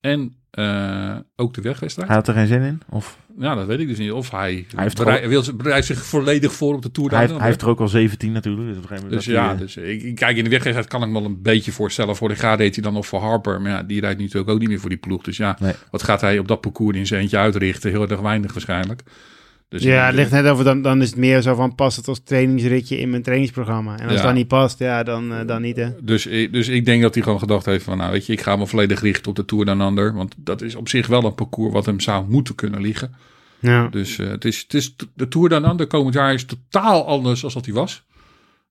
[0.00, 2.08] En eh, ook de wegwedstrijd.
[2.08, 2.80] Hij had er geen zin in?
[2.88, 4.12] Of Ja, dat weet ik dus niet.
[4.12, 7.10] Of hij, Hij heeft berei- gewoon- wil, bereidt zich volledig voor op de Tour.
[7.10, 8.68] hij heeft, hij heeft er ook al 17 natuurlijk.
[8.68, 11.08] Dus, op een Dus dat ja, eh, dus ik, kijk in de wegwedstrijd kan ik
[11.08, 12.16] me wel een beetje voorstellen.
[12.16, 13.60] Vorig jaar deed hij dan nog voor Harper.
[13.60, 15.22] Maar ja, die rijdt nu natuurlijk ook niet meer voor die ploeg.
[15.22, 15.72] Dus ja, Nee.
[15.90, 17.90] wat gaat hij op dat parcours in zijn eentje uitrichten?
[17.90, 19.02] Heel erg weinig waarschijnlijk.
[19.68, 22.08] Dus Ja, het ligt net over, dan, dan is het meer zo van, past het
[22.08, 23.98] als trainingsritje in mijn trainingsprogramma?
[23.98, 24.22] En als Ja.
[24.22, 25.90] dan niet past, ja, dan, eh, dan niet, hè.
[26.02, 27.96] Dus, ik- dus ik denk dat hij gewoon gedacht heeft van...
[27.98, 30.14] Nou weet je, ik ga me volledig richten op de Tour Down Under.
[30.14, 33.14] Want dat is op zich wel een parcours wat hem zou moeten kunnen liggen.
[33.58, 33.88] Ja.
[33.88, 37.40] Dus eh, het is, het is, de Tour Down Under komend jaar is totaal anders
[37.40, 38.02] dan dat hij was.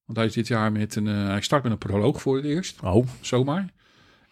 [0.05, 1.07] Want hij is dit jaar met een...
[1.07, 3.69] eh, hij start met een proloog voor het eerst, Oh, zomaar.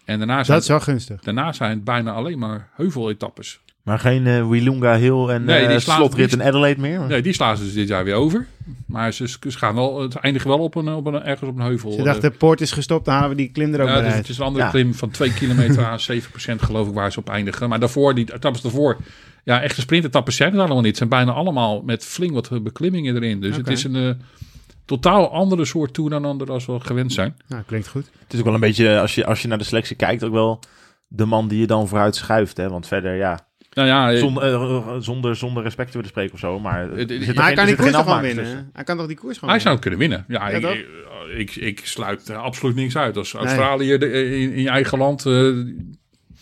[0.05, 1.21] En daarna zijn, Dat is wel gunstig.
[1.21, 3.59] daarna zijn het bijna alleen maar heuveletappes.
[3.85, 6.99] Maar geen eh Wilunga Hill en Nee, eh, slaan- slotrit die- in Adelaide meer?
[7.07, 8.47] Nee, die slaan ze dus dit jaar weer over.
[8.85, 11.65] Maar ze, ze gaan wel, het eindigen wel op een, op een, ergens op een
[11.65, 11.91] heuvel.
[11.91, 14.01] Ze dachten, de poort is gestopt, dan halen we die klim er ook Ja, bij
[14.03, 14.21] dus uit.
[14.21, 14.71] het is een andere Ja.
[14.71, 17.69] klim van 2 kilometer aan 7% geloof ik waar ze op eindigen.
[17.69, 18.97] Maar daarvoor, die etappes daarvoor,
[19.43, 20.87] ja, echte sprintetappes zijn er allemaal niet.
[20.87, 23.41] Het zijn bijna allemaal met flink wat beklimmingen erin.
[23.41, 24.09] Dus het is een eh,
[24.85, 27.35] totaal andere soort Tour dan ander als we gewend zijn.
[27.47, 28.09] Nou, klinkt goed.
[28.23, 30.33] Het is ook wel een beetje, als je, als je naar de selectie kijkt, ook
[30.33, 30.59] wel
[31.07, 32.57] de man die je dan vooruit schuift.
[32.57, 32.69] Hè?
[32.69, 36.39] Want verder, ja, Nou ja, eh, zonder, eh, zonder, zonder respect te willen spreken of
[36.39, 36.59] zo.
[36.59, 36.97] Maar, Maar
[37.45, 38.43] hij kan die koers toch gewoon winnen?
[38.43, 38.69] tussen.
[38.73, 39.99] Hij kan toch die koers gewoon hij zou winnen?
[40.01, 40.61] het kunnen winnen.
[40.61, 43.17] Ja, Ja, ik, ik, ik, sluit eh, absoluut niks uit.
[43.17, 45.25] Als Australië de- in, in je eigen land...
[45.25, 45.47] eh,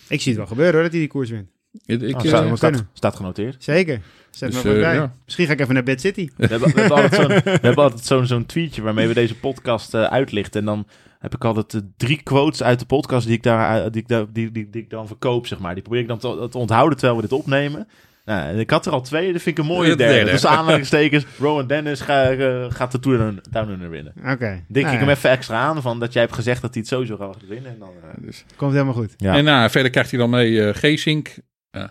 [0.07, 1.47] Ik zie het wel gebeuren hoor, dat hij die koers wint.
[1.85, 2.89] ik, ik, Oh, eh, staat, staat, kunnen.
[2.93, 3.63] staat genoteerd.
[3.63, 4.01] Zeker.
[4.31, 4.95] Zet Dus, me maar eh, bij.
[4.95, 5.13] ja.
[5.25, 6.29] Misschien ga ik even naar Bad City.
[6.37, 9.35] We hebben, we hebben altijd zo'n, we hebben altijd zo'n, zo'n tweetje waarmee we deze
[9.35, 10.59] podcast eh, uitlichten.
[10.59, 10.87] En dan
[11.23, 14.25] heb ik altijd eh, drie quotes uit de podcast die ik, daar, die, ik daar,
[14.33, 15.73] die, die, die ik dan verkoop, zeg maar.
[15.73, 17.87] Die probeer ik dan te, te onthouden terwijl we dit opnemen.
[18.25, 20.13] Nou, ik had er al twee, dat vind ik een mooie De derde.
[20.13, 20.31] derde.
[20.31, 24.13] Dus aanhalingstekens, Rowan Dennis ga, eh, gaat de Tour Down- Down Under winnen.
[24.17, 24.63] Oké.
[24.67, 26.79] Dik Nou ik hem ja, even extra aan van dat jij hebt gezegd dat hij
[26.81, 27.71] het sowieso gaat winnen.
[27.71, 28.45] En dan, eh, dus.
[28.55, 29.13] Komt helemaal goed.
[29.17, 29.35] ja.
[29.35, 31.35] En nou, verder krijgt hij dan mee eh Geesink,
[31.71, 31.83] eh,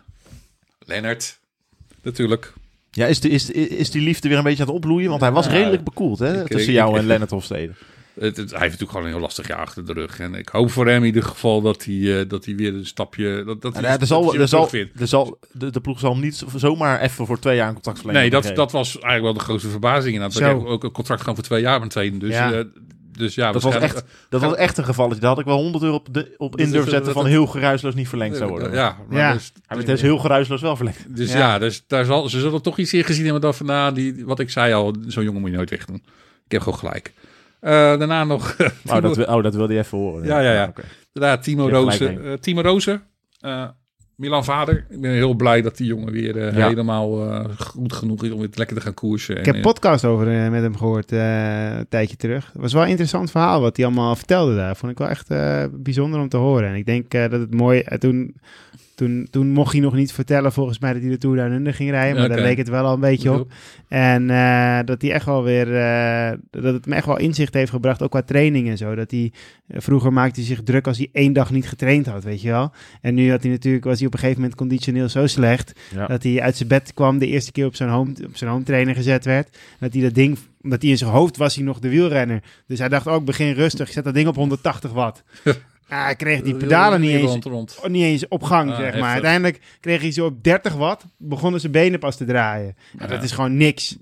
[0.78, 1.38] Lennart,
[2.02, 2.52] natuurlijk.
[2.90, 5.08] ja, is, de, is, is die liefde weer een beetje aan het opbloeien?
[5.08, 7.72] Want hij was redelijk bekoeld hè, ik- tussen ik- jou ik- en Lennart Hofstede.
[8.14, 10.18] Het, het- hij heeft natuurlijk gewoon een heel lastig jaar achter de rug.
[10.18, 12.86] En ik hoop voor hem in ieder geval dat hij, eh, dat hij weer een
[12.86, 13.42] stapje...
[13.46, 15.00] Dat, dat Ja, hij, dat zal, hij er weer zal, terugvindt.
[15.00, 18.32] er zal, de, de ploeg zal hem niet zomaar even voor twee jaar een contractverlenging
[18.32, 20.14] Nee, dat, dat was eigenlijk wel de grootste verbazing.
[20.14, 20.38] inderdaad.
[20.38, 20.50] We Zo.
[20.50, 22.18] kregen ook een contract gewoon voor twee jaar meteen.
[22.18, 22.48] Dus Ja.
[22.50, 22.64] ja,
[23.18, 25.20] dus ja dat was, echt, dat was echt een gevalletje.
[25.20, 27.46] Daar had ik wel 100 euro op, de, op in is- durven zetten van heel
[27.46, 28.72] geruisloos niet verlengd zou worden.
[28.72, 29.32] Ja, maar Ja.
[29.32, 31.16] Dus, Hij werd dus heel geruisloos wel verlengd.
[31.16, 31.38] dus Ja.
[31.38, 34.24] ja, dus daar zal, ze zullen toch iets in gezien hebben dat van, nou, die,
[34.24, 36.02] wat ik zei al, zo'n jongen moet je nooit wegdoen.
[36.46, 37.12] Ik heb gewoon gelijk.
[37.62, 38.56] Eh, daarna nog
[38.88, 40.24] Oh, dat, oh, dat wilde je even horen.
[40.26, 40.66] Ja, ja, ja.
[40.68, 40.82] Oké.
[41.12, 42.24] Daarna Timo Rozen.
[42.24, 43.02] eh, Timo Rozen.
[43.40, 43.64] eh,
[44.16, 44.86] Milan Vader.
[44.90, 46.68] Ik ben heel blij dat die jongen weer eh, Ja.
[46.68, 49.36] helemaal eh, goed genoeg is om weer lekker te gaan koersen.
[49.38, 52.50] Ik heb En, een podcast over eh, met hem gehoord eh, een tijdje terug.
[52.52, 54.76] Het was wel een interessant verhaal wat hij allemaal vertelde daar.
[54.76, 56.68] Vond ik wel echt eh, bijzonder om te horen.
[56.68, 57.80] En ik denk eh, dat het mooi...
[57.80, 58.34] eh, toen,
[59.30, 61.90] toen mocht hij nog niet vertellen volgens mij dat hij de Tour Down Under ging
[61.90, 62.14] rijden.
[62.16, 62.34] Maar Oké.
[62.34, 63.52] daar leek het wel al een beetje op.
[63.88, 67.70] En eh, dat hij echt wel weer, eh, dat het me echt wel inzicht heeft
[67.70, 68.94] gebracht, ook qua training en zo.
[68.94, 69.32] Dat hij,
[69.66, 72.48] eh, vroeger maakte hij zich druk als hij één dag niet getraind had, weet je
[72.50, 72.72] wel.
[73.00, 76.06] En nu had hij natuurlijk, was hij op een gegeven moment conditioneel zo slecht, Ja.
[76.06, 78.64] dat hij uit zijn bed kwam, de eerste keer op zijn home, op zijn home
[78.64, 79.58] trainer gezet werd.
[79.80, 82.42] Dat hij dat ding, omdat hij in zijn hoofd was hij nog de wielrenner.
[82.66, 85.22] Dus hij dacht ook, begin rustig, ik zet dat ding op 180 watt.
[85.92, 87.78] Ah, hij kreeg die pedalen niet eens, Rond, rond.
[87.88, 88.92] Niet eens op gang, Ah, zeg maar.
[88.94, 89.12] heftig.
[89.12, 92.76] Uiteindelijk kreeg hij zo op 30 watt, begonnen zijn benen pas te draaien.
[92.98, 93.96] Ja, dat is gewoon niks.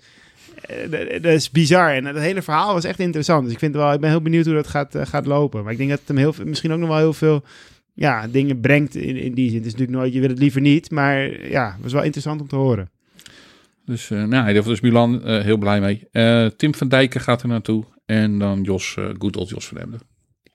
[0.60, 1.94] Eh, dat- Dat is bizar.
[1.94, 3.44] En het hele verhaal was echt interessant.
[3.44, 5.62] Dus ik, vind wel, ik ben heel benieuwd hoe dat gaat, eh, gaat lopen.
[5.62, 7.42] Maar ik denk dat het hem heel, misschien ook nog wel heel veel
[7.94, 9.56] ja, dingen brengt in, in die zin.
[9.58, 10.90] Het is natuurlijk nooit, je wil het liever niet.
[10.90, 12.90] Maar ja, het was wel interessant om te horen.
[13.84, 16.08] Dus, eh nou, ja, dus Milan, heel blij mee.
[16.56, 17.84] Tim van Dijken gaat er naartoe.
[18.06, 20.00] En dan Jos, good old Jos van Emden.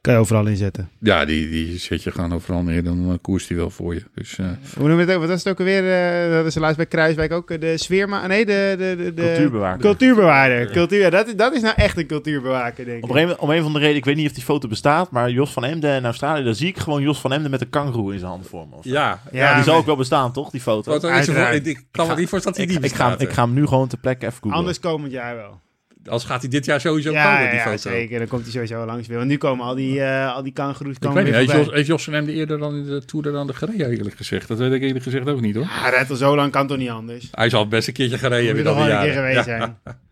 [0.05, 0.89] Kan je overal inzetten.
[0.99, 2.83] Ja, die, die zet je gewoon overal neer.
[2.83, 4.03] Dan koerst hij wel voor je.
[4.15, 4.45] Dus eh,
[4.77, 5.19] Hoe noem je het ook?
[5.19, 5.83] Wat was het ook alweer?
[6.25, 7.61] eh, dat is laatst bij Kruiswijk ook.
[7.61, 8.27] De sfeerma...
[8.27, 8.75] Nee, de...
[8.77, 9.81] de, de, de Cultuurbewaker.
[9.81, 10.71] Cultuurbewaarder.
[10.71, 13.09] Cultuur, ja, dat, is, dat is nou echt een cultuurbewaker, denk ik.
[13.09, 15.29] Op een, om een van de reden, ik weet niet of die foto bestaat, maar
[15.29, 18.13] Jos van Emden in Australië, daar zie ik gewoon Jos van Emden met een kangoeroe
[18.13, 18.75] in zijn handen voor me.
[18.83, 18.89] zo.
[18.89, 20.91] ja, Ja, die zal ook wel bestaan, toch, die foto?
[20.91, 21.67] Uiteraard.
[21.67, 23.67] ik kan me niet voorstellen dat hij Ik, die ik, ga, ik ga hem nu
[23.67, 24.59] gewoon ter plekke even googlen.
[24.59, 25.63] Anders komend jaar wel.
[26.09, 27.77] Als gaat hij dit jaar sowieso Ja, komen, die ja, foto.
[27.89, 28.19] zeker.
[28.19, 29.17] Dan komt hij sowieso langs weer.
[29.17, 31.71] Want nu komen al die, eh al die kangoeroes Ik komen weet niet, weer heeft
[31.71, 34.47] heeft Jos van Emden eerder dan in de Tour dan de gereden eerlijk gezegd?
[34.47, 35.63] Dat weet ik eerlijk gezegd ook niet hoor.
[35.63, 37.27] Ja, rijdt al zo lang, kan toch niet anders.
[37.31, 39.13] Hij zal best een keertje gereden hebben dan een keer jaren.
[39.13, 39.43] geweest Ja.
[39.43, 39.77] zijn.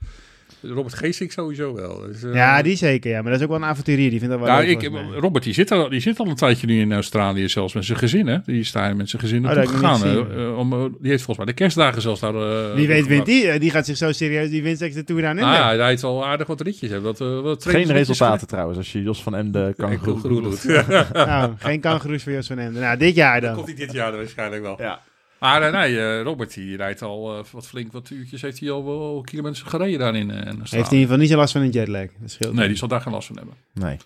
[0.63, 1.99] Robert Geesink sowieso wel.
[2.07, 3.21] Dus, eh, Ja, die zeker, ja.
[3.21, 4.09] Maar dat is ook wel een avonturier.
[4.09, 4.91] Die vindt dat wel Ja, leuk, ik.
[5.19, 7.97] Robert, die zit, al, die zit al een tijdje nu in Australië, zelfs met zijn
[7.97, 8.27] gezin.
[8.27, 8.37] Hè?
[8.45, 10.01] Die is daar met zijn gezin Oh, naartoe gegaan.
[10.37, 12.35] eh, om, eh, die heeft volgens mij de kerstdagen zelfs daar.
[12.35, 13.59] eh, Wie weet wint die.
[13.59, 15.39] Die gaat zich zo serieus, die wint straks de Tour aan.
[15.39, 16.89] Ah, ja, hij heeft al aardig wat ritjes.
[16.89, 17.01] Hè?
[17.01, 20.63] Dat, wat Geen resultaten trouwens, als je Jos van Emden groen doet.
[21.13, 22.81] Nou, geen kangoeroes voor Jos van Emden.
[22.81, 23.55] Nou, dit jaar Dat dan.
[23.63, 24.75] komt hij dit jaar waarschijnlijk wel.
[24.81, 24.99] Ja.
[25.43, 28.41] Maar eh, nee, eh, Robert die rijdt al eh, wat flink wat uurtjes.
[28.41, 30.57] Heeft hij al wel kilometers gereden daar in, eh, in Australië.
[30.59, 32.07] Heeft hij in ieder geval niet zo last van een jetlag.
[32.39, 32.53] Dat.
[32.53, 33.55] Nee, die zal daar geen last van hebben.
[33.73, 33.97] Nee.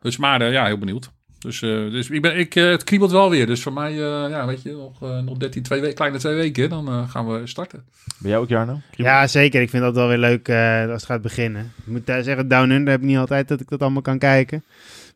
[0.00, 1.10] Dus maar ja, heel benieuwd.
[1.38, 3.46] Dus, eh, dus ik ben, ik, eh, het kriebelt wel weer.
[3.46, 6.34] Dus voor mij, eh, ja, weet je, nog, eh, nog 13, twee we- kleine twee
[6.34, 6.68] weken.
[6.70, 7.84] Dan eh, gaan we starten.
[8.18, 8.80] Ben jij ook, Jarno?
[8.90, 9.60] Ja, zeker.
[9.60, 11.72] Ik vind dat wel weer leuk eh, als het gaat beginnen.
[11.76, 14.64] Ik moet zeggen, Down Under heb ik niet altijd dat ik dat allemaal kan kijken.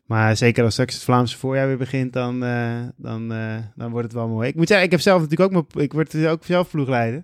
[0.05, 4.05] Maar zeker als straks het Vlaamse voorjaar weer begint, dan, eh, dan, eh, dan wordt
[4.05, 4.47] het wel mooi.
[4.49, 7.23] Ik moet zeggen, ik heb zelf natuurlijk ook, mijn, ik word dus ook zelf ploegleider.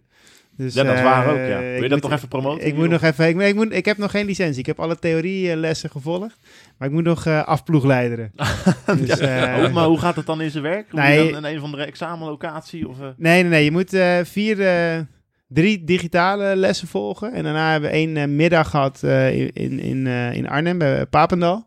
[0.58, 1.60] Dus, Ja, dat is eh, waar ook, ja.
[1.60, 2.68] Wil je dat moet- nog even promoten?
[2.68, 4.60] Ik moet nog even, ik, ik, moet, ik heb nog geen licentie.
[4.60, 6.38] Ik heb alle theorielessen gevolgd,
[6.78, 8.32] maar ik moet nog eh afploegleideren.
[9.06, 10.92] dus, eh, Oh, maar hoe gaat het dan in zijn werk?
[10.92, 11.26] Moet Nee.
[11.26, 12.88] je dan in een of andere examenlocatie?
[12.88, 13.08] Of, eh?
[13.18, 13.64] Nee, nee, nee.
[13.64, 15.00] Je moet eh, vier, eh,
[15.48, 17.34] drie digitale lessen volgen.
[17.34, 21.06] En daarna hebben we één eh, middag gehad eh, in, in, eh, in Arnhem, bij
[21.06, 21.66] Papendal.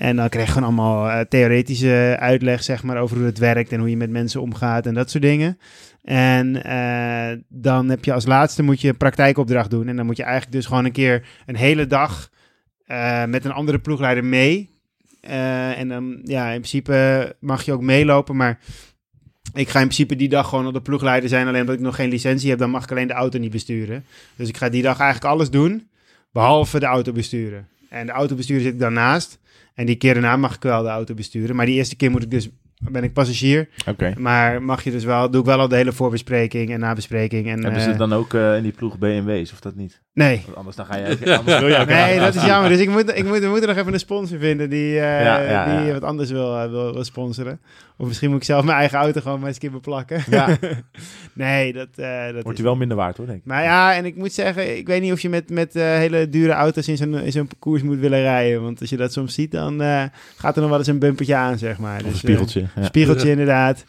[0.00, 3.72] En dan krijg je gewoon allemaal eh, theoretische uitleg, zeg maar, over hoe het werkt
[3.72, 5.58] en hoe je met mensen omgaat en dat soort dingen.
[6.02, 9.88] En eh, dan heb je als laatste moet je een praktijkopdracht doen.
[9.88, 12.30] En dan moet je eigenlijk dus gewoon een keer een hele dag
[12.86, 14.70] eh, met een andere ploegleider mee.
[15.20, 18.58] En dan, ja, in principe mag je ook meelopen, maar
[19.54, 21.46] ik ga in principe die dag gewoon op de ploegleider zijn.
[21.46, 24.04] Alleen omdat ik nog geen licentie heb, dan mag ik alleen de auto niet besturen.
[24.36, 25.88] Dus ik ga die dag eigenlijk alles doen,
[26.32, 27.68] behalve de auto besturen.
[27.88, 29.38] En de auto besturen zit ik dan naast.
[29.80, 31.56] En die keer daarna mag ik wel de auto besturen.
[31.56, 32.48] Maar die eerste keer moet ik dus,
[32.80, 33.68] ben ik passagier.
[33.86, 34.12] Oké.
[34.18, 37.48] Maar mag je dus wel, doe ik wel al de hele voorbespreking en nabespreking.
[37.48, 40.00] En, Hebben ze eh, dan ook eh, in die ploeg BMW's of dat niet?
[40.12, 40.42] Nee.
[40.44, 42.70] Want anders dan ga je anders wil je Nee, dat is jammer.
[42.70, 45.40] Dus ik moet, ik moet, we moeten nog even een sponsor vinden die, eh, Ja,
[45.40, 45.92] ja, die ja.
[45.92, 47.60] wat anders wil, wil, wil sponsoren.
[47.96, 50.22] Of misschien moet ik zelf mijn eigen auto gewoon eens een keer beplakken.
[50.30, 50.56] Ja.
[51.32, 53.44] nee, dat, dat Wordt hij wel minder waard hoor, denk ik.
[53.44, 56.52] Maar ja, en ik moet zeggen, ik weet niet of je met, met hele dure
[56.52, 58.62] auto's in zo'n, in zo'n parcours moet willen rijden.
[58.62, 59.80] Want als je dat soms ziet, dan
[60.36, 61.96] gaat er nog wel eens een bumpertje aan, zeg maar.
[61.96, 62.68] Of Dus, een spiegeltje.
[62.76, 62.84] Ja.
[62.84, 63.84] spiegeltje inderdaad.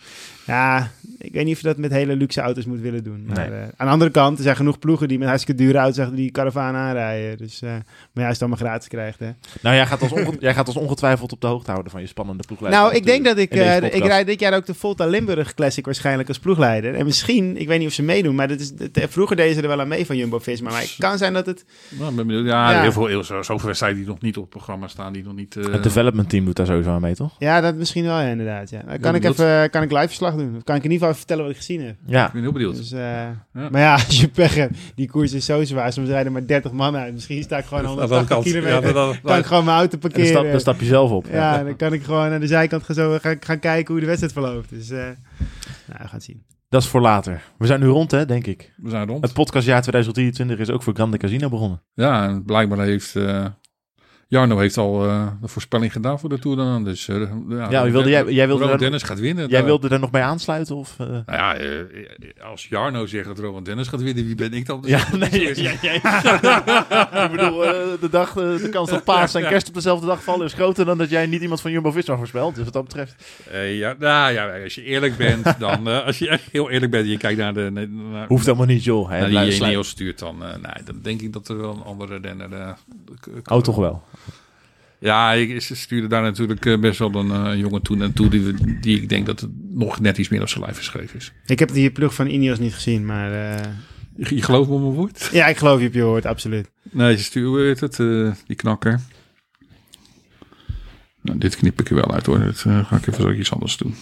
[0.46, 0.88] Ja,
[1.22, 3.24] ik weet niet of je dat met hele luxe auto's moet willen doen.
[3.28, 3.60] Maar Nee.
[3.60, 6.32] eh, aan de andere kant, er zijn genoeg ploegen die met hartstikke dure auto's die
[6.32, 7.38] caravaan aanrijden.
[7.38, 7.80] Dus, eh, maar
[8.14, 9.30] ja, als je het allemaal gratis krijgt, hè.
[9.62, 12.44] Nou, jij gaat, ons jij gaat ons ongetwijfeld op de hoogte houden van je spannende
[12.48, 12.82] ploegleider.
[12.82, 13.52] Nou, ik denk dat ik...
[13.52, 16.96] Eh, ik rijd dit jaar ook de Volta Limburg Classic waarschijnlijk als ploegleider.
[16.96, 19.62] En misschien, ik weet niet of ze meedoen, maar dat is, dat- vroeger deden ze
[19.62, 20.70] er wel aan mee van Jumbo-Visma.
[20.70, 21.66] Maar het kan zijn dat het...
[21.90, 22.46] Nou, ik ben benieuwd.
[22.46, 22.82] ja, Ja.
[22.82, 25.56] heel veel zoveel wedstrijden die nog niet op het programma staan, die nog niet...
[25.56, 27.36] eh, Het development team doet daar sowieso aan mee, toch?
[27.40, 28.70] Ja, dat misschien wel, ja, inderdaad.
[28.70, 28.82] Ja.
[28.88, 30.56] Dan kan, ik even, kan ik live verslag doen.
[30.58, 31.96] Of kan ik in ieder geval even vertellen wat ik gezien heb.
[32.06, 32.26] Ja.
[32.28, 32.76] ik ben heel benieuwd.
[32.76, 35.94] Dus, eh, Maar ja, als je pech hebt, die koers is zo zwaar.
[35.94, 37.14] Soms rijden maar 30 man uit.
[37.14, 38.64] Misschien sta ik gewoon Aan de andere 180 kant.
[38.66, 38.88] kilometer.
[39.00, 40.28] Ja, dan- kan ik gewoon mijn auto En dan parkeren.
[40.40, 41.26] stap, dan stap je zelf op.
[41.32, 44.06] ja, dan kan ik gewoon aan de zijkant gaan, zo, gaan, gaan kijken hoe de
[44.08, 44.70] wedstrijd verloopt.
[44.70, 45.14] Dus eh, nou,
[45.88, 46.44] we gaan het zien.
[46.70, 47.42] Dat is voor later.
[47.58, 48.74] We zijn nu rond, hè, denk ik.
[48.78, 49.24] We zijn rond.
[49.24, 51.82] Het podcastjaar 2023 is ook voor Grande Casino begonnen.
[51.94, 53.16] Ja, en blijkbaar heeft...
[53.16, 53.46] eh,
[54.32, 56.84] Jarno heeft al eh, de voorspelling gedaan voor de Tour dan.
[56.84, 57.16] Dus, eh,
[57.70, 59.50] Ja, wilde jij- jij wilde Rowan Dennis gaat winnen.
[59.50, 60.76] Jij wilde er nog bij aansluiten?
[60.76, 61.08] Of, eh?
[61.08, 61.58] Nou ja,
[62.50, 64.84] als Jarno zegt dat Rowan Dennis gaat winnen, wie ben ik dan?
[64.86, 65.94] Ja, nee, ja, ja,
[67.26, 67.58] ik bedoel,
[68.00, 70.98] de, dag, de kans dat paas en kerst op dezelfde dag vallen is groter dan
[70.98, 72.56] dat jij niet iemand van Jumbo-Visma voorspelt.
[72.56, 73.16] Dus wat dat betreft...
[73.68, 77.12] Ja, nou ja, als je eerlijk bent, dan als je echt heel eerlijk bent en
[77.12, 79.10] je kijkt naar de naar, Hoeft helemaal niet, joh.
[79.10, 82.76] Hè, naar die stuurt, dan, nee, dan denk ik dat er wel een andere renner.
[83.46, 84.04] Oh, toch wel.
[85.02, 88.54] Ja, ik, ze stuurde daar natuurlijk eh, best wel een eh, jongen toe naartoe die,
[88.80, 91.32] die ik denk dat het nog net iets meer op zijn lijf geschreven is.
[91.46, 93.66] Ik heb die ploeg van Ineos niet gezien, maar eh,
[94.16, 95.30] Je, je gelooft me op mijn woord?
[95.32, 96.70] ja, ik geloof je op je woord, absoluut.
[96.92, 97.96] Nee, ze stuurde, het,
[98.48, 99.00] die knakker.
[101.22, 102.40] Nou, dit knip ik er wel uit hoor.
[102.40, 103.96] Dat ga ik even zo iets anders doen.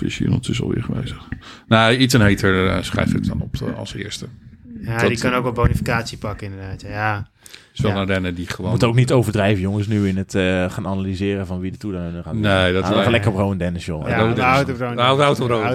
[0.00, 1.24] Of is hier ondertussen alweer gewijzigd?
[1.66, 4.26] Nou, iets en heter eh, schrijf ik dan op eh, als eerste.
[4.80, 6.82] Ja, die kan ook wel bonificatie pakken inderdaad.
[6.82, 7.28] Ja,
[7.74, 7.96] Is wel Ja.
[8.00, 8.70] een renner die gewoon...
[8.70, 12.22] moet ook niet overdrijven, jongens, nu in het eh, gaan analyseren van wie de dan
[12.22, 12.34] gaat.
[12.34, 14.08] Nee, dat gaan lekker op Rowan Dennis, joh.
[14.08, 14.76] ja, de auto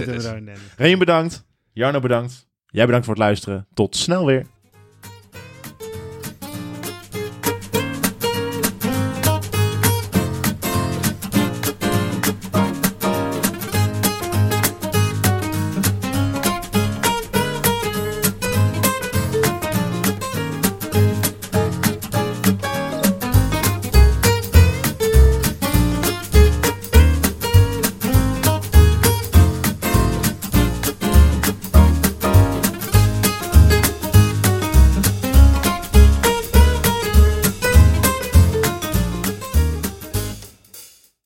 [0.06, 0.24] Dennis.
[0.24, 0.60] Dennis.
[0.78, 1.46] Reen bedankt.
[1.74, 2.48] Jarno bedankt.
[2.66, 3.68] Jij bedankt voor het luisteren.
[3.74, 4.46] Tot snel weer.